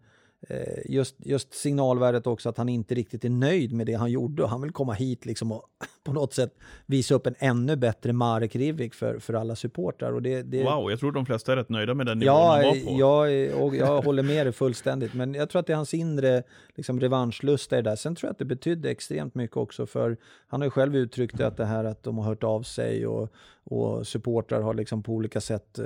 just, 0.85 1.15
just 1.19 1.53
signalvärdet 1.53 2.27
också 2.27 2.49
att 2.49 2.57
han 2.57 2.69
inte 2.69 2.95
riktigt 2.95 3.25
är 3.25 3.29
nöjd 3.29 3.73
med 3.73 3.85
det 3.85 3.93
han 3.93 4.11
gjorde 4.11 4.43
och 4.43 4.49
han 4.49 4.61
vill 4.61 4.71
komma 4.71 4.93
hit 4.93 5.25
liksom 5.25 5.51
och 5.51 5.63
på 6.03 6.13
något 6.13 6.33
sätt 6.33 6.57
visa 6.85 7.15
upp 7.15 7.27
en 7.27 7.35
ännu 7.39 7.75
bättre 7.75 8.13
Marek 8.13 8.55
Rivik 8.55 8.93
för, 8.93 9.19
för 9.19 9.33
alla 9.33 9.55
supportrar. 9.55 10.11
Och 10.11 10.21
det, 10.21 10.41
det, 10.41 10.63
Wow, 10.63 10.89
jag 10.89 10.99
tror 10.99 11.11
de 11.11 11.25
flesta 11.25 11.51
är 11.51 11.55
rätt 11.55 11.69
nöjda 11.69 11.93
med 11.93 12.05
den 12.05 12.19
nivån 12.19 12.35
Ja, 12.35 12.55
han 12.55 12.63
var 12.63 12.85
på. 12.85 12.99
jag, 12.99 13.61
och 13.63 13.75
jag 13.75 14.01
håller 14.01 14.23
med 14.23 14.45
dig 14.45 14.53
fullständigt. 14.53 15.13
Men 15.13 15.33
jag 15.33 15.49
tror 15.49 15.59
att 15.59 15.67
det 15.67 15.73
är 15.73 15.77
hans 15.77 15.93
inre 15.93 16.43
liksom, 16.75 16.99
revanschlust 16.99 17.73
är 17.73 17.81
där. 17.81 17.95
Sen 17.95 18.15
tror 18.15 18.27
jag 18.27 18.31
att 18.31 18.39
det 18.39 18.45
betydde 18.45 18.91
extremt 18.91 19.35
mycket 19.35 19.57
också 19.57 19.85
för 19.85 20.17
han 20.47 20.61
har 20.61 20.65
ju 20.65 20.71
själv 20.71 20.95
uttryckt 20.95 21.37
det 21.37 21.47
att 21.47 21.57
det 21.57 21.65
här 21.65 21.83
att 21.83 22.03
de 22.03 22.17
har 22.17 22.25
hört 22.25 22.43
av 22.43 22.63
sig 22.63 23.07
och, 23.07 23.33
och 23.63 24.07
supportrar 24.07 24.61
har 24.61 24.73
liksom 24.73 25.03
på 25.03 25.13
olika 25.13 25.41
sätt 25.41 25.79
eh, 25.79 25.85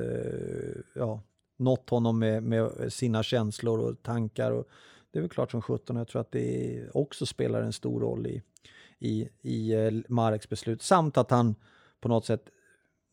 ja, 0.96 1.22
nått 1.64 1.90
honom 1.90 2.20
med, 2.20 2.44
med 2.44 2.94
sina 2.94 3.24
känslor 3.24 3.80
och 3.80 4.04
tankar. 4.04 4.52
Och 4.52 4.68
det 5.12 5.20
är 5.20 5.22
väl 5.22 5.30
klart 5.30 5.52
som 5.52 5.62
sjutton. 5.62 5.96
Jag 5.96 6.08
tror 6.08 6.22
att 6.22 6.32
det 6.32 6.84
också 6.94 7.26
spelar 7.26 7.62
en 7.62 7.74
stor 7.74 8.00
roll 8.00 8.28
i, 8.28 8.42
i, 9.00 9.30
i 9.42 9.74
eh, 9.74 9.92
Mareks 10.08 10.50
beslut. 10.50 10.82
Samt 10.82 11.18
att 11.18 11.32
han 11.32 11.56
på 12.02 12.08
något 12.08 12.26
sätt 12.26 12.50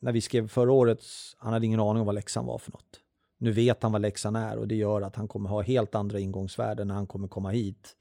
när 0.01 0.13
vi 0.13 0.21
skrev 0.21 0.49
förra 0.49 0.73
året, 0.73 1.03
han 1.39 1.53
hade 1.53 1.67
ingen 1.67 1.81
aning 1.81 2.01
om 2.01 2.07
vad 2.07 2.15
läxan 2.15 2.47
var 2.47 2.59
för 2.59 2.73
något. 2.73 3.01
Nu 3.39 3.53
vet 3.53 3.83
han 3.83 3.93
vad 3.93 4.01
läxan 4.01 4.37
är 4.37 4.59
och 4.59 4.69
det 4.69 4.75
gör 4.75 5.03
att 5.03 5.17
han 5.17 5.29
kommer 5.29 5.51
ha 5.51 5.61
helt 5.63 5.95
andra 5.95 6.19
ingångsvärden 6.19 6.89
när 6.89 6.95
han 6.95 7.07
kommer 7.07 7.29
komma 7.29 7.51
hit. 7.51 7.97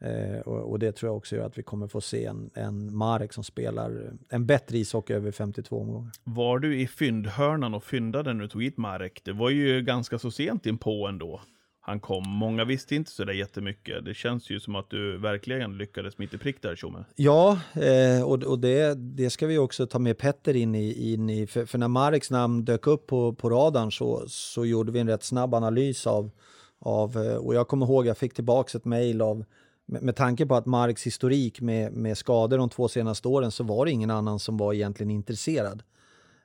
Eh, 0.00 0.40
och, 0.40 0.70
och, 0.70 0.78
det 0.78 0.92
tror 0.92 1.08
jag 1.08 1.16
också 1.16 1.36
gör 1.36 1.46
att 1.46 1.58
vi 1.58 1.62
kommer 1.62 1.88
få 1.88 2.00
se 2.00 2.24
en, 2.24 2.50
en 2.54 2.96
Marek 2.96 3.32
som 3.32 3.44
spelar 3.44 4.12
en 4.28 4.46
bättre 4.46 4.78
ishockey 4.78 5.12
över 5.12 5.32
52 5.32 5.80
omgångar. 5.80 6.12
Var 6.24 6.58
du 6.58 6.80
i 6.80 6.86
fyndhörnan 6.86 7.74
och 7.74 7.84
fyndade 7.84 8.34
när 8.34 8.42
du 8.42 8.48
tog 8.48 8.62
hit 8.62 8.76
Marek? 8.76 9.20
Det 9.24 9.32
var 9.32 9.50
ju 9.50 9.82
ganska 9.82 10.18
så 10.18 10.30
sent 10.30 10.66
in 10.66 10.78
på 10.78 11.06
ändå 11.06 11.40
han 11.86 12.00
kom. 12.00 12.28
Många 12.28 12.64
visste 12.64 12.94
inte 12.94 13.10
så 13.10 13.24
där 13.24 13.32
jättemycket. 13.32 14.04
Det 14.04 14.14
känns 14.14 14.50
ju 14.50 14.60
som 14.60 14.74
att 14.76 14.90
du 14.90 15.18
verkligen 15.18 15.78
lyckades 15.78 16.18
mitt 16.18 16.34
i 16.34 16.38
prick 16.38 16.62
där, 16.62 16.76
Tjomme. 16.76 17.04
Ja, 17.16 17.58
eh, 17.74 18.22
och, 18.22 18.42
och 18.42 18.58
det, 18.58 18.94
det 18.94 19.30
ska 19.30 19.46
vi 19.46 19.58
också 19.58 19.86
ta 19.86 19.98
med 19.98 20.18
Petter 20.18 20.56
in 20.56 20.74
i. 20.74 21.12
In 21.12 21.30
i 21.30 21.46
för, 21.46 21.66
för, 21.66 21.78
när 21.78 21.88
Mareks 21.88 22.30
namn 22.30 22.64
dök 22.64 22.86
upp 22.86 23.06
på, 23.06 23.34
på 23.34 23.50
radarn 23.50 23.92
så, 23.92 24.24
så 24.28 24.64
gjorde 24.64 24.92
vi 24.92 24.98
en 24.98 25.08
rätt 25.08 25.22
snabb 25.22 25.54
analys 25.54 26.06
av, 26.06 26.30
av 26.78 27.16
eh, 27.16 27.36
och 27.36 27.54
jag 27.54 27.68
kommer 27.68 27.86
ihåg 27.86 28.06
jag 28.06 28.18
fick 28.18 28.34
tillbaka 28.34 28.78
ett 28.78 28.84
mejl 28.84 29.22
av 29.22 29.44
med, 29.86 30.02
med 30.02 30.16
tanke 30.16 30.46
på 30.46 30.54
att 30.54 30.66
Marks 30.66 31.06
historik 31.06 31.60
med, 31.60 31.92
med 31.92 32.18
skador 32.18 32.58
de 32.58 32.68
två 32.68 32.88
senaste 32.88 33.28
åren 33.28 33.50
så 33.50 33.64
var 33.64 33.84
det 33.84 33.90
ingen 33.90 34.10
annan 34.10 34.38
som 34.38 34.56
var 34.56 34.72
egentligen 34.72 35.10
intresserad. 35.10 35.82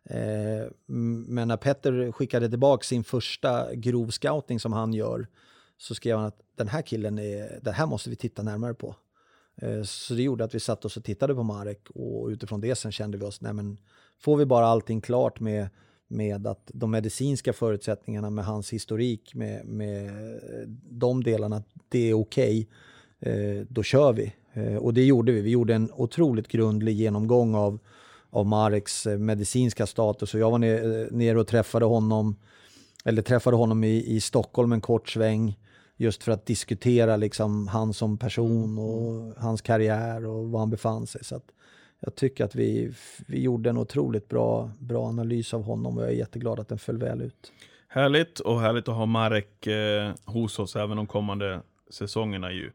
Eh, 0.04 0.68
men 0.88 1.48
när 1.48 1.58
Petter 1.58 2.12
skickade 2.12 2.50
tillbaka 2.50 2.84
sin 2.84 3.04
första 3.04 3.76
grov 3.76 4.10
scouting 4.10 4.60
som 4.60 4.74
han 4.74 4.94
gör 4.94 5.28
så 5.78 5.96
skrev 5.96 6.18
han 6.18 6.26
att 6.26 6.39
den 6.56 6.68
här 6.68 6.82
killen, 6.82 7.20
är, 7.20 7.60
det 7.62 7.72
här 7.72 7.86
måste 7.86 8.10
vi 8.10 8.16
titta 8.16 8.44
närmare 8.44 8.74
på. 8.74 8.96
Eh, 9.56 9.84
så 9.84 10.14
det 10.14 10.24
gjorde 10.24 10.44
att 10.44 10.56
vi 10.56 10.60
satt 10.60 10.86
oss 10.86 10.98
och 10.98 11.04
tittade 11.04 11.36
på 11.36 11.44
Marek 11.44 11.89
och 11.89 12.28
utifrån 12.28 12.62
det 12.62 12.76
sen 12.76 12.92
kände 12.92 13.18
vi 13.18 13.26
oss, 13.26 13.42
nej 13.42 13.54
men 13.54 13.78
får 14.20 14.38
vi 14.38 14.46
bara 14.46 14.66
allting 14.66 15.02
klart 15.02 15.39
med, 15.39 15.70
med 16.08 16.48
att 16.48 16.72
de 16.74 16.92
medicinska 16.92 17.54
förutsättningarna 17.54 18.30
med 18.30 18.46
hans 18.46 18.74
historik, 18.74 19.36
med, 19.36 19.66
med 19.66 20.12
de 20.89 21.24
delarna, 21.24 21.64
det 21.89 22.10
är 22.10 22.14
okej, 22.14 22.62
okay, 22.62 22.68
Eh, 23.22 23.65
då 23.69 23.84
kör 23.84 24.13
vi. 24.13 24.34
Eh, 24.53 24.76
och 24.76 24.93
det 24.93 25.05
gjorde 25.05 25.32
vi. 25.32 25.41
Vi 25.41 25.49
gjorde 25.49 25.76
en 25.76 25.91
otroligt 25.93 26.47
grundlig 26.47 26.95
genomgång 26.95 27.55
av 27.55 27.80
av 28.32 28.45
Mareks 28.45 29.07
eh, 29.07 29.17
medicinska 29.17 29.88
status. 29.88 30.34
Och 30.34 30.39
jag 30.39 30.51
var 30.51 30.59
nere, 31.11 31.39
och 31.39 31.47
träffade 31.47 31.86
honom, 31.86 32.36
eller 33.05 33.22
träffade 33.22 33.57
honom 33.57 33.84
i, 33.84 34.15
i 34.15 34.22
Stockholm 34.22 34.72
en 34.72 34.82
kort 34.82 35.09
sväng 35.09 35.57
just 35.97 36.24
för 36.24 36.32
att 36.32 36.45
diskutera 36.45 37.17
liksom 37.17 37.67
han 37.67 37.93
som 37.93 38.17
person 38.17 38.78
och 38.78 39.34
hans 39.43 39.61
karriär 39.61 40.26
och 40.26 40.49
var 40.49 40.59
han 40.59 40.69
befann 40.69 41.07
sig. 41.07 41.24
Så 41.24 41.41
jag 41.99 42.15
tycker 42.15 42.45
att 42.45 42.55
vi, 42.55 42.93
vi 43.28 43.41
gjorde 43.41 43.69
en 43.69 43.78
otroligt 43.78 44.30
bra, 44.30 44.72
bra 44.80 45.05
analys 45.05 45.53
av 45.53 45.63
honom 45.63 45.97
och 45.97 46.03
jag 46.03 46.09
är 46.09 46.15
jätteglad 46.15 46.59
att 46.59 46.67
den 46.67 46.78
föll 46.78 46.97
väl 46.97 47.22
ut. 47.22 47.51
Härligt 47.88 48.39
och 48.39 48.61
härligt 48.61 48.88
att 48.88 48.95
ha 48.95 49.05
Marek 49.05 49.67
eh, 49.67 50.11
hos 50.26 50.59
oss 50.59 50.76
även 50.76 50.97
de 50.97 51.07
kommande 51.07 51.61
säsongerna 51.89 52.51
ju. 52.51 52.72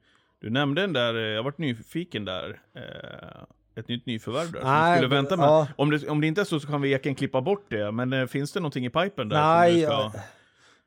Du 0.46 0.50
nämnde 0.50 0.80
den 0.80 0.92
där, 0.92 1.14
eh, 1.14 1.20
jag 1.20 1.42
varit 1.42 1.58
nyfiken 1.58 2.24
där. 2.24 2.60
Eh, 2.74 3.80
ett 3.80 3.88
nytt 3.88 4.06
nyförvärv 4.06 4.52
där? 4.52 4.60
Nej, 4.64 4.96
skulle 4.96 5.14
vänta 5.14 5.36
med. 5.36 5.46
Ja. 5.46 5.68
Om, 5.76 5.90
det, 5.90 6.08
om 6.08 6.20
det 6.20 6.26
inte 6.26 6.40
är 6.40 6.44
så 6.44 6.60
så 6.60 6.66
kan 6.66 6.80
vi 6.80 6.88
egentligen 6.88 7.14
klippa 7.14 7.40
bort 7.40 7.66
det. 7.68 7.92
Men 7.92 8.12
eh, 8.12 8.26
finns 8.26 8.52
det 8.52 8.60
någonting 8.60 8.86
i 8.86 8.90
pipen 8.90 9.28
där? 9.28 9.36
Nej, 9.36 9.82
ska... 9.82 9.92
jag, 9.92 10.12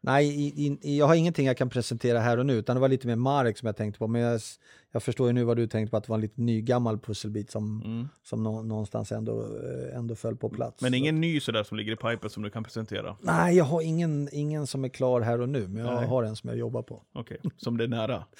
nej 0.01 0.27
i, 0.27 0.77
i, 0.81 0.97
jag 0.97 1.07
har 1.07 1.15
ingenting 1.15 1.47
jag 1.47 1.57
kan 1.57 1.69
presentera 1.69 2.19
här 2.19 2.37
och 2.37 2.45
nu. 2.45 2.53
Utan 2.53 2.75
det 2.75 2.79
var 2.79 2.87
lite 2.87 3.07
mer 3.07 3.15
Marek 3.15 3.57
som 3.57 3.65
jag 3.65 3.77
tänkte 3.77 3.99
på. 3.99 4.07
Men 4.07 4.21
jag, 4.21 4.41
jag 4.91 5.03
förstår 5.03 5.27
ju 5.27 5.33
nu 5.33 5.43
vad 5.43 5.57
du 5.57 5.67
tänkte 5.67 5.91
på, 5.91 5.97
att 5.97 6.03
det 6.03 6.09
var 6.09 6.17
en 6.17 6.21
lite 6.21 6.41
ny 6.41 6.61
gammal 6.61 6.99
pusselbit 6.99 7.51
som, 7.51 7.81
mm. 7.85 8.07
som 8.23 8.43
nå, 8.43 8.61
någonstans 8.61 9.11
ändå, 9.11 9.45
ändå 9.93 10.15
föll 10.15 10.35
på 10.35 10.49
plats. 10.49 10.81
Men 10.81 10.93
ingen 10.93 11.15
så. 11.15 11.19
ny 11.19 11.39
sådär 11.39 11.63
som 11.63 11.77
ligger 11.77 11.93
i 11.93 11.95
pipen 11.95 12.29
som 12.29 12.43
du 12.43 12.49
kan 12.49 12.63
presentera? 12.63 13.15
Nej, 13.21 13.57
jag 13.57 13.65
har 13.65 13.81
ingen, 13.81 14.29
ingen 14.31 14.67
som 14.67 14.85
är 14.85 14.89
klar 14.89 15.21
här 15.21 15.41
och 15.41 15.49
nu. 15.49 15.67
Men 15.67 15.85
jag 15.85 15.95
nej. 15.95 16.07
har 16.07 16.23
en 16.23 16.35
som 16.35 16.49
jag 16.49 16.59
jobbar 16.59 16.81
på. 16.81 17.03
Okej, 17.13 17.37
okay. 17.43 17.51
som 17.57 17.77
det 17.77 17.83
är 17.83 17.87
nära? 17.87 18.23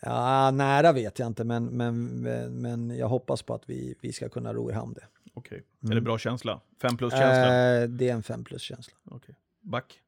Ja, 0.00 0.50
nära 0.50 0.92
vet 0.92 1.18
jag 1.18 1.26
inte, 1.26 1.44
men, 1.44 1.64
men, 1.66 2.22
men 2.60 2.96
jag 2.96 3.08
hoppas 3.08 3.42
på 3.42 3.54
att 3.54 3.62
vi, 3.66 3.94
vi 4.00 4.12
ska 4.12 4.28
kunna 4.28 4.54
ro 4.54 4.70
i 4.70 4.74
hamn 4.74 4.92
det. 4.92 5.06
Okej. 5.34 5.56
Okay. 5.56 5.62
Mm. 5.82 5.90
Är 5.90 5.94
det 5.94 6.00
bra 6.00 6.18
känsla? 6.18 6.60
Fem 6.82 6.96
plus-känsla? 6.96 7.80
Eh, 7.82 7.88
det 7.88 8.08
är 8.08 8.14
en 8.14 8.22
fem 8.22 8.44
plus-känsla. 8.44 8.94
Okej. 9.04 9.16
Okay. 9.16 9.34
Back? 9.60 10.00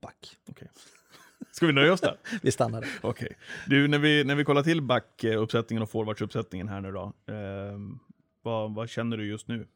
Back. 0.00 0.36
Okay. 0.48 0.68
Ska 1.52 1.66
vi 1.66 1.72
nöja 1.72 1.92
oss 1.92 2.00
där? 2.00 2.16
vi 2.42 2.52
stannar 2.52 2.80
där. 2.80 2.90
Okej. 3.02 3.26
Okay. 3.26 3.36
Du, 3.66 3.88
när 3.88 3.98
vi, 3.98 4.24
när 4.24 4.34
vi 4.34 4.44
kollar 4.44 4.62
till 4.62 4.82
backuppsättningen 4.82 5.82
och 5.82 5.90
forwardsuppsättningen 5.90 6.68
här 6.68 6.80
nu 6.80 6.92
då. 6.92 7.12
Eh, 7.32 7.78
vad, 8.42 8.74
vad 8.74 8.88
känner 8.88 9.16
du 9.16 9.26
just 9.26 9.48
nu? 9.48 9.66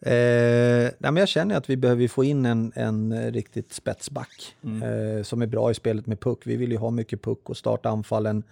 Eh, 0.00 0.90
men 0.98 1.16
jag 1.16 1.28
känner 1.28 1.56
att 1.56 1.70
vi 1.70 1.76
behöver 1.76 2.08
få 2.08 2.24
in 2.24 2.46
en, 2.46 2.72
en 2.74 3.32
riktigt 3.32 3.72
spetsback 3.72 4.56
mm. 4.64 4.82
eh, 4.82 5.22
som 5.22 5.42
är 5.42 5.46
bra 5.46 5.70
i 5.70 5.74
spelet 5.74 6.06
med 6.06 6.20
puck. 6.20 6.38
Vi 6.44 6.56
vill 6.56 6.72
ju 6.72 6.78
ha 6.78 6.90
mycket 6.90 7.22
puck 7.22 7.50
och 7.50 7.56
starta 7.56 7.88
anfallen 7.88 8.42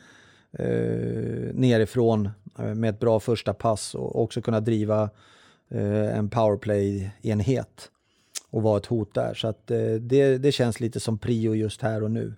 eh, 0.52 1.54
nerifrån 1.54 2.28
eh, 2.58 2.74
med 2.74 2.90
ett 2.90 3.00
bra 3.00 3.20
första 3.20 3.54
pass 3.54 3.94
och 3.94 4.22
också 4.22 4.42
kunna 4.42 4.60
driva 4.60 5.10
eh, 5.70 6.18
en 6.18 6.30
powerplay-enhet 6.30 7.90
och 8.50 8.62
vara 8.62 8.78
ett 8.78 8.86
hot 8.86 9.14
där. 9.14 9.34
Så 9.34 9.48
att, 9.48 9.70
eh, 9.70 9.94
det, 9.94 10.38
det 10.38 10.52
känns 10.52 10.80
lite 10.80 11.00
som 11.00 11.18
prio 11.18 11.54
just 11.54 11.82
här 11.82 12.02
och 12.02 12.10
nu, 12.10 12.34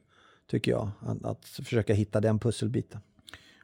tycker 0.50 0.70
jag. 0.70 0.90
Att, 1.00 1.24
att 1.24 1.44
försöka 1.44 1.94
hitta 1.94 2.20
den 2.20 2.38
pusselbiten. 2.38 3.00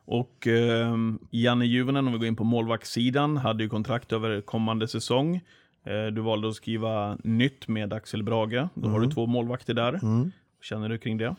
Och 0.04 0.46
eh, 0.46 0.96
Janne 1.30 1.66
Juvonen, 1.66 2.06
om 2.06 2.12
vi 2.12 2.18
går 2.18 2.28
in 2.28 2.36
på 2.36 2.44
målvaktssidan, 2.44 3.36
hade 3.36 3.62
ju 3.62 3.68
kontrakt 3.68 4.12
över 4.12 4.40
kommande 4.40 4.88
säsong. 4.88 5.36
Eh, 5.84 6.06
du 6.12 6.20
valde 6.20 6.48
att 6.48 6.54
skriva 6.54 7.18
nytt 7.24 7.68
med 7.68 7.92
Axel 7.92 8.22
Brage. 8.22 8.68
Då 8.74 8.80
mm. 8.80 8.92
har 8.92 9.00
du 9.00 9.04
mm. 9.04 9.14
två 9.14 9.26
målvakter 9.26 9.74
där. 9.74 10.00
Mm. 10.02 10.32
känner 10.62 10.88
du 10.88 10.98
kring 10.98 11.18
det? 11.18 11.34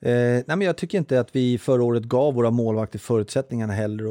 Eh, 0.00 0.44
nej 0.46 0.56
men 0.56 0.60
jag 0.60 0.76
tycker 0.76 0.98
inte 0.98 1.20
att 1.20 1.36
vi 1.36 1.58
förra 1.58 1.82
året 1.82 2.02
gav 2.02 2.34
våra 2.34 2.50
målvakter 2.50 2.98
förutsättningarna 2.98 3.72
heller 3.72 4.04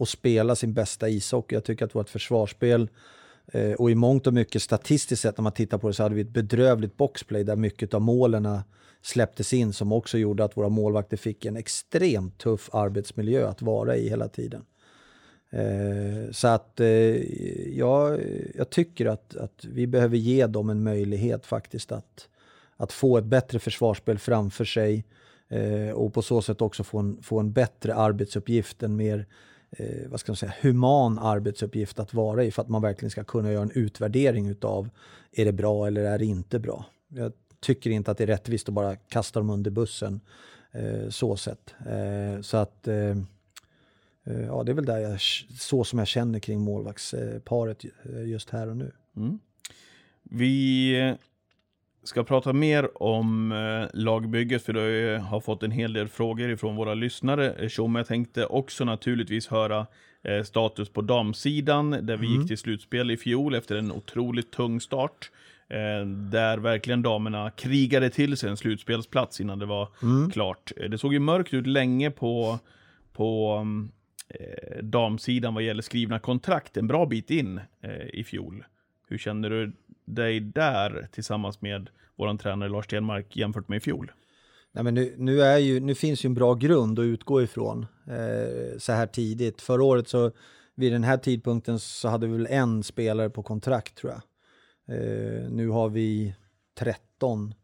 att 0.00 0.08
spela 0.08 0.56
sin 0.56 0.74
bästa 0.74 1.08
ishockey. 1.08 1.54
Jag 1.54 1.64
tycker 1.64 1.84
att 1.84 1.94
vårt 1.94 2.08
försvarsspel 2.08 2.88
Eh, 3.46 3.72
och 3.72 3.90
i 3.90 3.94
mångt 3.94 4.26
och 4.26 4.34
mycket 4.34 4.62
statistiskt 4.62 5.22
sett 5.22 5.38
när 5.38 5.42
man 5.42 5.52
tittar 5.52 5.78
på 5.78 5.88
det 5.88 5.94
så 5.94 6.02
hade 6.02 6.14
vi 6.14 6.20
ett 6.20 6.28
bedrövligt 6.28 6.96
boxplay 6.96 7.44
där 7.44 7.56
mycket 7.56 7.94
av 7.94 8.00
målen 8.00 8.62
släpptes 9.02 9.52
in 9.52 9.72
som 9.72 9.92
också 9.92 10.18
gjorde 10.18 10.44
att 10.44 10.56
våra 10.56 10.68
målvakter 10.68 11.16
fick 11.16 11.44
en 11.44 11.56
extremt 11.56 12.38
tuff 12.38 12.70
arbetsmiljö 12.72 13.48
att 13.48 13.62
vara 13.62 13.96
i 13.96 14.08
hela 14.08 14.28
tiden. 14.28 14.64
Eh, 15.50 16.30
så 16.30 16.48
att 16.48 16.80
eh, 16.80 16.86
jag, 17.78 18.20
jag 18.54 18.70
tycker 18.70 19.06
att, 19.06 19.36
att 19.36 19.64
vi 19.64 19.86
behöver 19.86 20.16
ge 20.16 20.46
dem 20.46 20.70
en 20.70 20.82
möjlighet 20.82 21.46
faktiskt 21.46 21.92
att, 21.92 22.28
att 22.76 22.92
få 22.92 23.18
ett 23.18 23.24
bättre 23.24 23.58
försvarsspel 23.58 24.18
framför 24.18 24.64
sig 24.64 25.04
eh, 25.48 25.90
och 25.90 26.14
på 26.14 26.22
så 26.22 26.42
sätt 26.42 26.62
också 26.62 26.84
få 26.84 26.98
en, 26.98 27.22
få 27.22 27.40
en 27.40 27.52
bättre 27.52 27.94
arbetsuppgift, 27.94 28.82
en 28.82 28.96
mer 28.96 29.26
eh, 29.76 30.08
vad 30.08 30.20
ska 30.20 30.32
man 30.32 30.36
säga, 30.36 30.54
human 30.60 31.18
arbetsuppgift 31.18 31.98
att 31.98 32.14
vara 32.14 32.44
i 32.44 32.50
för 32.50 32.62
att 32.62 32.68
man 32.68 32.82
verkligen 32.82 33.10
ska 33.10 33.24
kunna 33.24 33.52
göra 33.52 33.62
en 33.62 33.70
utvärdering 33.70 34.48
utav 34.48 34.88
är 35.32 35.44
det 35.44 35.52
bra 35.52 35.86
eller 35.86 36.04
är 36.04 36.18
det 36.18 36.24
inte 36.24 36.58
bra. 36.58 36.84
Jag 37.08 37.32
tycker 37.60 37.90
inte 37.90 38.10
att 38.10 38.18
det 38.18 38.24
är 38.24 38.26
rättvist 38.26 38.68
att 38.68 38.74
bara 38.74 38.96
kasta 38.96 39.40
dem 39.40 39.50
under 39.50 39.70
bussen 39.70 40.20
eh, 40.72 41.08
så 41.08 41.36
sett. 41.36 41.74
Eh, 41.86 42.40
så 42.40 42.56
att 42.56 42.88
eh, 42.88 43.16
eh 44.24 44.46
ja, 44.46 44.62
det 44.62 44.72
är 44.72 44.74
väl 44.74 44.84
där 44.84 44.98
jag, 44.98 45.20
så 45.60 45.84
som 45.84 45.98
jag 45.98 46.08
känner 46.08 46.38
kring 46.38 46.60
målvaktsparet 46.60 47.84
eh, 47.84 48.24
just 48.24 48.50
här 48.50 48.68
och 48.68 48.76
nu. 48.76 48.92
Mm. 49.16 49.38
Vi 50.22 51.16
ska 52.04 52.24
prata 52.24 52.52
mer 52.52 53.02
om 53.02 53.54
lagbygget 53.94 54.62
för 54.62 54.72
du 54.72 55.18
har 55.18 55.40
fått 55.40 55.62
en 55.62 55.70
hel 55.70 55.92
del 55.92 56.08
frågor 56.08 56.50
ifrån 56.50 56.76
våra 56.76 56.94
lyssnare. 56.94 57.68
Tjomme, 57.68 57.98
jag 57.98 58.06
tänkte 58.06 58.46
också 58.46 58.84
naturligtvis 58.84 59.48
höra 59.48 59.86
status 60.44 60.88
på 60.88 61.02
damsidan 61.02 61.90
där 61.90 62.16
vi 62.16 62.26
mm. 62.26 62.38
gick 62.38 62.48
till 62.48 62.58
slutspel 62.58 63.10
i 63.10 63.16
fjol 63.16 63.54
efter 63.54 63.76
en 63.76 63.92
otroligt 63.92 64.52
tung 64.52 64.80
start. 64.80 65.30
Eh, 65.72 66.06
där 66.06 66.58
verkligen 66.58 67.02
damerna 67.02 67.50
krigade 67.50 68.10
till 68.10 68.36
sig 68.36 68.50
en 68.50 68.56
slutspelsplats 68.56 69.40
innan 69.40 69.58
det 69.58 69.66
var 69.66 69.88
mm. 70.02 70.30
klart. 70.30 70.72
Eh, 70.76 70.90
det 70.90 70.98
såg 70.98 71.12
ju 71.12 71.18
mörkt 71.18 71.54
ut 71.54 71.66
länge 71.66 72.10
på, 72.10 72.58
på 73.12 73.60
eh, 74.28 74.82
damsidan 74.82 75.54
vad 75.54 75.62
gäller 75.62 75.82
skrivna 75.82 76.18
kontrakt, 76.18 76.76
en 76.76 76.86
bra 76.86 77.06
bit 77.06 77.30
in 77.30 77.60
eh, 77.80 78.06
i 78.12 78.24
fjol. 78.24 78.64
Hur 79.08 79.18
känner 79.18 79.50
du 79.50 79.72
dig 80.04 80.40
där 80.40 81.08
tillsammans 81.12 81.60
med 81.60 81.90
vår 82.16 82.36
tränare 82.38 82.68
Lars 82.68 82.84
Stenmark 82.84 83.36
jämfört 83.36 83.68
med 83.68 83.76
i 83.76 83.80
fjol? 83.80 84.12
Nej, 84.72 84.84
men 84.84 84.94
nu, 84.94 85.14
nu, 85.18 85.42
är 85.42 85.58
ju, 85.58 85.80
nu 85.80 85.94
finns 85.94 86.24
ju 86.24 86.26
en 86.26 86.34
bra 86.34 86.54
grund 86.54 86.98
att 86.98 87.04
utgå 87.04 87.42
ifrån 87.42 87.86
eh, 88.06 88.78
så 88.78 88.92
här 88.92 89.06
tidigt. 89.06 89.60
Förra 89.60 89.84
året 89.84 90.08
så 90.08 90.32
vid 90.74 90.92
den 90.92 91.04
här 91.04 91.16
tidpunkten 91.16 91.78
så 91.78 92.08
hade 92.08 92.26
vi 92.26 92.32
väl 92.32 92.46
en 92.50 92.82
spelare 92.82 93.30
på 93.30 93.42
kontrakt 93.42 93.94
tror 93.94 94.12
jag. 94.12 94.22
Eh, 94.96 95.50
nu 95.50 95.68
har 95.68 95.88
vi 95.88 96.34
13 96.78 97.54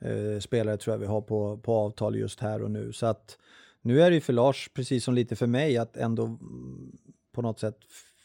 eh, 0.00 0.40
spelare 0.40 0.76
tror 0.76 0.94
jag 0.94 0.98
vi 0.98 1.06
har 1.06 1.20
på, 1.20 1.58
på 1.58 1.74
avtal 1.74 2.16
just 2.16 2.40
här 2.40 2.62
och 2.62 2.70
nu. 2.70 2.92
Så 2.92 3.06
att 3.06 3.38
nu 3.82 4.02
är 4.02 4.10
det 4.10 4.14
ju 4.14 4.20
för 4.20 4.32
Lars, 4.32 4.70
precis 4.74 5.04
som 5.04 5.14
lite 5.14 5.36
för 5.36 5.46
mig, 5.46 5.78
att 5.78 5.96
ändå 5.96 6.24
mm, 6.24 6.92
på 7.32 7.42
något 7.42 7.60
sätt 7.60 7.78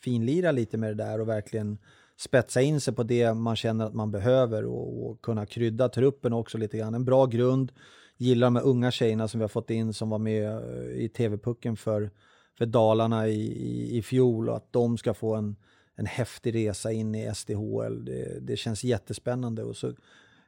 finlira 0.04 0.52
lite 0.52 0.78
med 0.78 0.90
det 0.90 1.04
där 1.04 1.22
och 1.22 1.28
verkligen 1.28 1.78
spetsa 2.24 2.62
in 2.62 2.82
sig 2.82 2.94
på 2.94 3.04
det 3.04 3.34
man 3.34 3.56
känner 3.56 3.86
att 3.86 3.94
man 3.94 4.12
behöver 4.12 4.66
och, 4.66 5.10
och 5.10 5.22
kunna 5.22 5.46
krydda 5.46 5.90
truppen 5.90 6.34
också 6.34 6.58
lite 6.58 6.78
grann. 6.78 6.94
En 6.94 7.06
bra 7.06 7.26
grund. 7.26 7.72
Gillar 8.18 8.48
de 8.48 8.56
här 8.56 8.64
unga 8.64 8.92
tjejerna 8.92 9.28
som 9.28 9.40
vi 9.40 9.44
har 9.44 9.50
fått 9.50 9.70
in 9.70 9.94
som 9.94 10.10
var 10.10 10.20
med 10.20 10.50
eh, 10.50 11.04
i 11.04 11.10
TV-pucken 11.10 11.78
för, 11.78 12.12
för 12.58 12.66
Dalarna 12.66 13.28
i, 13.28 13.42
i, 13.42 13.98
i 13.98 14.02
fjol 14.02 14.50
och 14.50 14.56
att 14.56 14.74
de 14.74 14.98
ska 14.98 15.14
få 15.14 15.36
en, 15.36 15.56
en 15.96 16.06
häftig 16.06 16.56
resa 16.56 16.92
in 16.92 17.16
i 17.16 17.32
SDHL. 17.36 18.06
Det, 18.06 18.40
det 18.42 18.58
känns 18.58 18.84
jättespännande. 18.84 19.64
Och 19.64 19.78
så, 19.78 19.88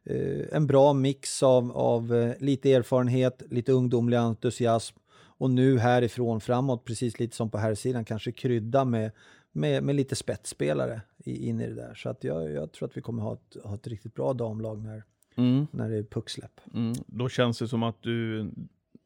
eh, 0.04 0.46
en 0.52 0.68
bra 0.68 0.94
mix 0.94 1.44
av, 1.44 1.72
av 1.72 2.16
eh, 2.16 2.34
lite 2.40 2.74
erfarenhet, 2.74 3.44
lite 3.50 3.72
ungdomlig 3.72 4.18
entusiasm 4.18 4.98
och 5.38 5.50
nu 5.50 5.80
härifrån 5.80 6.42
framåt, 6.42 6.86
precis 6.86 7.20
lite 7.20 7.36
som 7.36 7.50
på 7.50 7.58
här 7.58 7.76
sidan 7.76 8.06
kanske 8.06 8.32
krydda 8.32 8.86
med, 8.86 9.12
med, 9.56 9.84
med 9.84 9.96
lite 9.96 10.16
spetsspelare 10.16 11.02
in 11.26 11.62
i 11.62 11.68
det 11.68 11.76
där. 11.76 11.96
Så 11.96 12.10
att 12.10 12.24
jag, 12.24 12.52
jag 12.52 12.72
tror 12.72 12.88
att 12.90 12.98
vi 12.98 13.02
kommer 13.02 13.24
ha 13.24 13.34
ett, 13.34 13.64
ha 13.64 13.76
ett 13.76 13.88
riktigt 13.88 14.14
bra 14.16 14.34
damlag 14.34 14.84
när, 14.84 15.04
Mm. 15.38 15.68
när 15.72 15.90
det 15.90 15.98
är 15.98 16.04
pucksläpp. 16.04 16.62
Mm. 16.74 16.94
Då 17.08 17.30
känns 17.30 17.60
det 17.60 17.68
som 17.68 17.84
att 17.84 18.02
du, 18.02 18.44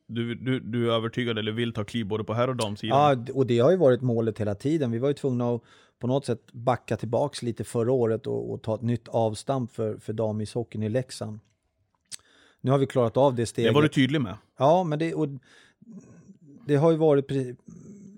du, 0.08 0.36
du, 0.36 0.60
du 0.60 0.90
är 0.90 0.94
övertygad 0.96 1.38
eller 1.38 1.52
vill 1.52 1.74
ta 1.74 1.84
kliv 1.84 2.08
både 2.08 2.24
på 2.24 2.34
herr 2.34 2.48
och 2.48 2.56
damsidan. 2.56 3.26
Ja, 3.28 3.34
och 3.34 3.46
det 3.46 3.60
har 3.60 3.72
ju 3.72 3.78
varit 3.78 4.02
målet 4.02 4.40
hela 4.40 4.56
tiden. 4.56 4.92
Vi 4.92 5.00
var 5.00 5.08
ju 5.08 5.14
tvungna 5.14 5.50
att 5.56 5.62
på 6.00 6.08
något 6.08 6.26
sätt 6.26 6.52
backa 6.52 6.98
tillbaks 6.98 7.42
lite 7.42 7.64
förra 7.64 7.92
året 7.92 8.28
och, 8.28 8.52
och 8.52 8.62
ta 8.62 8.76
ett 8.76 8.82
nytt 8.82 9.08
avstamp 9.08 9.72
för, 9.72 9.98
för 9.98 10.14
damishockeyn 10.14 10.84
i 10.84 10.90
Leksand. 10.90 11.40
Nu 12.62 12.72
har 12.72 12.78
vi 12.78 12.88
klarat 12.88 13.18
av 13.18 13.36
det 13.36 13.42
det 13.42 13.46
steget. 13.46 13.74
var 13.74 13.82
du 13.82 13.88
tydlig 13.90 14.22
med. 14.22 14.36
Ja, 14.58 14.84
men 14.84 15.00
det, 15.00 15.14
och 15.14 15.28
det 16.68 16.76
har 16.76 16.92
ju 16.92 16.98
varit 16.98 17.32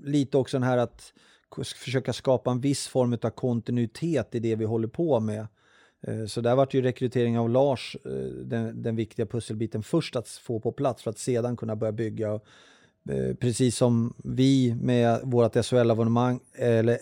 lite 0.04 0.38
också 0.38 0.58
den 0.58 0.64
här 0.68 0.78
att 0.78 1.14
försöka 1.76 2.14
skapa 2.14 2.52
en 2.52 2.62
viss 2.62 2.88
form 2.88 3.18
av 3.24 3.30
kontinuitet 3.30 4.36
i 4.36 4.40
det 4.40 4.56
vi 4.56 4.66
håller 4.66 4.88
på 4.88 5.20
med. 5.20 5.48
Eh, 6.08 6.26
så 6.26 6.42
där 6.42 6.56
vart 6.56 6.74
ju 6.74 6.82
rekrytering 6.82 7.40
av 7.40 7.50
Lars 7.50 7.98
eh, 8.06 8.12
den, 8.46 8.82
den 8.82 8.96
viktiga 8.96 9.26
pusselbiten 9.26 9.84
först 9.84 10.16
att 10.16 10.28
få 10.28 10.60
på 10.60 10.72
plats 10.72 11.04
för 11.04 11.10
att 11.10 11.20
sedan 11.20 11.58
kunna 11.58 11.76
börja 11.76 11.92
bygga. 11.92 12.40
Eh, 13.10 13.36
precis 13.40 13.78
som 13.78 14.14
vi 14.24 14.76
med 14.82 15.20
vårt 15.24 15.56
SHL-avancemang 15.56 16.40
eller 16.54 16.98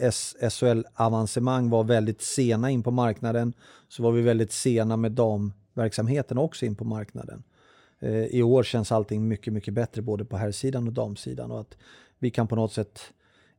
SHL-avancemang 0.50 1.70
var 1.70 1.84
väldigt 1.84 2.22
sena 2.22 2.70
in 2.70 2.84
på 2.84 2.92
marknaden 2.92 3.54
så 3.88 4.04
var 4.04 4.12
vi 4.12 4.22
väldigt 4.22 4.52
sena 4.52 4.98
med 4.98 5.12
damverksamheten 5.12 6.38
också 6.38 6.66
in 6.66 6.76
på 6.76 6.86
marknaden. 6.86 7.44
I 8.30 8.44
år 8.44 8.64
känns 8.64 8.92
allting 8.92 9.28
mycket, 9.28 9.54
mycket 9.54 9.74
bättre 9.74 10.02
både 10.02 10.26
på 10.26 10.38
herrsidan 10.38 10.88
och 10.88 10.94
damsidan 10.94 11.52
och 11.52 11.60
att 11.60 11.78
vi 12.20 12.32
kan 12.32 12.48
på 12.48 12.56
något 12.56 12.74
sätt 12.74 13.00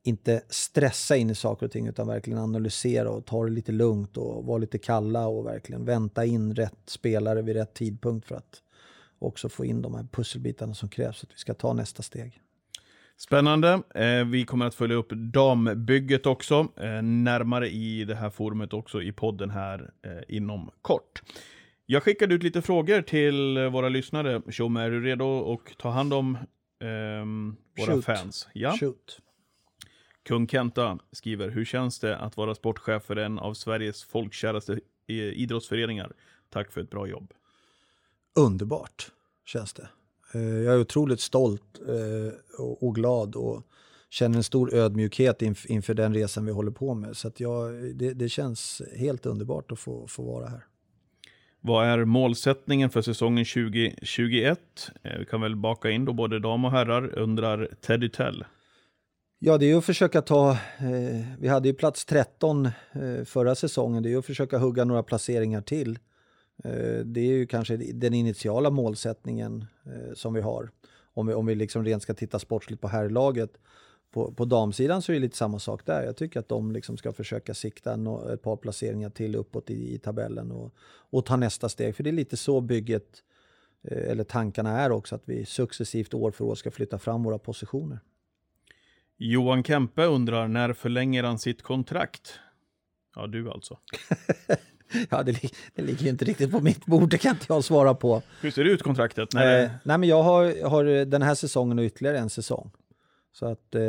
inte 0.03 0.42
stressa 0.48 1.16
in 1.16 1.30
i 1.30 1.34
saker 1.34 1.66
och 1.66 1.72
ting 1.72 1.86
utan 1.86 2.07
verkligen 2.07 2.38
analysera 2.38 3.11
och 3.11 3.26
ta 3.26 3.44
det 3.44 3.51
lite 3.51 3.72
lugnt 3.72 4.16
och 4.16 4.44
vara 4.44 4.59
lite 4.59 4.78
kalla 4.78 5.26
och 5.26 5.46
verkligen 5.46 5.84
vänta 5.84 6.24
in 6.24 6.55
rätt 6.55 6.78
spelare 6.86 7.42
vid 7.42 7.57
rätt 7.57 7.74
tidpunkt 7.74 8.26
för 8.26 8.34
att 8.34 8.62
också 9.18 9.48
få 9.48 9.64
in 9.64 9.82
de 9.82 9.94
här 9.94 10.07
pusselbitarna 10.12 10.74
som 10.74 10.88
krävs 10.88 11.20
för 11.20 11.26
att 11.26 11.32
vi 11.32 11.38
ska 11.38 11.55
ta 11.55 11.72
nästa 11.72 12.03
steg. 12.03 12.40
Spännande. 13.16 13.82
Eh, 13.94 14.24
vi 14.24 14.44
kommer 14.44 14.66
att 14.66 14.74
följa 14.74 14.96
upp 14.96 15.12
dambygget 15.12 16.26
också, 16.26 16.68
eh, 16.76 17.03
närmare 17.03 17.68
i 17.68 18.05
det 18.05 18.14
här 18.14 18.30
forumet 18.30 18.72
också 18.72 19.03
i 19.03 19.12
podden 19.12 19.51
här 19.51 19.90
eh, 20.03 20.36
inom 20.36 20.70
kort. 20.82 21.22
Jag 21.86 22.03
skickade 22.03 22.34
ut 22.34 22.42
lite 22.42 22.62
frågor 22.62 23.03
till 23.03 23.59
våra 23.72 23.88
lyssnare. 23.88 24.42
Tjomme, 24.51 24.80
är 24.80 24.90
du 24.90 25.05
redo 25.05 25.53
att 25.53 25.78
ta 25.78 25.90
hand 25.90 26.12
om 26.12 26.38
ehm, 26.84 27.57
våra 27.78 27.92
Shoot. 27.92 28.05
fans? 28.05 28.48
Ja. 28.53 28.76
Shoot. 28.80 29.20
Kung 30.23 30.47
Kenta 30.49 30.99
skriver, 31.12 31.49
hur 31.49 31.64
känns 31.64 31.99
det 31.99 32.16
att 32.16 32.37
vara 32.37 32.55
sportchef 32.55 33.03
för 33.05 33.16
en 33.16 33.39
av 33.39 33.55
Sveriges 33.55 34.05
folkkäraste 34.05 34.73
eh, 35.07 35.14
idrottsföreningar? 35.16 36.12
Tack 36.51 36.73
för 36.73 36.81
ett 36.81 36.91
bra 36.91 37.07
jobb. 37.07 37.33
Underbart 38.39 39.11
känns 39.45 39.73
det. 39.73 39.89
Eh, 40.35 40.41
Jag 40.43 40.75
är 40.75 40.81
otroligt 40.81 41.21
stolt 41.21 41.81
eh, 41.89 42.59
och 42.81 42.95
glad 42.95 43.37
och 43.37 43.62
känner 44.11 44.37
en 44.37 44.43
stor 44.45 44.75
ödmjukhet 44.75 45.41
inf- 45.43 45.66
inför 45.66 45.95
den 45.95 46.14
resan 46.14 46.47
vi 46.47 46.53
håller 46.53 46.71
på 46.71 46.95
med. 46.95 47.16
Så 47.16 47.29
att 47.29 47.41
jag, 47.41 47.73
det, 47.97 48.14
det 48.14 48.29
känns 48.29 48.83
helt 48.97 49.27
underbart 49.27 49.73
att 49.73 49.79
få, 49.79 50.07
få 50.07 50.23
vara 50.23 50.49
här. 50.49 50.64
Vad 51.61 51.87
är 51.87 52.05
målsättningen 52.05 52.91
för 52.91 53.03
säsongen 53.03 53.45
2021? 53.45 54.61
Eh, 55.03 55.18
Vi 55.18 55.25
kan 55.25 55.41
väl 55.41 55.57
baka 55.57 55.91
in 55.91 56.05
då 56.05 56.12
både 56.12 56.39
dam 56.39 56.64
och 56.64 56.71
herrar, 56.71 57.18
undrar 57.18 57.68
Teddy 57.81 58.09
Tell. 58.09 58.45
Ja, 59.43 59.59
det 59.59 59.64
är 59.64 59.68
ju 59.68 59.78
att 59.78 59.84
försöka 59.84 60.22
ta, 60.22 60.51
eh, 60.51 61.20
vi 61.38 61.49
hade 61.49 61.68
ju 61.68 61.74
plats 61.74 62.05
13 62.05 62.66
eh, 62.66 63.24
förra 63.24 63.55
säsongen, 63.55 64.03
det 64.03 64.09
är 64.09 64.11
ju 64.11 64.18
att 64.18 64.26
försöka 64.26 64.59
hugga 64.59 64.84
några 64.84 65.03
placeringar 65.03 65.61
till. 65.61 65.99
Eh, 66.64 67.05
det 67.05 67.20
är 67.20 67.32
ju 67.32 67.47
kanske 67.47 67.76
den 67.76 68.14
initiala 68.14 68.70
målsättningen 68.70 69.64
eh, 69.86 70.14
som 70.14 70.34
vi 70.34 70.41
har. 70.41 70.70
Om 71.14 71.26
vi, 71.26 71.34
om 71.34 71.47
vi 71.47 71.55
liksom 71.55 71.84
rent 71.84 72.03
ska 72.03 72.14
titta 72.14 72.38
sportsligt 72.38 72.82
på 72.82 72.88
herrlaget. 72.88 73.51
På, 74.11 74.32
på 74.32 74.45
damsidan 74.45 75.03
så 75.03 75.12
är 75.12 75.14
det 75.14 75.20
lite 75.20 75.36
samma 75.36 75.59
sak 75.59 75.86
där. 75.86 76.03
Jag 76.03 76.16
tycker 76.16 76.41
att 76.41 76.49
de 76.49 76.72
liksom 76.72 76.97
ska 76.97 77.12
försöka 77.12 77.55
sikta 77.55 77.97
no, 77.97 78.32
ett 78.32 78.43
par 78.43 78.57
placeringar 78.57 79.11
till 79.11 79.36
uppåt 79.36 79.70
i, 79.70 79.95
i 79.95 79.99
tabellen 79.99 80.53
och, 80.53 80.74
och 81.11 81.26
ta 81.26 81.36
nästa 81.36 81.68
steg. 81.68 81.97
För 81.97 82.03
det 82.03 82.11
är 82.11 82.12
lite 82.12 82.36
så 82.36 82.61
bygget, 82.61 83.22
eh, 83.82 84.11
eller 84.11 84.24
tankarna 84.24 84.80
är 84.80 84.91
också, 84.93 85.14
att 85.14 85.22
vi 85.24 85.45
successivt 85.47 86.14
år 86.14 86.30
för 86.30 86.45
år 86.45 86.55
ska 86.55 86.70
flytta 86.70 86.99
fram 86.99 87.22
våra 87.22 87.38
positioner. 87.38 88.01
Johan 89.23 89.62
Kempe 89.64 90.05
undrar, 90.05 90.49
när 90.49 90.73
förlänger 90.73 91.23
han 91.23 91.39
sitt 91.39 91.62
kontrakt? 91.62 92.33
Ja, 93.16 93.27
du 93.27 93.51
alltså. 93.51 93.79
Ja, 95.11 95.23
det, 95.23 95.33
li- 95.43 95.51
det 95.75 95.83
ligger 95.83 96.03
ju 96.03 96.09
inte 96.09 96.25
riktigt 96.25 96.51
på 96.51 96.61
mitt 96.61 96.87
bord, 96.87 97.11
det 97.11 97.18
kan 97.18 97.31
inte 97.35 97.47
jag 97.49 97.64
svara 97.64 97.95
på. 97.95 98.23
Hur 98.41 98.51
ser 98.51 98.64
det 98.64 98.71
ut 98.71 98.83
kontraktet? 98.83 99.35
När 99.35 99.62
Eh, 99.64 99.71
nej, 99.85 99.99
men 99.99 100.09
jag 100.09 100.23
har, 100.23 100.68
har 100.68 101.05
den 101.05 101.23
här 101.23 101.35
säsongen 101.35 101.79
och 101.79 101.83
ytterligare 101.85 102.18
en 102.18 102.31
säsong. 102.31 102.71
Så 103.33 103.47
att 103.47 103.75
eh, 103.75 103.81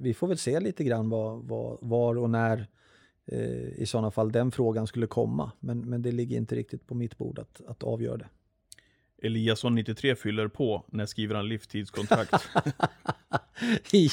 vi 0.00 0.14
får 0.16 0.26
väl 0.28 0.38
se 0.38 0.60
lite 0.60 0.84
grann 0.84 1.08
var, 1.10 1.36
var, 1.36 1.78
var 1.80 2.18
och 2.18 2.30
när 2.30 2.66
eh, 3.32 3.68
i 3.82 3.84
sådana 3.86 4.10
fall 4.10 4.32
den 4.32 4.50
frågan 4.50 4.86
skulle 4.86 5.06
komma. 5.06 5.52
Men, 5.60 5.80
men 5.80 6.02
det 6.02 6.12
ligger 6.12 6.36
inte 6.36 6.54
riktigt 6.54 6.86
på 6.86 6.94
mitt 6.94 7.18
bord 7.18 7.38
att, 7.38 7.60
att 7.66 7.82
avgöra 7.82 8.16
det. 8.16 8.28
Eliasson 9.22 9.74
93 9.74 10.16
fyller 10.16 10.48
på, 10.48 10.84
när 10.86 11.06
skriver 11.06 11.34
han 11.34 11.48
livstidskontrakt? 11.48 12.32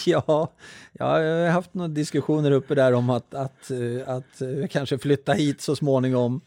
ja, 0.06 0.52
jag 0.94 1.06
har 1.06 1.50
haft 1.50 1.74
några 1.74 1.88
diskussioner 1.88 2.52
uppe 2.52 2.76
där 2.76 2.94
om 2.94 3.10
att, 3.10 3.34
att, 3.34 3.72
eh, 3.72 4.10
att 4.10 4.42
eh, 4.42 4.68
kanske 4.70 4.98
flytta 4.98 5.34
hit 5.34 5.62
så 5.62 5.76
småningom. 5.76 6.42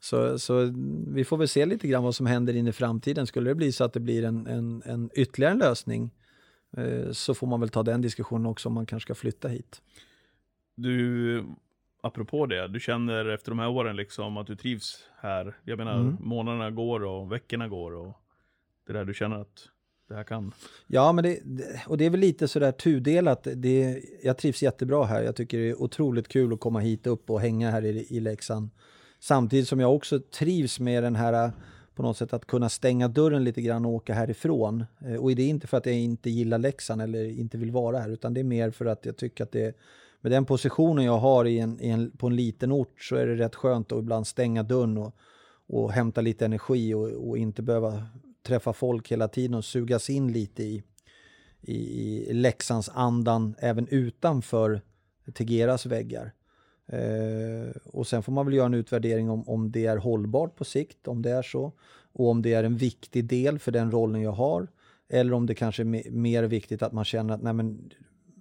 Så, 0.00 0.38
så 0.38 0.72
vi 1.08 1.24
får 1.24 1.36
väl 1.36 1.48
se 1.48 1.66
lite 1.66 1.88
grann 1.88 2.02
vad 2.02 2.14
som 2.14 2.26
händer 2.26 2.56
in 2.56 2.68
i 2.68 2.72
framtiden. 2.72 3.26
Skulle 3.26 3.50
det 3.50 3.54
bli 3.54 3.72
så 3.72 3.84
att 3.84 3.92
det 3.92 4.00
blir 4.00 4.24
en, 4.24 4.46
en, 4.46 4.82
en 4.86 5.10
ytterligare 5.14 5.54
lösning 5.54 6.10
eh, 6.76 7.12
så 7.12 7.34
får 7.34 7.46
man 7.46 7.60
väl 7.60 7.68
ta 7.68 7.82
den 7.82 8.00
diskussionen 8.00 8.46
också 8.46 8.68
om 8.68 8.74
man 8.74 8.86
kanske 8.86 9.06
ska 9.06 9.14
flytta 9.14 9.48
hit. 9.48 9.82
Du, 10.74 11.44
apropå 12.04 12.46
det, 12.46 12.68
du 12.68 12.80
känner 12.80 13.26
efter 13.28 13.50
de 13.50 13.58
här 13.58 13.68
åren 13.68 13.96
liksom 13.96 14.36
att 14.36 14.46
du 14.46 14.56
trivs 14.56 14.98
här. 15.20 15.56
Jag 15.64 15.78
menar, 15.78 15.94
Mm. 16.00 16.16
månaderna 16.20 16.70
går 16.70 17.04
och 17.04 17.32
veckorna 17.32 17.68
går 17.68 17.92
och 17.94 18.12
det 18.86 18.92
där 18.92 19.04
du 19.04 19.14
känner 19.14 19.36
att 19.36 19.68
det 20.08 20.14
här 20.14 20.24
kan. 20.24 20.52
Ja, 20.86 21.12
men 21.12 21.24
det, 21.24 21.38
och 21.86 21.98
det 21.98 22.04
är 22.06 22.10
väl 22.10 22.20
lite 22.20 22.48
sådär 22.48 22.72
tudelat. 22.72 23.46
Det, 23.56 24.02
jag 24.22 24.38
trivs 24.38 24.62
jättebra 24.62 25.04
här. 25.04 25.22
Jag 25.22 25.36
tycker 25.36 25.58
det 25.58 25.68
är 25.70 25.82
otroligt 25.82 26.28
kul 26.28 26.52
att 26.52 26.60
komma 26.60 26.80
hit 26.80 27.06
upp 27.06 27.30
och 27.30 27.40
hänga 27.40 27.70
här 27.70 27.84
i, 27.84 28.06
i 28.16 28.20
Leksand. 28.20 28.70
Samtidigt 29.20 29.68
som 29.68 29.80
jag 29.80 29.94
också 29.94 30.20
trivs 30.20 30.80
med 30.80 31.02
den 31.02 31.16
här 31.16 31.52
på 31.94 32.02
något 32.02 32.16
sätt 32.16 32.32
att 32.32 32.46
kunna 32.46 32.68
stänga 32.68 33.08
dörren 33.08 33.44
lite 33.44 33.62
grann 33.62 33.84
och 33.86 33.92
åka 33.92 34.14
härifrån. 34.14 34.84
Eh, 35.06 35.14
Och 35.16 35.34
det 35.36 35.42
är 35.42 35.48
inte 35.48 35.66
för 35.66 35.76
att 35.76 35.86
jag 35.86 35.94
inte 35.94 36.30
gillar 36.30 36.58
Leksand 36.58 37.02
eller 37.02 37.24
inte 37.24 37.58
vill 37.58 37.70
vara 37.70 37.98
här, 37.98 38.08
utan 38.10 38.34
det 38.34 38.40
är 38.40 38.44
mer 38.44 38.70
för 38.70 38.86
att 38.86 39.06
jag 39.06 39.16
tycker 39.16 39.44
att 39.44 39.52
det 39.52 39.76
med 40.22 40.32
den 40.32 40.44
positionen 40.44 41.04
jag 41.04 41.18
har 41.18 41.44
i 41.44 41.58
en, 41.58 41.80
i 41.80 41.88
en, 41.88 42.10
på 42.10 42.26
en 42.26 42.36
liten 42.36 42.72
ort 42.72 43.02
så 43.02 43.16
är 43.16 43.26
det 43.26 43.34
rätt 43.34 43.54
skönt 43.54 43.92
att 43.92 43.98
ibland 43.98 44.26
stänga 44.26 44.62
dörren 44.62 44.98
och, 44.98 45.16
och 45.66 45.92
hämta 45.92 46.20
lite 46.20 46.44
energi 46.44 46.94
och, 46.94 47.28
och 47.28 47.38
inte 47.38 47.62
behöva 47.62 48.06
träffa 48.42 48.72
folk 48.72 49.12
hela 49.12 49.28
tiden 49.28 49.54
och 49.54 49.64
sugas 49.64 50.10
in 50.10 50.32
lite 50.32 50.62
i, 50.62 50.82
i, 51.60 51.76
i 52.30 52.32
Leksands 52.32 52.88
andan 52.88 53.54
även 53.58 53.88
utanför 53.88 54.80
Tegeras 55.34 55.86
väggar. 55.86 56.32
Eh, 56.86 57.70
och 57.84 58.06
sen 58.06 58.22
får 58.22 58.32
man 58.32 58.46
väl 58.46 58.54
göra 58.54 58.66
en 58.66 58.74
utvärdering 58.74 59.30
om, 59.30 59.48
om 59.48 59.72
det 59.72 59.86
är 59.86 59.96
hållbart 59.96 60.56
på 60.56 60.64
sikt, 60.64 61.08
om 61.08 61.22
det 61.22 61.30
är 61.30 61.42
så. 61.42 61.72
Och 62.12 62.28
om 62.28 62.42
det 62.42 62.54
är 62.54 62.64
en 62.64 62.76
viktig 62.76 63.24
del 63.24 63.58
för 63.58 63.72
den 63.72 63.90
rollen 63.90 64.22
jag 64.22 64.32
har. 64.32 64.68
Eller 65.08 65.32
om 65.32 65.46
det 65.46 65.54
kanske 65.54 65.82
är 65.82 66.10
mer 66.10 66.42
viktigt 66.42 66.82
att 66.82 66.92
man 66.92 67.04
känner 67.04 67.34
att 67.34 67.42
nej 67.42 67.52
men, 67.52 67.90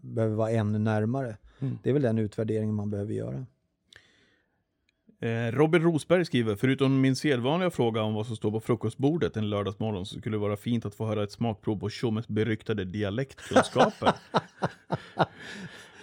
behöver 0.02 0.36
vara 0.36 0.52
ännu 0.52 0.80
närmare. 0.80 1.38
Mm. 1.62 1.78
Det 1.84 1.90
är 1.90 1.94
väl 1.94 2.02
den 2.02 2.18
utvärderingen 2.18 2.76
man 2.76 2.90
behöver 2.90 3.14
göra. 3.14 3.46
Eh, 5.22 5.52
Robin 5.52 5.82
Rosberg 5.82 6.26
skriver, 6.26 6.56
förutom 6.56 7.02
min 7.02 7.16
sedvanliga 7.16 7.72
fråga 7.72 8.02
om 8.02 8.14
vad 8.14 8.28
som 8.28 8.36
står 8.36 8.52
på 8.52 8.60
frukostbordet 8.60 9.38
en 9.38 9.50
lördagsmorgon 9.50 10.06
så 10.06 10.20
skulle 10.20 10.36
det 10.36 10.42
vara 10.42 10.58
fint 10.58 10.86
att 10.86 10.96
få 10.96 11.06
höra 11.06 11.24
ett 11.24 11.32
smakprov 11.32 11.80
på 11.80 11.90
Tjommes 11.90 12.28
beryktade 12.28 12.86
dialektkunskaper. 12.86 14.14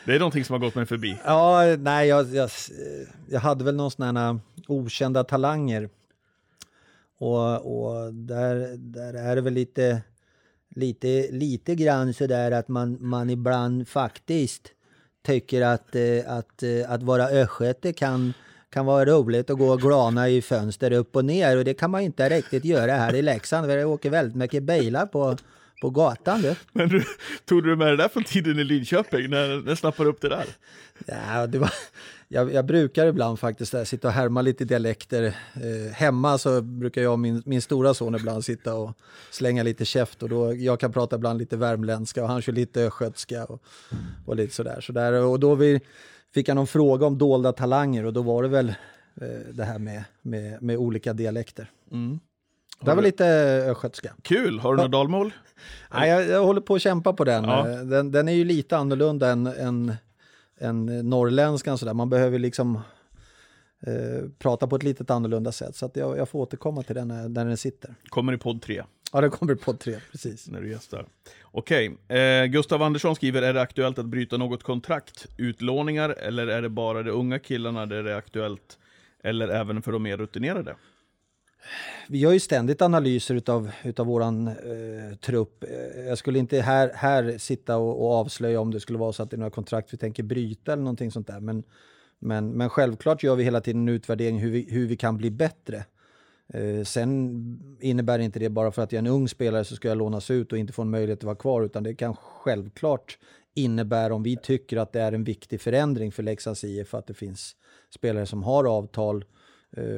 Det 0.04 0.14
är 0.14 0.18
någonting 0.18 0.44
som 0.44 0.52
har 0.52 0.61
gått 0.61 0.74
mig 0.74 0.86
förbi. 0.86 1.18
Ja, 1.24 1.76
nej, 1.78 2.09
jag, 2.09 2.34
jag, 2.34 2.50
jag 3.28 3.40
hade 3.40 3.64
väl 3.64 3.76
någon 3.76 3.90
sån 3.90 4.16
här 4.16 4.38
okända 4.66 5.24
talanger. 5.24 5.88
Och, 7.18 7.54
och 7.54 8.14
där, 8.14 8.76
där 8.76 9.14
är 9.14 9.36
det 9.36 9.42
väl 9.42 9.52
lite, 9.52 10.02
lite, 10.68 11.28
lite 11.30 11.74
grann 11.74 12.14
sådär 12.14 12.50
att 12.50 12.68
man, 12.68 12.96
man 13.00 13.30
ibland 13.30 13.88
faktiskt 13.88 14.72
tycker 15.27 15.62
att, 15.62 15.95
eh, 15.95 16.03
att, 16.27 16.62
eh, 16.62 16.91
att 16.93 17.03
vara 17.03 17.29
östgöte 17.29 17.93
kan, 17.93 18.33
kan 18.71 18.87
vara 18.87 19.05
roligt 19.05 19.51
att 19.51 19.59
gå 19.59 19.73
och 19.73 19.81
glana 19.81 20.29
i 20.29 20.43
fönster 20.43 20.93
upp 20.93 21.16
och 21.16 21.25
ner. 21.25 21.57
Och 21.57 21.64
det 21.64 21.75
kan 21.75 21.91
man 21.91 22.01
inte 22.01 22.29
riktigt 22.29 22.64
göra 22.64 22.93
här 22.93 23.14
i 23.14 23.23
Leksand. 23.23 23.66
för 23.66 23.77
Det 23.77 23.85
åker 23.85 24.11
väldigt 24.11 24.37
mycket 24.37 24.62
bilar 24.62 25.07
på, 25.07 25.37
på 25.81 25.91
gatan. 25.91 26.43
Du. 26.43 26.55
Men 26.72 26.89
du, 26.89 27.05
tog 27.45 27.64
du 27.64 27.76
med 27.76 27.89
det 27.89 27.97
där 27.97 28.09
från 28.09 28.24
tiden 28.24 28.59
i 28.59 28.64
Linköping? 28.64 29.31
När, 29.31 29.62
när 29.62 29.74
snappade 29.74 30.09
du 30.09 30.12
upp 30.12 30.20
det 30.20 30.29
där? 30.29 30.47
Ja, 31.07 31.47
det 31.47 31.59
var, 31.59 31.72
jag, 32.29 32.53
jag 32.53 32.66
brukar 32.66 33.07
ibland 33.07 33.39
faktiskt 33.39 33.72
där, 33.72 33.85
sitta 33.85 34.09
och 34.09 34.14
härma 34.14 34.43
lite 34.43 34.64
dialekter. 34.64 35.22
Eh, 35.55 35.93
hemma 35.93 36.39
så 36.39 36.62
brukar 36.62 37.03
jag 37.03 37.12
och 37.12 37.18
min, 37.18 37.43
min 37.47 37.62
stora 37.62 37.95
son 37.95 38.14
ibland 38.14 38.45
sitta 38.45 38.74
och 38.74 38.99
slänga 39.31 39.62
lite 39.62 39.85
käft. 39.85 40.22
Och 40.22 40.29
då, 40.29 40.55
jag 40.55 40.81
kan 40.81 40.93
prata 40.93 41.16
ibland 41.16 41.39
lite 41.39 41.57
värmländska 41.57 42.22
och 42.22 42.29
han 42.29 42.43
kör 42.43 42.53
lite 42.53 42.83
östgötska 42.83 43.45
och, 43.45 43.62
och 44.26 44.37
lite 44.37 44.55
sådär. 44.55 44.81
Så 44.81 44.93
där, 44.93 45.12
och 45.12 45.41
då 45.41 45.55
vi, 45.55 45.81
fick 46.35 46.49
jag 46.49 46.55
någon 46.55 46.66
fråga 46.66 47.07
om 47.07 47.18
dolda 47.18 47.53
talanger 47.53 48.05
och 48.05 48.12
då 48.12 48.22
var 48.22 48.43
det 48.43 48.49
väl 48.49 48.68
eh, 49.20 49.26
det 49.53 49.64
här 49.64 49.79
med, 49.79 50.05
med, 50.22 50.62
med 50.62 50.76
olika 50.76 51.12
dialekter. 51.12 51.70
Det 52.81 52.95
var 52.95 53.03
lite 53.03 53.26
östgötska. 53.70 54.14
Kul! 54.22 54.59
Har 54.59 54.70
du 54.72 54.76
några 54.76 54.89
dalmål? 54.89 55.33
Nej, 55.95 56.11
jag, 56.11 56.29
jag 56.29 56.45
håller 56.45 56.61
på 56.61 56.74
att 56.74 56.83
kämpa 56.83 57.12
på 57.12 57.24
den. 57.24 57.45
Ja. 57.45 57.68
Eh, 57.70 57.79
Den, 57.79 58.12
den 58.12 58.29
är 58.29 58.33
ju 58.33 58.45
lite 58.45 58.76
annorlunda 58.76 59.31
än, 59.31 59.47
än, 59.47 59.93
än 60.59 60.87
norrländskan. 61.11 61.79
Sådär. 61.79 61.95
Man 61.95 62.11
behöver 62.11 62.39
liksom 62.39 62.76
eh, 63.87 64.29
prata 64.39 64.66
på 64.66 64.76
ett 64.76 64.83
litet 64.83 65.11
annorlunda 65.11 65.53
sätt. 65.53 65.76
Så 65.76 65.87
att 65.87 65.97
jag, 65.97 66.18
jag 66.18 66.29
får 66.29 66.39
återkomma 66.39 66.83
till 66.83 66.95
den 66.95 67.09
när, 67.09 67.29
när 67.29 67.45
den 67.45 67.57
sitter. 67.57 67.95
Kommer 68.09 68.33
i 68.33 68.39
podd 68.39 68.62
3 68.62 68.83
Ja, 69.12 69.20
det 69.20 69.29
kommer 69.29 69.55
på 69.55 69.72
tre, 69.72 69.97
precis. 70.11 70.49
när 70.49 70.61
du 70.61 70.70
gästar. 70.70 71.07
Okej, 71.43 71.97
eh, 72.09 72.45
Gustav 72.45 72.83
Andersson 72.83 73.16
skriver, 73.16 73.43
är 73.43 73.55
det 73.55 73.61
aktuellt 73.61 73.99
att 73.99 74.07
bryta 74.07 74.37
något 74.37 74.62
kontrakt? 74.62 75.26
Utlåningar, 75.37 76.11
eller 76.11 76.47
är 76.47 76.62
det 76.62 76.68
bara 76.68 77.03
de 77.03 77.11
unga 77.11 77.39
killarna 77.39 77.87
där 77.87 78.03
det 78.03 78.12
är 78.12 78.16
aktuellt? 78.16 78.79
Eller 79.22 79.49
även 79.49 79.83
för 79.83 79.93
de 79.93 80.03
mer 80.03 80.16
rutinerade? 80.16 80.74
Vi 82.09 82.18
gör 82.18 82.32
ju 82.32 82.40
ständigt 82.40 82.82
analyser 82.82 83.34
utav, 83.34 83.70
utav 83.84 84.06
våran 84.06 84.48
eh, 84.48 85.16
trupp. 85.20 85.64
Eh, 85.64 86.00
jag 86.00 86.18
skulle 86.18 86.38
inte 86.38 86.61
här, 86.61 86.90
här 86.94 87.38
sitta 87.38 87.76
och, 87.76 88.04
och 88.04 88.12
avslöja 88.12 88.61
om 88.61 88.70
det 88.70 88.80
skulle 88.80 88.98
vara 88.98 89.12
så 89.12 89.22
att 89.22 89.30
det 89.30 89.36
är 89.36 89.38
några 89.38 89.50
kontrakt 89.50 89.92
vi 89.92 89.96
tänker 89.96 90.22
bryta 90.22 90.72
eller 90.72 90.82
någonting 90.82 91.11
sånt 91.11 91.26
där. 91.26 91.40
Men, 91.40 91.62
men, 92.18 92.50
men 92.50 92.70
självklart 92.70 93.22
gör 93.22 93.36
vi 93.36 93.44
hela 93.44 93.61
tiden 93.61 93.88
en 93.88 93.94
utvärdering 93.94 94.38
hur 94.38 94.50
vi, 94.50 94.66
hur 94.70 94.86
vi 94.86 94.96
kan 94.96 95.16
bli 95.16 95.30
bättre. 95.30 95.84
Eh, 96.54 96.84
sen 96.84 97.78
innebär 97.80 98.18
inte 98.18 98.38
det 98.38 98.48
bara 98.48 98.72
för 98.72 98.82
att 98.82 98.92
jag 98.92 99.04
är 99.04 99.09
en 99.09 99.14
ung 99.14 99.28
spelare 99.28 99.64
så 99.64 99.76
ska 99.76 99.88
jag 99.88 99.98
lånas 99.98 100.30
ut 100.30 100.52
och 100.52 100.59
inte 100.59 100.72
få 100.72 100.82
en 100.82 100.90
möjlighet 100.90 101.18
att 101.18 101.24
vara 101.24 101.36
kvar, 101.36 101.62
utan 101.62 101.82
det 101.82 101.94
kan 101.94 102.16
självklart 102.16 103.18
innebära 103.54 104.14
om 104.14 104.22
vi 104.22 104.36
tycker 104.36 104.76
att 104.76 104.92
det 104.92 105.00
är 105.00 105.12
en 105.12 105.24
viktig 105.24 105.61
förändring 105.61 106.12
för 106.12 106.22
Leksands 106.22 106.64
IF 106.64 106.94
att 106.94 107.06
det 107.06 107.14
finns 107.14 107.56
spelare 107.94 108.26
som 108.26 108.42
har 108.42 108.64
avtal 108.64 109.16
eh, 109.16 109.26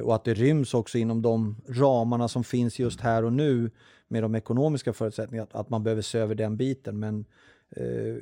och 0.03 0.15
att 0.15 0.25
det 0.25 0.35
ryms 0.35 0.75
också 0.75 0.99
inom 0.99 1.23
de 1.23 1.57
ramarna 1.69 2.29
som 2.29 2.45
finns 2.45 2.79
just 2.79 3.01
här 3.01 3.25
och 3.25 3.33
nu 3.33 3.71
med 4.09 4.23
de 4.23 4.35
ekonomiska 4.35 4.93
förutsättningarna, 4.93 5.49
att, 5.53 5.55
att 5.55 5.71
man 5.71 5.83
behöver 5.83 6.03
se 6.03 6.19
över 6.19 6.35
den 6.35 6.57
biten. 6.57 6.99
Men 6.99 7.25
eh, 7.77 8.17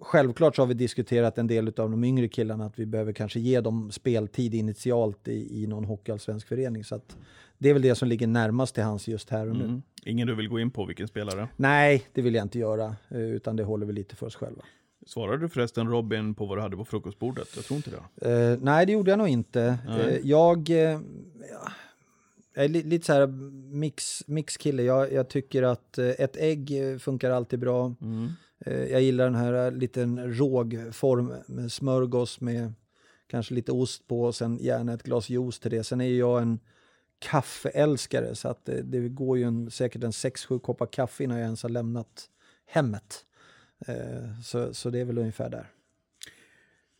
självklart 0.00 0.56
så 0.56 0.62
har 0.62 0.66
vi 0.66 0.74
diskuterat 0.74 1.38
en 1.38 1.46
del 1.46 1.68
av 1.68 1.90
de 1.90 2.04
yngre 2.04 2.28
killarna 2.28 2.64
att 2.64 2.78
vi 2.78 2.86
behöver 2.86 3.12
kanske 3.12 3.40
ge 3.40 3.60
dem 3.60 3.90
speltid 3.90 4.54
initialt 4.54 5.28
i, 5.28 5.62
i 5.62 5.66
någon 5.66 5.84
hockeyallsvensk 5.84 6.48
förening. 6.48 6.84
Så 6.84 6.94
att 6.94 7.16
det 7.58 7.68
är 7.68 7.72
väl 7.72 7.82
det 7.82 7.94
som 7.94 8.08
ligger 8.08 8.26
närmast 8.26 8.74
till 8.74 8.84
hans 8.84 9.08
just 9.08 9.30
här 9.30 9.48
och 9.48 9.56
nu. 9.56 9.64
Mm. 9.64 9.82
Ingen 10.04 10.26
du 10.26 10.34
vill 10.34 10.48
gå 10.48 10.60
in 10.60 10.70
på 10.70 10.84
vilken 10.84 11.08
spelare? 11.08 11.48
Nej, 11.56 12.06
det 12.12 12.22
vill 12.22 12.34
jag 12.34 12.44
inte 12.44 12.58
göra, 12.58 12.96
eh, 13.08 13.20
utan 13.20 13.56
det 13.56 13.64
håller 13.64 13.86
vi 13.86 13.92
lite 13.92 14.16
för 14.16 14.26
oss 14.26 14.36
själva. 14.36 14.62
Svarade 15.06 15.38
du 15.38 15.48
förresten 15.48 15.88
Robin 15.88 16.34
på 16.34 16.46
vad 16.46 16.58
du 16.58 16.62
hade 16.62 16.76
på 16.76 16.84
frukostbordet? 16.84 17.48
Jag 17.56 17.64
tror 17.64 17.76
inte 17.76 17.90
det. 17.90 18.30
Eh, 18.30 18.58
nej, 18.62 18.86
det 18.86 18.92
gjorde 18.92 19.10
jag 19.10 19.18
nog 19.18 19.28
inte. 19.28 19.78
Eh, 19.88 20.16
jag, 20.22 20.70
eh, 20.70 21.00
jag 21.50 21.72
är 22.54 22.68
li, 22.68 22.82
lite 22.82 23.06
så 23.06 23.12
här 23.12 23.26
mix, 23.74 24.22
mixkille. 24.26 24.82
Jag, 24.82 25.12
jag 25.12 25.28
tycker 25.28 25.62
att 25.62 25.98
eh, 25.98 26.08
ett 26.08 26.36
ägg 26.36 26.72
funkar 27.00 27.30
alltid 27.30 27.58
bra. 27.58 27.94
Mm. 28.00 28.28
Eh, 28.66 28.84
jag 28.84 29.02
gillar 29.02 29.24
den 29.24 29.34
här 29.34 29.66
eh, 29.66 29.72
liten 29.72 30.34
rågform 30.34 31.34
med 31.46 31.72
smörgås 31.72 32.40
med 32.40 32.72
kanske 33.26 33.54
lite 33.54 33.72
ost 33.72 34.06
på 34.06 34.22
och 34.22 34.34
sen 34.34 34.58
gärna 34.60 34.92
ett 34.92 35.02
glas 35.02 35.28
juice 35.28 35.58
till 35.58 35.70
det. 35.70 35.84
Sen 35.84 36.00
är 36.00 36.08
jag 36.08 36.42
en 36.42 36.60
kaffeälskare 37.18 38.34
så 38.34 38.48
att 38.48 38.64
det, 38.64 38.82
det 38.82 39.08
går 39.08 39.38
ju 39.38 39.44
en, 39.44 39.70
säkert 39.70 40.04
en 40.04 40.10
6-7 40.10 40.58
koppar 40.58 40.86
kaffe 40.86 41.24
innan 41.24 41.38
jag 41.38 41.44
ens 41.44 41.62
har 41.62 41.70
lämnat 41.70 42.28
hemmet. 42.66 43.24
Eh, 43.86 44.40
så, 44.42 44.74
så 44.74 44.90
det 44.90 44.98
är 45.00 45.04
väl 45.04 45.18
ungefär 45.18 45.50
där. 45.50 45.66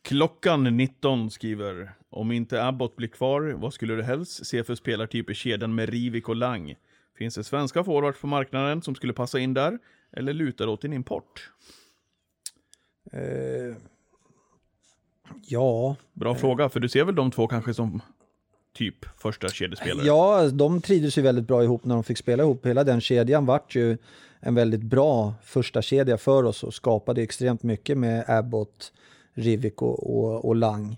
Klockan 0.02 0.76
19 0.76 1.30
skriver, 1.30 1.92
om 2.10 2.32
inte 2.32 2.64
Abbott 2.64 2.96
blir 2.96 3.08
kvar, 3.08 3.42
vad 3.56 3.74
skulle 3.74 3.94
du 3.94 4.02
helst 4.02 4.46
se 4.46 4.64
för 4.64 4.74
spelartyp 4.74 5.30
i 5.30 5.34
kedjan 5.34 5.74
med 5.74 5.88
Rivik 5.88 6.28
och 6.28 6.36
Lang? 6.36 6.74
Finns 7.18 7.34
det 7.34 7.44
svenska 7.44 7.84
forwards 7.84 8.20
på 8.20 8.26
marknaden 8.26 8.82
som 8.82 8.94
skulle 8.94 9.12
passa 9.12 9.38
in 9.38 9.54
där? 9.54 9.78
Eller 10.12 10.32
lutar 10.32 10.66
åt 10.66 10.84
en 10.84 10.92
import? 10.92 11.50
Eh, 13.12 13.76
ja, 15.42 15.96
Bra 16.12 16.34
fråga, 16.34 16.68
för 16.68 16.80
du 16.80 16.88
ser 16.88 17.04
väl 17.04 17.14
de 17.14 17.30
två 17.30 17.46
kanske 17.46 17.74
som 17.74 18.02
typ 18.72 19.06
första 19.16 19.48
kedjespelare? 19.48 20.06
Ja, 20.06 20.48
de 20.48 20.80
trivdes 20.80 21.18
ju 21.18 21.22
väldigt 21.22 21.46
bra 21.46 21.64
ihop 21.64 21.84
när 21.84 21.94
de 21.94 22.04
fick 22.04 22.18
spela 22.18 22.42
ihop. 22.42 22.66
Hela 22.66 22.84
den 22.84 23.00
kedjan 23.00 23.46
vart 23.46 23.74
ju 23.74 23.98
en 24.40 24.54
väldigt 24.54 24.82
bra 24.82 25.34
första 25.42 25.82
kedja 25.82 26.18
för 26.18 26.44
oss 26.44 26.64
och 26.64 26.74
skapade 26.74 27.22
extremt 27.22 27.62
mycket 27.62 27.98
med 27.98 28.24
Abbott, 28.28 28.92
Rivik 29.34 29.82
och, 29.82 30.16
och, 30.16 30.44
och 30.44 30.56
Lang. 30.56 30.96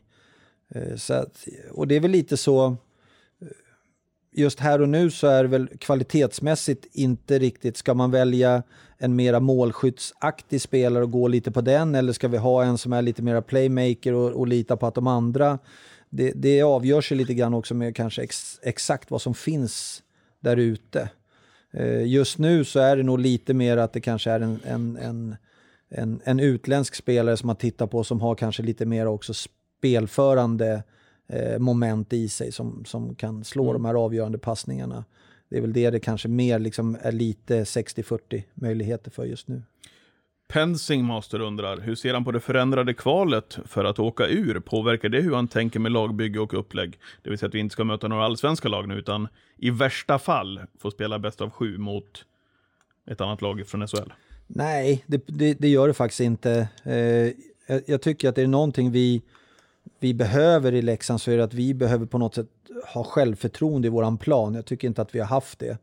Eh, 0.75 0.97
så 0.97 1.15
att, 1.15 1.47
och 1.71 1.89
det 1.89 1.97
är 1.97 2.01
väl 2.01 2.11
lite 2.11 2.37
så, 2.37 2.67
eh, 2.67 3.47
just 4.33 4.61
här 4.61 4.81
och 4.81 4.89
nu 4.89 5.11
så 5.11 5.27
är 5.27 5.43
det 5.43 5.49
väl 5.49 5.69
kvalitetsmässigt 5.79 6.87
inte 6.93 7.39
riktigt, 7.39 7.77
ska 7.77 7.95
man 7.95 8.11
välja 8.11 8.63
en 8.99 9.17
mera 9.17 9.41
målskyttsaktig 9.41 10.61
spelare 10.61 11.05
och 11.05 11.11
gå 11.11 11.29
lite 11.29 11.51
på 11.51 11.61
den 11.61 11.95
eller 11.95 12.13
ska 12.13 12.29
vi 12.29 12.37
ha 12.37 12.65
en 12.65 12.79
som 12.79 12.93
är 12.93 13.03
lite 13.03 13.23
mera 13.23 13.43
playmaker 13.43 14.13
och, 14.13 14.31
och 14.31 14.47
lita 14.47 14.77
på 14.77 14.87
att 14.87 14.95
de 14.95 15.07
andra 15.07 15.59
det, 16.15 16.33
det 16.35 16.63
avgörs 16.63 17.13
ju 17.13 17.17
lite 17.17 17.35
grann 17.35 17.55
också 17.55 17.75
med 17.75 17.97
kanske 17.97 18.23
ex, 18.23 18.61
exakt 18.63 19.11
vad 19.11 19.23
som 19.23 19.35
finns 19.35 20.03
där 20.41 20.57
ute. 20.57 21.11
Eh, 21.73 22.07
just 22.07 22.39
nu 22.39 22.65
så 22.65 22.81
är 22.81 22.97
det 22.97 23.03
nog 23.03 23.19
lite 23.19 23.55
mer 23.55 23.77
att 23.77 23.93
det 23.93 24.01
kanske 24.01 24.31
är 24.31 24.41
en, 24.41 24.61
en, 24.65 24.97
en, 24.97 25.37
en, 25.89 26.21
en 26.25 26.41
utländsk 26.41 26.95
spelare 26.95 27.37
som 27.37 27.47
man 27.47 27.57
tittar 27.57 27.87
på 27.87 28.05
som 28.05 28.21
har 28.21 28.35
kanske 28.35 28.63
lite 28.63 28.87
mer 28.87 29.07
också 29.07 29.35
spelförande 29.35 30.83
eh, 31.29 31.59
moment 31.59 32.13
i 32.13 32.29
sig 32.29 32.53
som, 32.53 32.85
som 32.85 33.15
kan 33.15 33.45
slå 33.45 33.73
de 33.73 33.85
här 33.85 33.95
avgörande 33.95 34.39
passningarna. 34.39 35.05
Det 35.49 35.57
är 35.57 35.61
väl 35.61 35.73
det 35.73 35.91
det 35.91 36.01
kanske 36.01 36.29
mer 36.29 36.59
liksom 36.59 36.97
är 37.03 37.13
lite 37.13 37.65
60-40 37.65 38.43
möjligheter 38.55 39.11
för 39.11 39.25
just 39.25 39.49
nu. 39.49 39.63
Pensing 40.53 41.05
Master 41.05 41.41
undrar, 41.41 41.81
hur 41.81 41.95
ser 41.95 42.15
han 42.15 42.25
på 42.25 42.33
det 42.33 42.41
förändrade 42.41 42.95
kvalet 42.95 43.59
för 43.67 43.85
att 43.85 43.99
åka 43.99 44.27
ur? 44.27 44.61
Påverkar 44.61 45.09
det 45.09 45.21
hur 45.21 45.35
han 45.35 45.49
tänker 45.49 45.81
med 45.81 45.93
lagbygge 45.93 46.41
och 46.41 46.55
upplägg? 46.55 46.99
Det 47.23 47.31
vill 47.31 47.39
säga 47.39 47.49
att 47.49 47.55
vi 47.55 47.59
inte 47.59 47.73
ska 47.73 47.85
möta 47.85 48.09
några 48.09 48.25
allsvenska 48.25 48.69
lag 48.69 48.89
nu, 48.89 48.95
utan 48.95 49.29
i 49.57 49.71
värsta 49.71 50.19
fall 50.19 50.61
få 50.79 50.91
spela 50.91 51.19
bäst 51.19 51.41
av 51.41 51.51
sju 51.51 51.79
mot 51.79 52.25
ett 53.11 53.21
annat 53.21 53.43
lag 53.43 53.67
från 53.67 53.89
SHL. 53.89 54.13
Nej, 54.47 55.05
det, 55.07 55.23
det, 55.27 55.55
det 55.55 55.69
gör 55.69 55.89
det 55.89 55.95
faktiskt 55.95 56.21
inte. 56.21 56.69
Eh, 56.85 56.95
jag, 57.67 57.83
jag 57.87 58.03
tycker 58.03 58.29
att 58.29 58.35
det 58.35 58.43
är 58.43 58.47
någonting 58.47 58.91
vi, 58.91 59.23
vi 60.01 60.15
behöver 60.15 60.75
i 60.75 60.83
Leksand 60.83 61.21
så 61.21 61.31
är 61.31 61.37
det 61.37 61.45
att 61.45 61.55
vi 61.55 61.75
behöver 61.75 62.07
på 62.07 62.19
något 62.19 62.35
sätt 62.35 62.49
ha 62.95 63.05
självförtroende 63.05 63.89
i 63.89 63.91
våran 63.91 64.19
plan. 64.19 64.55
Jag 64.55 64.67
tycker 64.67 64.89
inte 64.89 65.03
att 65.03 65.15
vi 65.15 65.19
har 65.19 65.27
haft 65.27 65.59
det. 65.59 65.79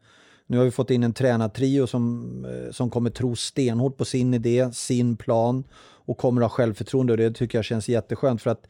Nu 0.50 0.58
har 0.58 0.66
vi 0.66 0.72
fått 0.72 0.90
in 0.92 1.04
en 1.04 1.14
tränartrio 1.14 1.88
som, 1.88 2.46
eh, 2.46 2.72
som 2.72 2.90
kommer 2.90 3.10
tro 3.10 3.36
stenhårt 3.36 3.98
på 3.98 4.06
sin 4.06 4.34
idé, 4.34 4.70
sin 4.74 5.18
plan 5.18 5.64
och 5.82 6.18
kommer 6.18 6.42
ha 6.42 6.50
självförtroende. 6.50 7.14
Och 7.14 7.18
det 7.18 7.32
tycker 7.32 7.58
jag 7.58 7.66
känns 7.66 7.90
jätteskönt 7.90 8.42
för 8.42 8.50
att 8.50 8.68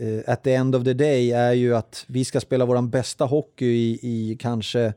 uh, 0.00 0.20
at 0.26 0.44
the 0.44 0.54
end 0.54 0.76
of 0.76 0.84
the 0.84 0.92
day 0.92 1.32
är 1.32 1.52
ju 1.52 1.76
att 1.76 2.04
vi 2.08 2.24
ska 2.24 2.40
spela 2.40 2.64
vår 2.64 2.82
bästa 2.82 3.24
hockey 3.24 3.66
i, 3.66 3.98
i 4.02 4.36
kanske 4.40 4.92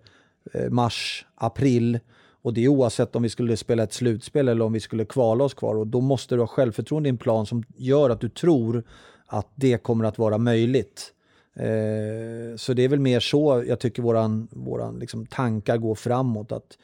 eh, 0.54 0.70
mars, 0.70 1.26
april. 1.36 1.99
Och 2.41 2.54
det 2.54 2.64
är 2.64 2.68
oavsett 2.68 3.16
om 3.16 3.24
vi 3.24 3.30
skulle 3.30 3.58
spela 3.58 3.84
ett 3.84 3.93
slutspel 3.93 4.47
eller 4.47 4.66
om 4.66 4.74
vi 4.74 4.80
skulle 4.80 5.06
kvala 5.06 5.43
oss 5.43 5.54
kvar. 5.54 5.76
Och 5.76 5.88
då 5.88 6.02
måste 6.02 6.36
du 6.36 6.41
ha 6.41 6.47
självförtroende 6.47 7.10
i 7.10 7.12
en 7.12 7.18
plan 7.18 7.45
som 7.45 7.64
gör 7.78 8.10
att 8.10 8.22
du 8.22 8.30
tror 8.30 8.84
att 9.26 9.52
det 9.56 9.84
kommer 9.84 10.06
att 10.06 10.18
vara 10.18 10.38
möjligt. 10.38 11.14
Eh, 11.54 12.56
så 12.56 12.74
det 12.74 12.84
är 12.84 12.88
väl 12.88 12.99
mer 12.99 13.20
så 13.20 13.64
jag 13.68 13.80
tycker 13.80 14.02
våran, 14.02 14.47
våran 14.52 14.99
liksom 14.99 15.26
tankar 15.26 15.78
går 15.78 15.95
framåt. 15.95 16.52
Att 16.52 16.78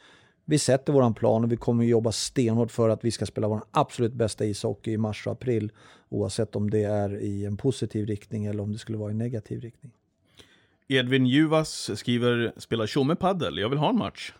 vi 0.44 0.58
sätter 0.58 0.92
våran 0.92 1.14
plan 1.14 1.44
och 1.44 1.52
vi 1.52 1.56
kommer 1.56 1.84
jobba 1.84 2.12
stenhårt 2.12 2.70
för 2.70 2.88
att 2.88 3.04
vi 3.04 3.10
ska 3.10 3.26
spela 3.26 3.48
vår 3.48 3.60
absolut 3.70 4.12
bästa 4.12 4.44
ishockey 4.44 4.92
i 4.92 4.98
mars 4.98 5.26
och 5.26 5.32
april. 5.32 5.72
Oavsett 6.08 6.56
om 6.56 6.70
det 6.70 6.82
är 6.82 7.20
i 7.22 7.44
en 7.44 7.56
positiv 7.56 8.06
riktning 8.06 8.46
eller 8.46 8.62
om 8.62 8.72
det 8.72 8.78
skulle 8.78 8.98
vara 8.98 9.10
i 9.10 9.12
en 9.12 9.18
negativ 9.18 9.60
riktning. 9.60 9.92
Edvin 10.88 11.26
Juvas 11.26 11.90
skriver, 11.98 12.52
spelar 12.56 12.86
Tjomme 12.86 13.16
paddel, 13.16 13.58
jag 13.58 13.68
vill 13.68 13.78
ha 13.78 13.90
en 13.90 13.98
match. 13.98 14.32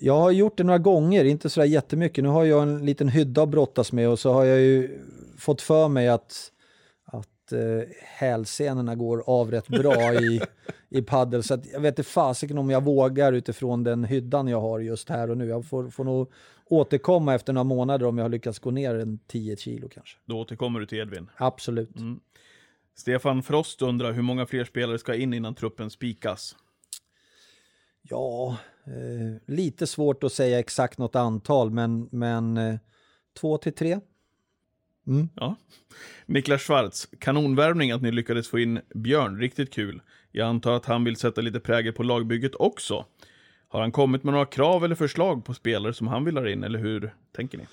Jag 0.00 0.18
har 0.18 0.30
gjort 0.30 0.56
det 0.56 0.64
några 0.64 0.78
gånger, 0.78 1.24
inte 1.24 1.50
sådär 1.50 1.66
jättemycket. 1.66 2.24
Nu 2.24 2.30
har 2.30 2.44
jag 2.44 2.62
en 2.62 2.86
liten 2.86 3.08
hydda 3.08 3.42
att 3.42 3.48
brottas 3.48 3.92
med 3.92 4.08
och 4.08 4.18
så 4.18 4.32
har 4.32 4.44
jag 4.44 4.60
ju 4.60 4.98
fått 5.38 5.62
för 5.62 5.88
mig 5.88 6.08
att, 6.08 6.52
att 7.52 7.80
eh, 7.82 7.94
hälsenorna 8.00 8.94
går 8.94 9.22
av 9.26 9.50
rätt 9.50 9.68
bra 9.68 10.14
i, 10.14 10.40
i 10.88 11.02
paddel. 11.02 11.42
Så 11.42 11.54
att 11.54 11.66
jag 11.72 11.80
vet 11.80 11.98
inte 11.98 12.10
fasiken 12.10 12.58
om 12.58 12.70
jag 12.70 12.84
vågar 12.84 13.32
utifrån 13.32 13.84
den 13.84 14.04
hyddan 14.04 14.48
jag 14.48 14.60
har 14.60 14.80
just 14.80 15.08
här 15.08 15.30
och 15.30 15.36
nu. 15.36 15.46
Jag 15.46 15.66
får, 15.66 15.88
får 15.88 16.04
nog 16.04 16.32
återkomma 16.64 17.34
efter 17.34 17.52
några 17.52 17.64
månader 17.64 18.06
om 18.06 18.18
jag 18.18 18.24
har 18.24 18.30
lyckats 18.30 18.58
gå 18.58 18.70
ner 18.70 18.94
en 18.94 19.18
10 19.18 19.56
kilo 19.56 19.88
kanske. 19.88 20.18
Då 20.24 20.40
återkommer 20.40 20.80
du 20.80 20.86
till 20.86 20.98
Edvin. 20.98 21.30
Absolut. 21.36 21.90
Stefan 22.94 23.42
Frost 23.42 23.82
undrar 23.82 24.12
hur 24.12 24.22
många 24.22 24.46
fler 24.46 24.64
spelare 24.64 24.98
ska 24.98 25.14
in 25.14 25.34
innan 25.34 25.54
truppen 25.54 25.90
spikas? 25.90 26.56
Ja, 28.02 28.56
eh, 28.86 29.54
lite 29.54 29.86
svårt 29.86 30.24
att 30.24 30.32
säga 30.32 30.58
exakt 30.58 30.98
något 30.98 31.16
antal, 31.16 31.70
men, 31.70 32.08
men 32.12 32.56
eh, 32.56 32.74
två 33.40 33.58
till 33.58 33.72
tre. 33.72 34.00
Ja. 35.34 35.56
Niklas 36.26 36.62
Schwartz, 36.62 37.08
kanonvärvning 37.18 37.90
att 37.90 38.02
ni 38.02 38.12
lyckades 38.12 38.48
få 38.48 38.58
in 38.58 38.80
Björn, 38.94 39.38
riktigt 39.38 39.72
kul. 39.72 40.02
Jag 40.32 40.48
antar 40.48 40.72
att 40.72 40.86
han 40.86 41.04
vill 41.04 41.16
sätta 41.16 41.40
lite 41.40 41.60
prägel 41.60 41.92
på 41.92 42.02
lagbygget 42.02 42.54
också. 42.54 43.04
Har 43.68 43.80
han 43.80 43.92
kommit 43.92 44.24
med 44.24 44.32
några 44.32 44.46
krav 44.46 44.84
eller 44.84 44.94
förslag 44.94 45.44
på 45.44 45.54
spelare 45.54 45.94
som 45.94 46.06
han 46.06 46.24
vill 46.24 46.36
ha 46.36 46.48
in, 46.48 46.64
eller 46.64 46.78
hur 46.78 47.14
tänker 47.36 47.58
ni? 47.58 47.64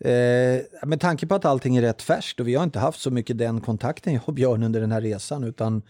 Eh, 0.00 0.88
med 0.88 1.00
tanke 1.00 1.26
på 1.26 1.34
att 1.34 1.44
allting 1.44 1.76
är 1.76 1.82
rätt 1.82 2.02
färskt 2.02 2.40
och 2.40 2.48
vi 2.48 2.54
har 2.54 2.64
inte 2.64 2.78
haft 2.78 3.00
så 3.00 3.10
mycket 3.10 3.38
den 3.38 3.60
kontakten 3.60 4.12
jag 4.14 4.22
och 4.24 4.34
Björn 4.34 4.62
under 4.62 4.80
den 4.80 4.92
här 4.92 5.00
resan 5.00 5.44
utan 5.44 5.82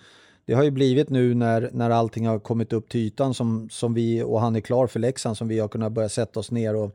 det 0.46 0.54
har 0.54 0.62
ju 0.62 0.70
blivit 0.70 1.10
nu 1.10 1.34
när, 1.34 1.70
när 1.72 1.90
allting 1.90 2.26
har 2.26 2.38
kommit 2.38 2.72
upp 2.72 2.88
till 2.88 3.00
ytan 3.00 3.34
som, 3.34 3.68
som 3.70 3.94
vi 3.94 4.22
och 4.22 4.40
han 4.40 4.56
är 4.56 4.60
klar 4.60 4.86
för 4.86 5.00
Leksand 5.00 5.36
som 5.36 5.48
vi 5.48 5.58
har 5.58 5.68
kunnat 5.68 5.92
börja 5.92 6.08
sätta 6.08 6.40
oss 6.40 6.50
ner 6.50 6.76
och, 6.76 6.92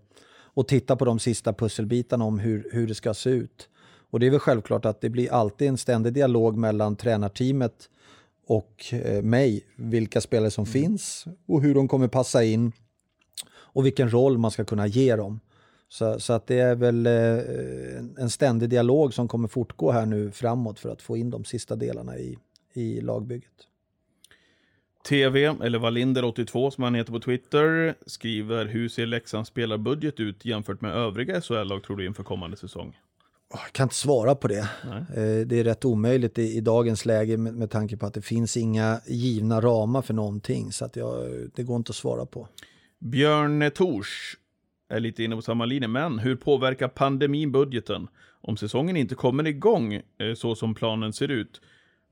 och 0.54 0.68
titta 0.68 0.96
på 0.96 1.06
de 1.06 1.20
sista 1.20 1.54
pusselbitarna 1.54 2.26
om 2.26 2.40
hur, 2.40 2.70
hur 2.72 2.88
det 2.88 2.96
ska 2.96 3.14
se 3.14 3.30
ut. 3.30 3.70
Och 4.12 4.20
det 4.20 4.26
är 4.28 4.32
väl 4.32 4.40
självklart 4.40 4.86
att 4.86 5.02
det 5.02 5.10
blir 5.10 5.32
alltid 5.34 5.68
en 5.68 5.78
ständig 5.78 6.14
dialog 6.14 6.58
mellan 6.58 6.96
tränarteamet 6.96 7.90
och 8.48 8.86
eh, 8.92 9.22
mig, 9.24 9.66
vilka 9.76 10.22
spelare 10.22 10.52
som 10.52 10.66
finns 10.66 11.26
och 11.46 11.62
hur 11.62 11.76
de 11.76 11.88
kommer 11.88 12.08
passa 12.08 12.44
in 12.44 12.72
och 13.54 13.86
vilken 13.86 14.10
roll 14.14 14.38
man 14.38 14.52
ska 14.52 14.66
kunna 14.66 14.88
ge 14.88 15.16
dem. 15.16 15.40
Så, 15.90 16.20
så 16.20 16.34
att 16.34 16.48
det 16.48 16.60
är 16.60 16.76
väl 16.76 17.06
eh, 17.06 17.14
en- 17.14 18.16
en 18.20 18.30
ständig 18.30 18.70
dialog 18.70 19.14
som 19.14 19.28
kommer 19.28 19.48
fortgå 19.48 19.92
här 19.92 20.06
nu 20.06 20.32
framåt 20.32 20.80
för 20.80 20.90
att 20.90 21.02
få 21.02 21.18
in 21.18 21.30
de 21.30 21.46
sista 21.46 21.76
delarna 21.76 22.18
i, 22.18 22.38
i 22.74 23.02
lagbygget. 23.02 23.68
TV, 25.04 25.46
eller 25.46 25.80
Valinder82 25.80 26.70
som 26.70 26.84
han 26.84 26.96
heter 26.96 27.12
på 27.12 27.20
Twitter, 27.20 27.96
skriver 28.06 28.66
hur 28.66 28.90
ser 28.90 29.06
Leksands 29.06 29.50
spelarbudget 29.50 30.20
ut 30.20 30.46
jämfört 30.46 30.82
med 30.82 30.92
övriga 30.92 31.42
SHL-lag 31.42 31.84
tror 31.84 31.98
du 31.98 32.06
inför 32.06 32.24
kommande 32.24 32.58
säsong? 32.58 32.98
Jag 33.50 33.72
kan 33.72 33.86
inte 33.86 33.96
svara 33.96 34.36
på 34.36 34.48
det. 34.48 34.70
Nej. 34.86 34.98
Eh, 35.00 35.48
Det 35.48 35.60
är 35.60 35.64
rätt 35.64 35.86
omöjligt 35.86 36.38
i, 36.40 36.42
i 36.58 36.62
dagens 36.62 37.06
läge 37.06 37.38
med, 37.38 37.54
med 37.54 37.70
tanke 37.72 37.98
på 37.98 38.06
att 38.06 38.14
det 38.14 38.22
finns 38.22 38.58
inga 38.58 39.00
givna 39.08 39.62
ramar 39.62 40.02
för 40.02 40.14
någonting. 40.14 40.72
Så 40.72 40.86
att 40.86 40.96
jag, 40.96 41.16
det 41.56 41.64
går 41.64 41.76
inte 41.76 41.90
att 41.90 41.96
svara 41.96 42.26
på. 42.26 42.48
Björn 43.00 43.72
Tors 43.76 44.38
är 44.90 45.00
lite 45.00 45.24
inne 45.24 45.36
på 45.36 45.42
samma 45.42 45.66
linje, 45.66 45.88
men 45.88 46.20
hur 46.20 46.36
påverkar 46.36 46.88
pandemin 46.88 47.52
budgeten? 47.52 48.08
Om 48.42 48.58
säsongen 48.58 48.98
inte 48.98 49.16
kommer 49.16 49.48
igång 49.48 49.94
eh, 49.94 50.02
så 50.36 50.56
som 50.56 50.76
planen 50.76 51.14
ser 51.14 51.28
ut, 51.32 51.62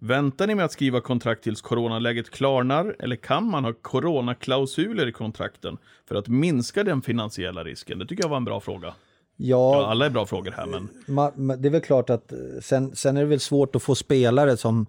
väntar 0.01 0.47
ni 0.47 0.55
med 0.55 0.65
att 0.65 0.71
skriva 0.71 1.01
kontrakt 1.01 1.43
tills 1.43 1.61
coronaläget 1.61 2.29
klarnar? 2.29 2.95
Eller 2.99 3.15
kan 3.15 3.45
man 3.45 3.65
ha 3.65 3.73
coronaklausuler 3.73 5.07
i 5.07 5.11
kontrakten 5.11 5.77
för 6.07 6.15
att 6.15 6.27
minska 6.27 6.83
den 6.83 7.01
finansiella 7.01 7.63
risken? 7.63 7.99
Det 7.99 8.05
tycker 8.05 8.23
jag 8.23 8.29
var 8.29 8.37
en 8.37 8.45
bra 8.45 8.59
fråga. 8.59 8.93
Ja, 9.37 9.87
alla 9.87 10.05
är 10.05 10.09
bra 10.09 10.25
frågor 10.25 10.51
här, 10.51 10.65
men 10.65 10.89
ma, 11.05 11.31
ma, 11.35 11.55
det 11.55 11.67
är 11.67 11.71
väl 11.71 11.81
klart 11.81 12.09
att 12.09 12.31
eh, 12.31 12.37
sen, 12.61 12.95
sen 12.95 13.17
är 13.17 13.21
det 13.21 13.27
väl 13.27 13.39
svårt 13.39 13.75
att 13.75 13.83
få 13.83 13.95
spelare 13.95 14.57
som, 14.57 14.85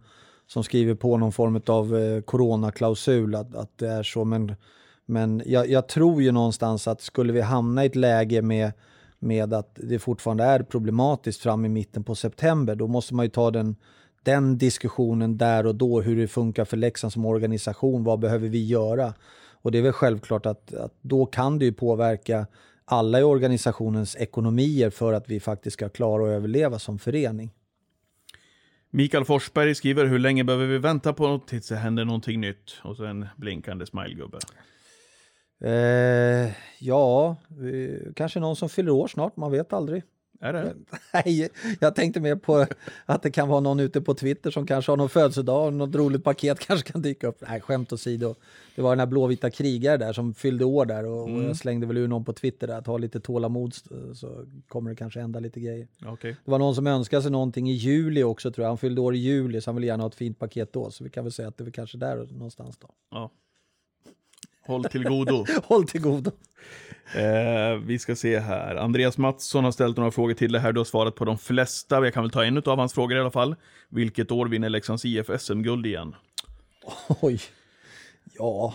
som 0.46 0.64
skriver 0.64 0.94
på 0.94 1.16
någon 1.16 1.32
form 1.32 1.60
av 1.66 1.96
eh, 1.96 2.20
coronaklausul 2.20 3.34
att, 3.34 3.54
att 3.54 3.78
det 3.78 3.88
är 3.88 4.02
så. 4.02 4.24
Men, 4.24 4.54
men 5.06 5.42
jag, 5.46 5.70
jag 5.70 5.88
tror 5.88 6.22
ju 6.22 6.32
någonstans 6.32 6.88
att 6.88 7.00
skulle 7.00 7.32
vi 7.32 7.40
hamna 7.40 7.84
i 7.84 7.86
ett 7.86 7.96
läge 7.96 8.42
med, 8.42 8.72
med 9.18 9.54
att 9.54 9.78
det 9.82 9.98
fortfarande 9.98 10.44
är 10.44 10.62
problematiskt 10.62 11.42
fram 11.42 11.64
i 11.64 11.68
mitten 11.68 12.04
på 12.04 12.14
september, 12.14 12.74
då 12.74 12.86
måste 12.86 13.14
man 13.14 13.24
ju 13.24 13.30
ta 13.30 13.50
den, 13.50 13.76
den 14.22 14.58
diskussionen 14.58 15.36
där 15.36 15.66
och 15.66 15.74
då, 15.74 16.00
hur 16.00 16.16
det 16.16 16.28
funkar 16.28 16.64
för 16.64 16.76
Leksand 16.76 17.12
som 17.12 17.26
organisation, 17.26 18.04
vad 18.04 18.18
behöver 18.18 18.48
vi 18.48 18.66
göra? 18.66 19.14
Och 19.52 19.72
det 19.72 19.78
är 19.78 19.82
väl 19.82 19.92
självklart 19.92 20.46
att, 20.46 20.74
att 20.74 20.94
då 21.00 21.26
kan 21.26 21.58
det 21.58 21.64
ju 21.64 21.72
påverka 21.72 22.46
alla 22.84 23.20
i 23.20 23.22
organisationens 23.22 24.16
ekonomier 24.16 24.90
för 24.90 25.12
att 25.12 25.28
vi 25.28 25.40
faktiskt 25.40 25.74
ska 25.74 25.88
klara 25.88 26.22
att 26.22 26.28
överleva 26.28 26.78
som 26.78 26.98
förening. 26.98 27.50
Mikael 28.90 29.24
Forsberg 29.24 29.74
skriver 29.74 30.04
hur 30.04 30.18
länge 30.18 30.44
behöver 30.44 30.66
vi 30.66 30.78
vänta 30.78 31.12
på 31.12 31.28
något 31.28 31.48
tills 31.48 31.68
det 31.68 31.76
händer 31.76 32.04
någonting 32.04 32.40
nytt? 32.40 32.72
Och 32.82 32.96
så 32.96 33.04
en 33.04 33.26
blinkande 33.36 33.86
smilegubbe. 33.86 34.38
Eh, 35.64 36.50
ja, 36.78 37.36
kanske 38.16 38.40
någon 38.40 38.56
som 38.56 38.68
fyller 38.68 38.92
år 38.92 39.06
snart, 39.08 39.36
man 39.36 39.52
vet 39.52 39.72
aldrig. 39.72 40.02
Är 40.42 40.52
det? 40.52 40.74
Nej, 41.14 41.48
jag 41.80 41.94
tänkte 41.94 42.20
mer 42.20 42.36
på 42.36 42.66
att 43.06 43.22
det 43.22 43.30
kan 43.30 43.48
vara 43.48 43.60
någon 43.60 43.80
ute 43.80 44.00
på 44.00 44.14
Twitter 44.14 44.50
som 44.50 44.66
kanske 44.66 44.92
har 44.92 44.96
någon 44.96 45.08
födelsedag, 45.08 45.72
något 45.72 45.94
roligt 45.94 46.24
paket 46.24 46.58
kanske 46.66 46.92
kan 46.92 47.02
dyka 47.02 47.26
upp. 47.26 47.42
Nej, 47.48 47.60
skämt 47.60 47.92
åsido. 47.92 48.34
Det 48.76 48.82
var 48.82 48.90
den 48.90 48.98
här 48.98 49.06
blåvita 49.06 49.50
krigare 49.50 49.96
där 49.96 50.12
som 50.12 50.34
fyllde 50.34 50.64
år 50.64 50.86
där 50.86 51.06
och, 51.06 51.22
och 51.22 51.42
jag 51.42 51.56
slängde 51.56 51.86
väl 51.86 51.96
ur 51.96 52.08
någon 52.08 52.24
på 52.24 52.32
Twitter 52.32 52.66
där 52.66 52.78
att 52.78 52.86
ha 52.86 52.98
lite 52.98 53.20
tålamod 53.20 53.74
så- 54.14 54.44
kommer 54.68 54.90
det 54.90 54.96
kanske 54.96 55.20
hända 55.20 55.40
lite 55.40 55.60
grejer. 55.60 55.88
Okej. 56.06 56.36
Det 56.44 56.50
var 56.50 56.58
någon 56.58 56.74
som 56.74 56.86
önskade 56.86 57.22
sig 57.22 57.30
någonting 57.32 57.70
i 57.70 57.72
juli 57.72 58.22
också 58.22 58.52
tror 58.52 58.62
jag. 58.64 58.70
Han 58.70 58.78
fyllde 58.78 59.00
år 59.00 59.14
i 59.14 59.18
juli 59.18 59.60
så 59.60 59.70
han 59.70 59.74
vill 59.76 59.84
gärna 59.84 60.02
ha 60.02 60.08
ett 60.08 60.14
fint 60.14 60.38
paket 60.38 60.72
då. 60.72 60.90
Så 60.90 61.04
vi 61.04 61.10
kan 61.10 61.24
väl 61.24 61.32
säga 61.32 61.48
att 61.48 61.56
det 61.58 61.64
är 61.64 61.70
kanske 61.70 61.98
där 61.98 62.16
någonstans 62.30 62.78
då. 62.78 62.88
Ja. 63.10 63.30
Håll 64.66 64.84
till 64.84 65.04
godo. 65.04 65.46
Håll 65.64 65.88
till 65.88 66.00
godo. 66.00 66.30
Eh, 67.14 67.76
vi 67.84 67.98
ska 67.98 68.16
se 68.16 68.38
här. 68.38 68.74
Andreas 68.76 69.18
Mattsson 69.18 69.64
har 69.64 69.72
ställt 69.72 69.96
några 69.96 70.10
frågor 70.10 70.34
till 70.34 70.52
det 70.52 70.60
här. 70.60 70.72
Du 70.72 70.80
har 70.80 70.84
svarat 70.84 71.14
på 71.14 71.24
de 71.24 71.38
flesta. 71.38 72.04
Jag 72.04 72.14
kan 72.14 72.22
väl 72.22 72.30
ta 72.30 72.44
en 72.44 72.56
av 72.66 72.78
hans 72.78 72.92
frågor 72.92 73.16
i 73.16 73.20
alla 73.20 73.30
fall. 73.30 73.56
Vilket 73.88 74.30
år 74.30 74.46
vinner 74.46 74.68
Leksands 74.68 75.04
IF 75.04 75.30
SM-guld 75.40 75.86
igen? 75.86 76.14
Oj. 77.20 77.40
Ja, 78.38 78.74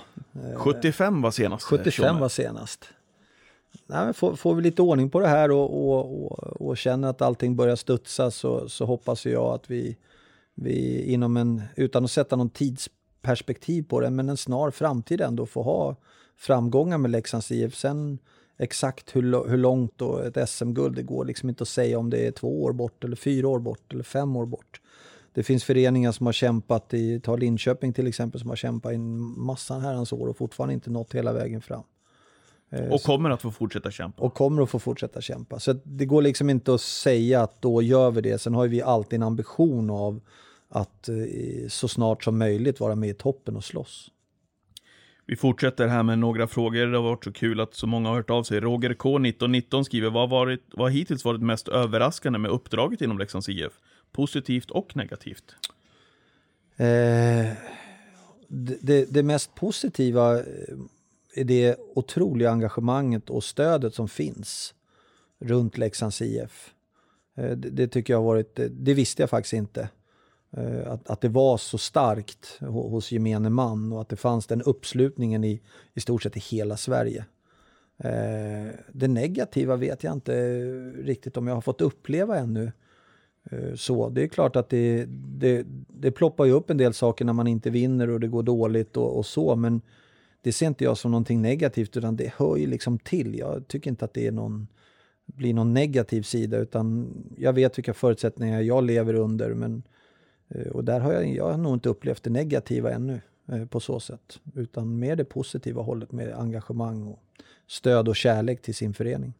75 0.55 1.21
var 1.21 1.31
senast. 1.31 1.71
eh, 1.71 1.77
75 1.77 1.91
Tjomme. 1.91 2.19
var 2.19 2.29
senast. 2.29 2.89
Nej, 3.87 4.05
men 4.05 4.13
får, 4.13 4.35
får 4.35 4.55
vi 4.55 4.61
lite 4.61 4.81
ordning 4.81 5.09
på 5.09 5.19
det 5.19 5.27
här 5.27 5.51
och, 5.51 5.89
och, 5.89 6.23
och, 6.31 6.61
och 6.67 6.77
känner 6.77 7.07
att 7.07 7.21
allting 7.21 7.55
börjar 7.55 7.75
studsa 7.75 8.31
så, 8.31 8.69
så 8.69 8.85
hoppas 8.85 9.25
jag 9.25 9.53
att 9.53 9.71
vi, 9.71 9.97
vi 10.55 11.03
inom 11.03 11.37
en, 11.37 11.61
utan 11.75 12.03
att 12.05 12.11
sätta 12.11 12.35
någon 12.35 12.49
tidsperspektiv 13.27 13.83
på 13.83 13.99
det, 13.99 14.09
men 14.09 14.29
en 14.29 14.37
snar 14.37 14.71
framtid 14.71 15.21
ändå 15.21 15.45
får 15.45 15.63
ha 15.63 15.95
framgångar 16.37 16.97
med 16.97 17.11
Leksands 17.11 17.51
IF. 17.51 17.75
Sen 17.75 18.19
exakt 18.59 19.15
hur, 19.15 19.49
hur 19.49 19.57
långt 19.57 20.01
och 20.01 20.25
ett 20.25 20.49
SM-guld, 20.49 20.95
det 20.95 21.03
går 21.03 21.25
liksom 21.25 21.49
inte 21.49 21.63
att 21.63 21.69
säga 21.69 21.99
om 21.99 22.09
det 22.09 22.27
är 22.27 22.31
två 22.31 22.63
år 22.63 22.73
bort 22.73 23.03
eller 23.03 23.15
fyra 23.15 23.47
år 23.47 23.59
bort 23.59 23.93
eller 23.93 24.03
fem 24.03 24.35
år 24.35 24.45
bort. 24.45 24.81
Det 25.33 25.43
finns 25.43 25.63
föreningar 25.63 26.11
som 26.11 26.25
har 26.25 26.33
kämpat 26.33 26.93
i, 26.93 27.19
ta 27.19 27.35
Linköping 27.35 27.93
till 27.93 28.07
exempel, 28.07 28.39
som 28.39 28.49
har 28.49 28.55
kämpat 28.57 28.91
i 28.91 28.95
en 28.95 29.39
massa 29.39 29.79
herrans 29.79 30.13
år 30.13 30.27
och 30.27 30.37
fortfarande 30.37 30.73
inte 30.73 30.89
nått 30.89 31.13
hela 31.13 31.33
vägen 31.33 31.61
fram. 31.61 31.83
Och 32.91 33.01
kommer 33.03 33.29
att 33.29 33.41
få 33.41 33.51
fortsätta 33.51 33.91
kämpa. 33.91 34.23
Och 34.23 34.33
kommer 34.33 34.63
att 34.63 34.69
få 34.69 34.79
fortsätta 34.79 35.21
kämpa. 35.21 35.59
Så 35.59 35.73
det 35.83 36.05
går 36.05 36.21
liksom 36.21 36.49
inte 36.49 36.73
att 36.73 36.81
säga 36.81 37.41
att 37.41 37.61
då 37.61 37.81
gör 37.81 38.11
vi 38.11 38.21
det. 38.21 38.41
Sen 38.41 38.53
har 38.53 38.63
ju 38.65 38.69
vi 38.69 38.81
alltid 38.81 39.17
en 39.17 39.23
ambition 39.23 39.89
av 39.89 40.21
att 40.69 41.09
eh, 41.09 41.15
så 41.69 41.87
snart 41.87 42.23
som 42.23 42.37
möjligt 42.37 42.79
vara 42.79 42.95
med 42.95 43.09
i 43.09 43.13
toppen 43.13 43.55
och 43.55 43.63
slåss. 43.63 44.11
Vi 45.25 45.35
fortsätter 45.35 45.87
här 45.87 46.03
med 46.03 46.19
några 46.19 46.47
frågor. 46.47 46.85
Det 46.85 46.97
har 46.97 47.03
varit 47.03 47.23
så 47.23 47.31
kul 47.31 47.59
att 47.59 47.73
så 47.73 47.87
många 47.87 48.09
har 48.09 48.15
hört 48.15 48.29
av 48.29 48.43
sig. 48.43 48.59
Roger 48.59 48.93
K 48.93 49.09
1919 49.09 49.85
skriver, 49.85 50.09
vad, 50.09 50.29
har 50.29 50.37
varit, 50.37 50.63
vad 50.73 50.91
hittills 50.91 51.25
varit 51.25 51.41
mest 51.41 51.67
överraskande 51.67 52.39
med 52.39 52.51
uppdraget 52.51 53.01
inom 53.01 53.17
Leksands 53.17 53.49
IF? 53.49 53.73
Positivt 54.11 54.71
och 54.71 54.95
negativt. 54.95 55.55
Eh, 56.77 57.51
det, 58.47 58.77
det, 58.81 59.13
det 59.13 59.23
mest 59.23 59.55
positiva 59.55 60.39
eh, 60.39 60.43
är 61.35 61.43
det 61.43 61.77
otroliga 61.95 62.51
engagemanget 62.51 63.29
och 63.29 63.43
stödet 63.43 63.95
som 63.95 64.07
finns 64.07 64.73
runt 65.39 65.77
Leksands 65.77 66.21
IF. 66.21 66.73
Eh, 67.35 67.51
det, 67.51 67.69
det 67.69 67.87
tycker 67.87 68.13
jag 68.13 68.19
har 68.19 68.25
varit, 68.25 68.55
det, 68.55 68.67
det 68.67 68.93
visste 68.93 69.21
jag 69.21 69.29
faktiskt 69.29 69.53
inte. 69.53 69.89
Eh, 70.51 70.91
att, 70.91 71.09
att 71.09 71.21
det 71.21 71.29
var 71.29 71.57
så 71.57 71.77
starkt 71.77 72.59
hos 72.61 73.11
gemene 73.11 73.49
man 73.49 73.93
och 73.93 74.01
att 74.01 74.09
det 74.09 74.15
fanns 74.15 74.47
den 74.47 74.61
uppslutningen 74.61 75.43
i, 75.43 75.61
i 75.93 75.99
stort 75.99 76.23
sett 76.23 76.37
i 76.37 76.39
hela 76.39 76.77
Sverige. 76.77 77.25
Eh, 77.97 78.73
det 78.91 79.07
negativa 79.07 79.75
vet 79.75 80.03
jag 80.03 80.13
inte 80.13 80.59
riktigt 80.97 81.37
om 81.37 81.47
jag 81.47 81.53
har 81.53 81.61
fått 81.61 81.81
uppleva 81.81 82.37
ännu. 82.37 82.71
Eh, 83.51 83.75
så 83.75 84.09
det 84.09 84.23
är 84.23 84.27
klart 84.27 84.55
att 84.55 84.69
det, 84.69 85.05
det, 85.09 85.65
det 85.87 86.11
ploppar 86.11 86.45
ju 86.45 86.51
upp 86.51 86.69
en 86.69 86.77
del 86.77 86.93
saker 86.93 87.25
när 87.25 87.33
man 87.33 87.47
inte 87.47 87.69
vinner 87.69 88.09
och 88.09 88.19
det 88.19 88.27
går 88.27 88.43
dåligt 88.43 88.97
och, 88.97 89.17
och 89.17 89.25
så, 89.25 89.55
men 89.55 89.81
det 90.41 90.53
ser 90.53 90.67
inte 90.67 90.83
jag 90.83 90.97
som 90.97 91.11
någonting 91.11 91.41
negativt 91.41 91.97
utan 91.97 92.15
det 92.15 92.33
hör 92.37 92.57
ju 92.57 92.67
liksom 92.67 92.99
till. 92.99 93.39
Jag 93.39 93.67
tycker 93.67 93.89
inte 93.89 94.05
att 94.05 94.13
det 94.13 94.27
är 94.27 94.31
någon, 94.31 94.67
blir 95.25 95.53
någon 95.53 95.73
negativ 95.73 96.21
sida 96.21 96.57
utan 96.57 97.13
jag 97.37 97.53
vet 97.53 97.77
vilka 97.77 97.93
förutsättningar 97.93 98.61
jag 98.61 98.83
lever 98.83 99.13
under 99.13 99.53
men 99.53 99.75
eh, 99.75 99.96
och 100.71 100.83
där 100.83 100.99
har 100.99 101.13
jag, 101.13 101.27
jag 101.27 101.51
har 101.51 101.57
nog 101.57 101.73
inte 101.73 101.89
upplevt 101.89 102.23
det 102.23 102.29
negativa 102.29 102.91
ännu 102.91 103.21
eh, 103.51 103.65
på 103.65 103.79
så 103.79 103.99
sätt 103.99 104.39
utan 104.55 104.99
mer 104.99 105.15
det 105.15 105.25
positiva 105.25 105.81
hållet 105.81 106.11
med 106.11 106.33
engagemang 106.33 107.07
och 107.07 107.23
stöd 107.67 108.07
och 108.07 108.15
kärlek 108.15 108.61
till 108.61 108.75
sin 108.75 108.93
förening. 108.93 109.33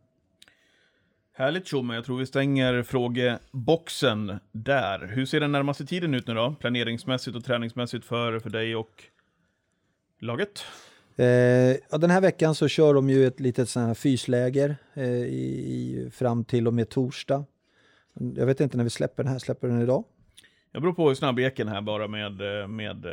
Härligt 1.34 1.68
Tjomme, 1.68 1.96
jag 1.96 2.06
tror 2.06 2.18
vi 2.18 2.26
stänger 2.26 2.84
frågeboxen 2.84 4.40
där. 4.52 5.08
Hur 5.08 5.26
ser 5.26 5.40
den 5.40 5.52
närmaste 5.52 5.86
tiden 5.86 6.14
ut 6.14 6.28
nu 6.28 6.34
då? 6.34 6.56
Planeringsmässigt 6.60 7.38
och 7.38 7.46
träningsmässigt 7.46 8.06
för, 8.06 8.40
för 8.40 8.50
dig 8.50 8.76
och 8.76 9.04
laget? 10.20 10.66
Eh, 11.16 11.26
ja, 11.90 11.98
den 11.98 12.10
här 12.10 12.22
veckan 12.22 12.56
så 12.56 12.68
kör 12.68 12.94
de 12.94 13.10
ju 13.10 13.28
ett 13.28 13.40
litet 13.40 13.70
sån 13.70 13.84
här 13.84 13.94
fysläger 13.94 14.76
eh, 14.94 15.06
i, 15.06 16.10
fram 16.14 16.44
till 16.46 16.68
och 16.68 16.74
med 16.74 16.90
torsdag. 16.90 17.46
Jag 18.36 18.46
vet 18.46 18.60
inte 18.60 18.78
när 18.78 18.84
vi 18.84 18.90
släpper 18.90 19.24
den 19.24 19.32
här, 19.32 19.40
släpper 19.40 19.68
den 19.68 19.82
idag? 19.82 20.04
Jag 20.78 20.82
beror 20.82 20.94
på 20.94 21.08
hur 21.08 21.16
snabb 21.16 21.40
eken 21.40 21.68
här 21.68 21.82
bara 21.82 22.08
med, 22.08 22.62
eh, 22.62 22.68
med 22.68 23.06
eh, 23.06 23.12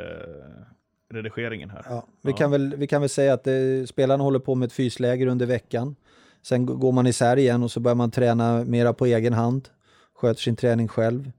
redigeringen 1.15 1.71
här. 1.71 1.87
Ja, 1.89 2.07
vi, 2.23 2.33
Kan 2.33 2.51
väl, 2.51 2.77
vi 2.77 2.87
kan 2.87 3.01
väl 3.01 3.09
säga 3.09 3.35
att 3.35 3.47
eh, 3.47 3.55
spelarna 3.87 4.25
håller 4.25 4.39
på 4.39 4.55
med 4.55 4.67
ett 4.67 4.73
fysläger 4.73 5.27
under 5.27 5.47
veckan. 5.47 5.97
Sen 6.43 6.67
går 6.67 6.93
man 6.93 7.07
isär 7.07 7.37
igen 7.37 7.63
och 7.63 7.71
så 7.71 7.81
börjar 7.81 7.95
man 7.95 8.11
träna 8.11 8.65
mera 8.65 8.93
på 8.93 9.07
egen 9.07 9.33
hand. 9.33 9.69
Sköter 10.15 10.41
sin 10.41 10.57
träning 10.57 10.89
själv. 10.89 11.33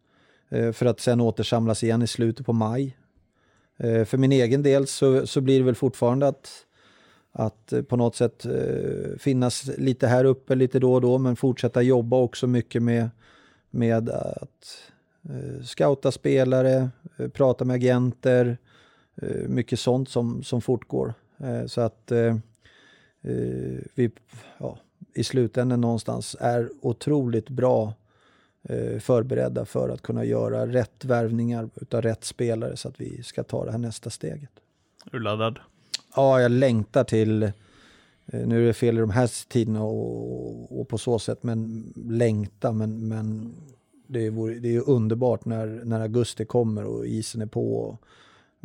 För 0.49 0.85
att 0.85 0.99
sen 0.99 1.21
återsamlas 1.21 1.83
igen 1.83 2.01
i 2.01 2.07
slutet 2.07 2.45
på 2.45 2.53
maj. 2.53 2.97
För 3.77 4.17
min 4.17 4.31
egen 4.31 4.63
del 4.63 4.87
så, 4.87 5.27
så 5.27 5.41
blir 5.41 5.59
det 5.59 5.65
väl 5.65 5.75
fortfarande 5.75 6.27
att, 6.27 6.65
att 7.31 7.73
på 7.87 7.97
något 7.97 8.15
sätt 8.15 8.45
finnas 9.19 9.77
lite 9.77 10.07
här 10.07 10.25
uppe 10.25 10.55
lite 10.55 10.79
då 10.79 10.93
och 10.93 11.01
då 11.01 11.17
men 11.17 11.35
fortsätta 11.35 11.81
jobba 11.81 12.17
också 12.17 12.47
mycket 12.47 12.83
med, 12.83 13.09
med 13.71 14.09
att 14.09 14.91
scouta 15.63 16.11
spelare, 16.11 16.89
eh, 17.17 17.27
prata 17.27 17.65
med 17.65 17.75
agenter, 17.75 18.57
eh, 19.21 19.47
mycket 19.47 19.79
sånt 19.79 20.09
som, 20.09 20.43
som 20.43 20.61
fortgår. 20.61 21.13
Eh, 21.37 21.65
så 21.65 21.81
att 21.81 22.11
eh, 22.11 22.35
eh, 23.21 23.79
vi 23.95 24.11
ja, 24.57 24.77
i 25.13 25.23
slutändan 25.23 25.81
någonstans 25.81 26.35
är 26.39 26.69
otroligt 26.81 27.49
bra 27.49 27.93
eh, 28.63 28.99
förberedda 28.99 29.65
för 29.65 29.89
att 29.89 30.01
kunna 30.01 30.25
göra 30.25 30.67
rätt 30.67 31.05
värvningar 31.05 31.69
utav 31.75 32.01
rätt 32.01 32.23
spelare 32.23 32.77
så 32.77 32.87
att 32.87 33.01
vi 33.01 33.23
ska 33.23 33.43
ta 33.43 33.65
det 33.65 33.71
här 33.71 33.77
nästa 33.77 34.09
steget. 34.09 34.51
Är 35.05 35.11
du 35.11 35.19
laddad? 35.19 35.59
Ja, 36.15 36.41
jag 36.41 36.51
längtar 36.51 37.03
till, 37.03 37.43
eh, 37.43 37.51
nu 38.25 38.63
är 38.63 38.67
det 38.67 38.73
fel 38.73 38.97
i 38.97 39.01
de 39.01 39.09
här 39.09 39.49
tiderna 39.49 39.83
och, 39.83 40.79
och 40.79 40.87
på 40.87 40.97
så 40.97 41.19
sätt, 41.19 41.43
men 41.43 41.93
längta, 41.95 42.71
men, 42.71 43.07
men 43.07 43.55
det, 44.07 44.25
är, 44.25 44.59
det 44.59 44.75
är 44.75 44.89
underbart 44.89 45.45
när, 45.45 45.81
när 45.85 46.01
augusti 46.01 46.45
kommer 46.45 46.83
och 46.83 47.05
isen 47.05 47.41
är 47.41 47.45
på. 47.45 47.75
Och, 47.77 48.01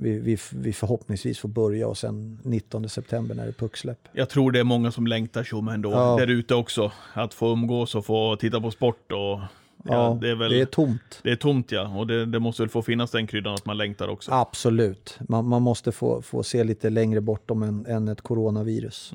vi, 0.03 0.18
vi, 0.18 0.38
vi 0.55 0.72
förhoppningsvis 0.72 1.38
får 1.38 1.49
börja 1.49 1.88
och 1.88 1.99
sen 1.99 2.38
19 2.43 2.88
september 2.88 3.34
när 3.34 3.43
det 3.43 3.49
är 3.49 3.53
pucksläpp. 3.53 4.09
Jag 4.12 4.28
tror 4.28 4.53
det 4.53 4.61
är 4.61 4.64
många 4.64 4.93
som 4.93 5.07
längtar 5.07 5.45
Tjomme 5.45 5.72
ändå, 5.72 5.91
Ja. 5.91 6.16
där 6.18 6.26
ute 6.26 6.55
också. 6.55 6.93
Att 7.14 7.34
få 7.34 7.53
umgås 7.53 7.95
och 7.95 8.07
få 8.07 8.36
titta 8.36 8.61
på 8.61 8.70
sport 8.70 9.12
och... 9.12 9.41
Ja, 9.84 10.18
det 10.20 10.30
är 10.30 10.34
väl... 10.34 10.51
det 10.51 10.61
är 10.61 10.66
tomt. 10.66 11.20
Det 11.22 11.30
är 11.30 11.36
tomt 11.36 11.72
ja, 11.72 11.88
och 11.99 12.07
det, 12.07 12.26
det 12.26 12.38
måste 12.38 12.62
väl 12.62 12.68
få 12.70 12.82
finnas 12.82 13.11
den 13.11 13.26
kryddan 13.26 13.55
att 13.55 13.66
man 13.66 13.76
längtar 13.76 14.09
också. 14.09 14.32
Absolut. 14.32 15.18
Man, 15.28 15.49
man 15.49 15.62
måste 15.62 15.93
få, 15.93 16.22
få 16.22 16.43
se 16.43 16.64
lite 16.64 16.91
längre 16.91 17.20
bortom 17.20 17.62
än, 17.62 17.86
än 17.86 18.09
ett 18.09 18.20
coronavirus. 18.20 19.12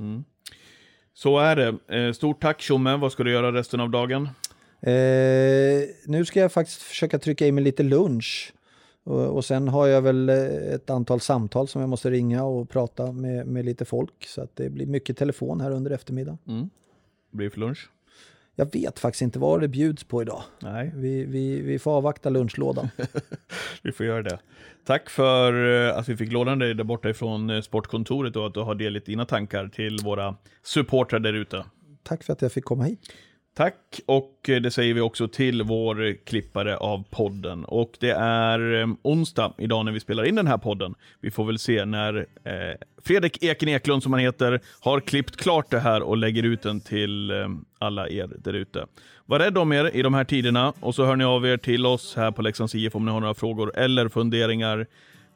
Så 1.13 1.39
är 1.39 1.55
det. 1.55 1.97
Eh, 2.05 2.11
Stort 2.13 2.41
tack 2.41 2.61
Tjomme, 2.61 2.95
vad 2.97 3.11
ska 3.11 3.23
du 3.23 3.31
göra 3.31 3.51
resten 3.53 3.79
av 3.79 3.89
dagen? 3.89 4.29
Eh, 4.85 5.83
nu 6.05 6.25
ska 6.25 6.39
jag 6.39 6.51
faktiskt 6.51 6.81
försöka 6.81 7.19
trycka 7.19 7.47
i 7.47 7.51
mig 7.51 7.63
lite 7.63 7.83
lunch. 7.83 8.53
Och, 9.03 9.35
och 9.35 9.45
sen 9.45 9.67
har 9.67 9.87
jag 9.87 10.01
väl 10.01 10.29
eh, 10.29 10.35
ett 10.73 10.89
antal 10.89 11.19
samtal 11.21 11.67
som 11.67 11.81
jag 11.81 11.89
måste 11.89 12.09
ringa 12.09 12.43
och 12.43 12.69
prata 12.69 13.11
med, 13.11 13.47
med 13.47 13.65
lite 13.65 13.85
folk. 13.85 14.25
Så 14.27 14.41
att 14.41 14.55
det 14.55 14.69
blir 14.69 14.85
mycket 14.85 15.17
telefon 15.17 15.61
här 15.61 15.71
under 15.71 15.91
eftermiddagen. 15.91 16.69
Det 17.31 17.37
blir 17.37 17.49
för 17.49 17.59
lunch? 17.59 17.89
Jag 18.55 18.73
vet 18.73 18.99
faktiskt 18.99 19.21
inte 19.21 19.39
vad 19.39 19.61
det 19.61 19.67
bjuds 19.67 20.03
på 20.03 20.21
idag. 20.21 20.41
Nej, 20.61 20.91
Vi, 20.95 21.25
vi, 21.25 21.61
vi 21.61 21.79
får 21.79 21.91
avvakta 21.91 22.29
lunchlådan. 22.29 22.89
vi 23.81 23.91
får 23.91 24.05
göra 24.05 24.23
det. 24.23 24.39
Tack 24.85 25.09
för 25.09 25.85
eh, 25.87 25.97
att 25.97 26.09
vi 26.09 26.17
fick 26.17 26.31
låna 26.31 26.55
dig 26.55 26.73
där 26.73 26.83
borta 26.83 27.09
ifrån 27.09 27.49
eh, 27.49 27.61
sportkontoret 27.61 28.35
och 28.35 28.47
att 28.47 28.53
du 28.53 28.59
har 28.59 28.75
delat 28.75 29.05
dina 29.05 29.25
tankar 29.25 29.67
till 29.67 29.97
våra 30.03 30.35
supportrar 30.63 31.19
där 31.19 31.33
ute. 31.33 31.65
Tack 32.03 32.23
för 32.23 32.33
att 32.33 32.41
jag 32.41 32.51
fick 32.51 32.65
komma 32.65 32.83
hit. 32.83 32.99
Tack, 33.57 34.01
och 34.05 34.49
eh, 34.49 34.61
det 34.61 34.71
säger 34.71 34.93
vi 34.93 35.01
också 35.01 35.27
till 35.27 35.63
vår 35.63 36.25
klippare 36.25 36.77
av 36.77 37.03
podden. 37.09 37.65
Och 37.65 37.91
det 37.99 38.11
är 38.11 38.81
eh, 38.81 38.87
onsdag 39.01 39.53
idag 39.57 39.85
när 39.85 39.91
vi 39.91 39.99
spelar 39.99 40.23
in 40.23 40.35
den 40.35 40.47
här 40.47 40.57
podden. 40.57 40.95
Vi 41.21 41.31
får 41.31 41.45
väl 41.45 41.59
se 41.59 41.85
när 41.85 42.15
eh, 42.43 42.53
Fredrik 43.03 43.43
Eken 43.43 43.69
Eklund, 43.69 44.03
som 44.03 44.13
han 44.13 44.21
heter, 44.21 44.61
har 44.79 44.99
klippt 44.99 45.37
klart 45.37 45.71
det 45.71 45.79
här 45.79 46.01
och 46.01 46.17
lägger 46.17 46.43
ut 46.43 46.61
den 46.61 46.81
till 46.81 47.31
eh, 47.31 47.49
alla 47.79 48.09
er 48.09 48.29
där 48.37 48.53
ute. 48.53 48.85
Var 49.25 49.39
rädd 49.39 49.57
om 49.57 49.73
er 49.73 49.95
i 49.95 50.01
de 50.01 50.13
här 50.13 50.23
tiderna 50.23 50.73
och 50.79 50.95
så 50.95 51.05
hör 51.05 51.15
ni 51.15 51.23
av 51.23 51.45
er 51.45 51.57
till 51.57 51.85
oss 51.85 52.15
här 52.15 52.31
på 52.31 52.41
Leksands 52.41 52.75
IF 52.75 52.95
om 52.95 53.05
ni 53.05 53.11
har 53.11 53.19
några 53.19 53.33
frågor 53.33 53.77
eller 53.77 54.09
funderingar. 54.09 54.87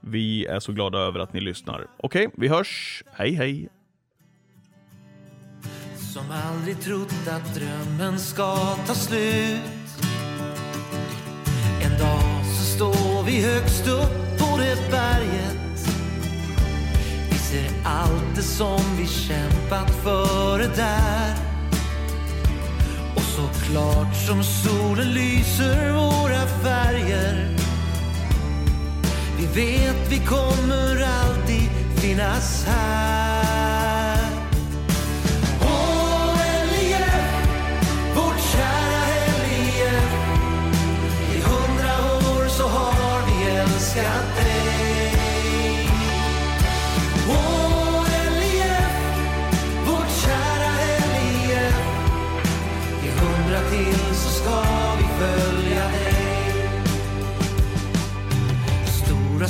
Vi 0.01 0.45
är 0.45 0.59
så 0.59 0.71
glada 0.71 0.97
över 0.97 1.19
att 1.19 1.33
ni 1.33 1.41
lyssnar. 1.41 1.87
Okej, 1.97 2.29
vi 2.37 2.47
hörs. 2.47 3.03
Hej, 3.11 3.33
hej! 3.33 3.69
Som 6.19 6.31
aldrig 6.31 6.81
trott 6.81 7.27
att 7.27 7.55
drömmen 7.55 8.19
ska 8.19 8.55
ta 8.87 8.93
slut. 8.93 9.61
En 11.83 11.99
dag 11.99 12.45
så 12.57 12.63
står 12.63 13.23
vi 13.25 13.41
högst 13.41 13.87
upp 13.87 14.39
på 14.39 14.57
det 14.57 14.91
berget. 14.91 15.89
Vi 17.31 17.37
ser 17.37 17.71
allt 17.85 18.35
det 18.35 18.41
som 18.41 18.79
vi 18.99 19.07
kämpat 19.07 20.03
för 20.03 20.59
är 20.59 20.75
där. 20.75 21.35
Och 23.15 23.21
så 23.21 23.47
klart 23.65 24.15
som 24.27 24.43
solen 24.43 25.13
lyser 25.13 25.91
våra 25.91 26.45
färger. 26.63 27.55
Vi 29.37 29.45
vet 29.45 30.11
vi 30.11 30.25
kommer 30.25 31.01
alltid 31.01 31.69
finnas 32.01 32.65
här. 32.65 33.78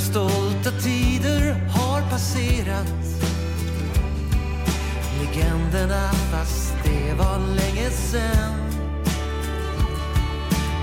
Stolta 0.00 0.70
tider 0.70 1.54
har 1.68 2.10
passerat. 2.10 2.94
Legenderna 5.18 6.10
fast 6.30 6.74
det 6.84 7.14
var 7.14 7.38
länge 7.38 7.90
sen 7.90 8.70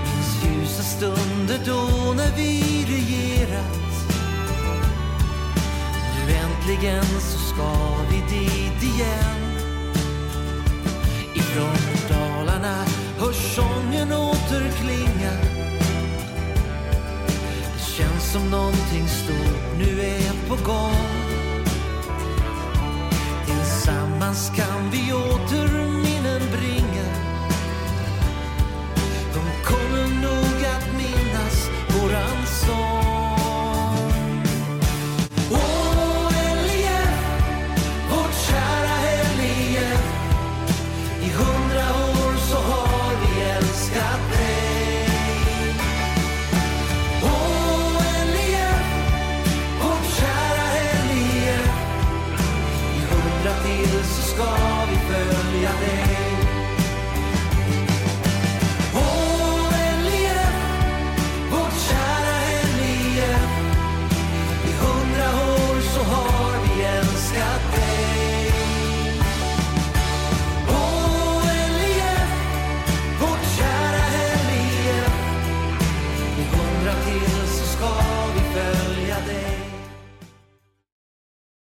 Minns 0.04 0.44
ljusa 0.44 0.82
stunder 0.82 1.60
då 1.66 2.12
när 2.12 2.36
vi 2.36 2.84
regerat. 2.88 3.78
Nu 6.14 6.32
äntligen 6.34 7.04
så 7.04 7.38
ska 7.38 7.72
vi 8.10 8.36
dit 8.36 8.94
igen. 8.94 9.38
Ifrån 11.34 12.08
Dalarna 12.08 12.84
hörs 13.18 13.54
sången 13.56 14.12
återklinga 14.12 15.47
som 18.32 18.50
någonting 18.50 19.08
stort. 19.08 19.78
Nu 19.78 20.00
är 20.00 20.48
på 20.48 20.54
gång. 20.64 20.94
Tillsammans 23.46 24.52
kan 24.56 24.90
vi 24.90 25.12
åter 25.12 25.57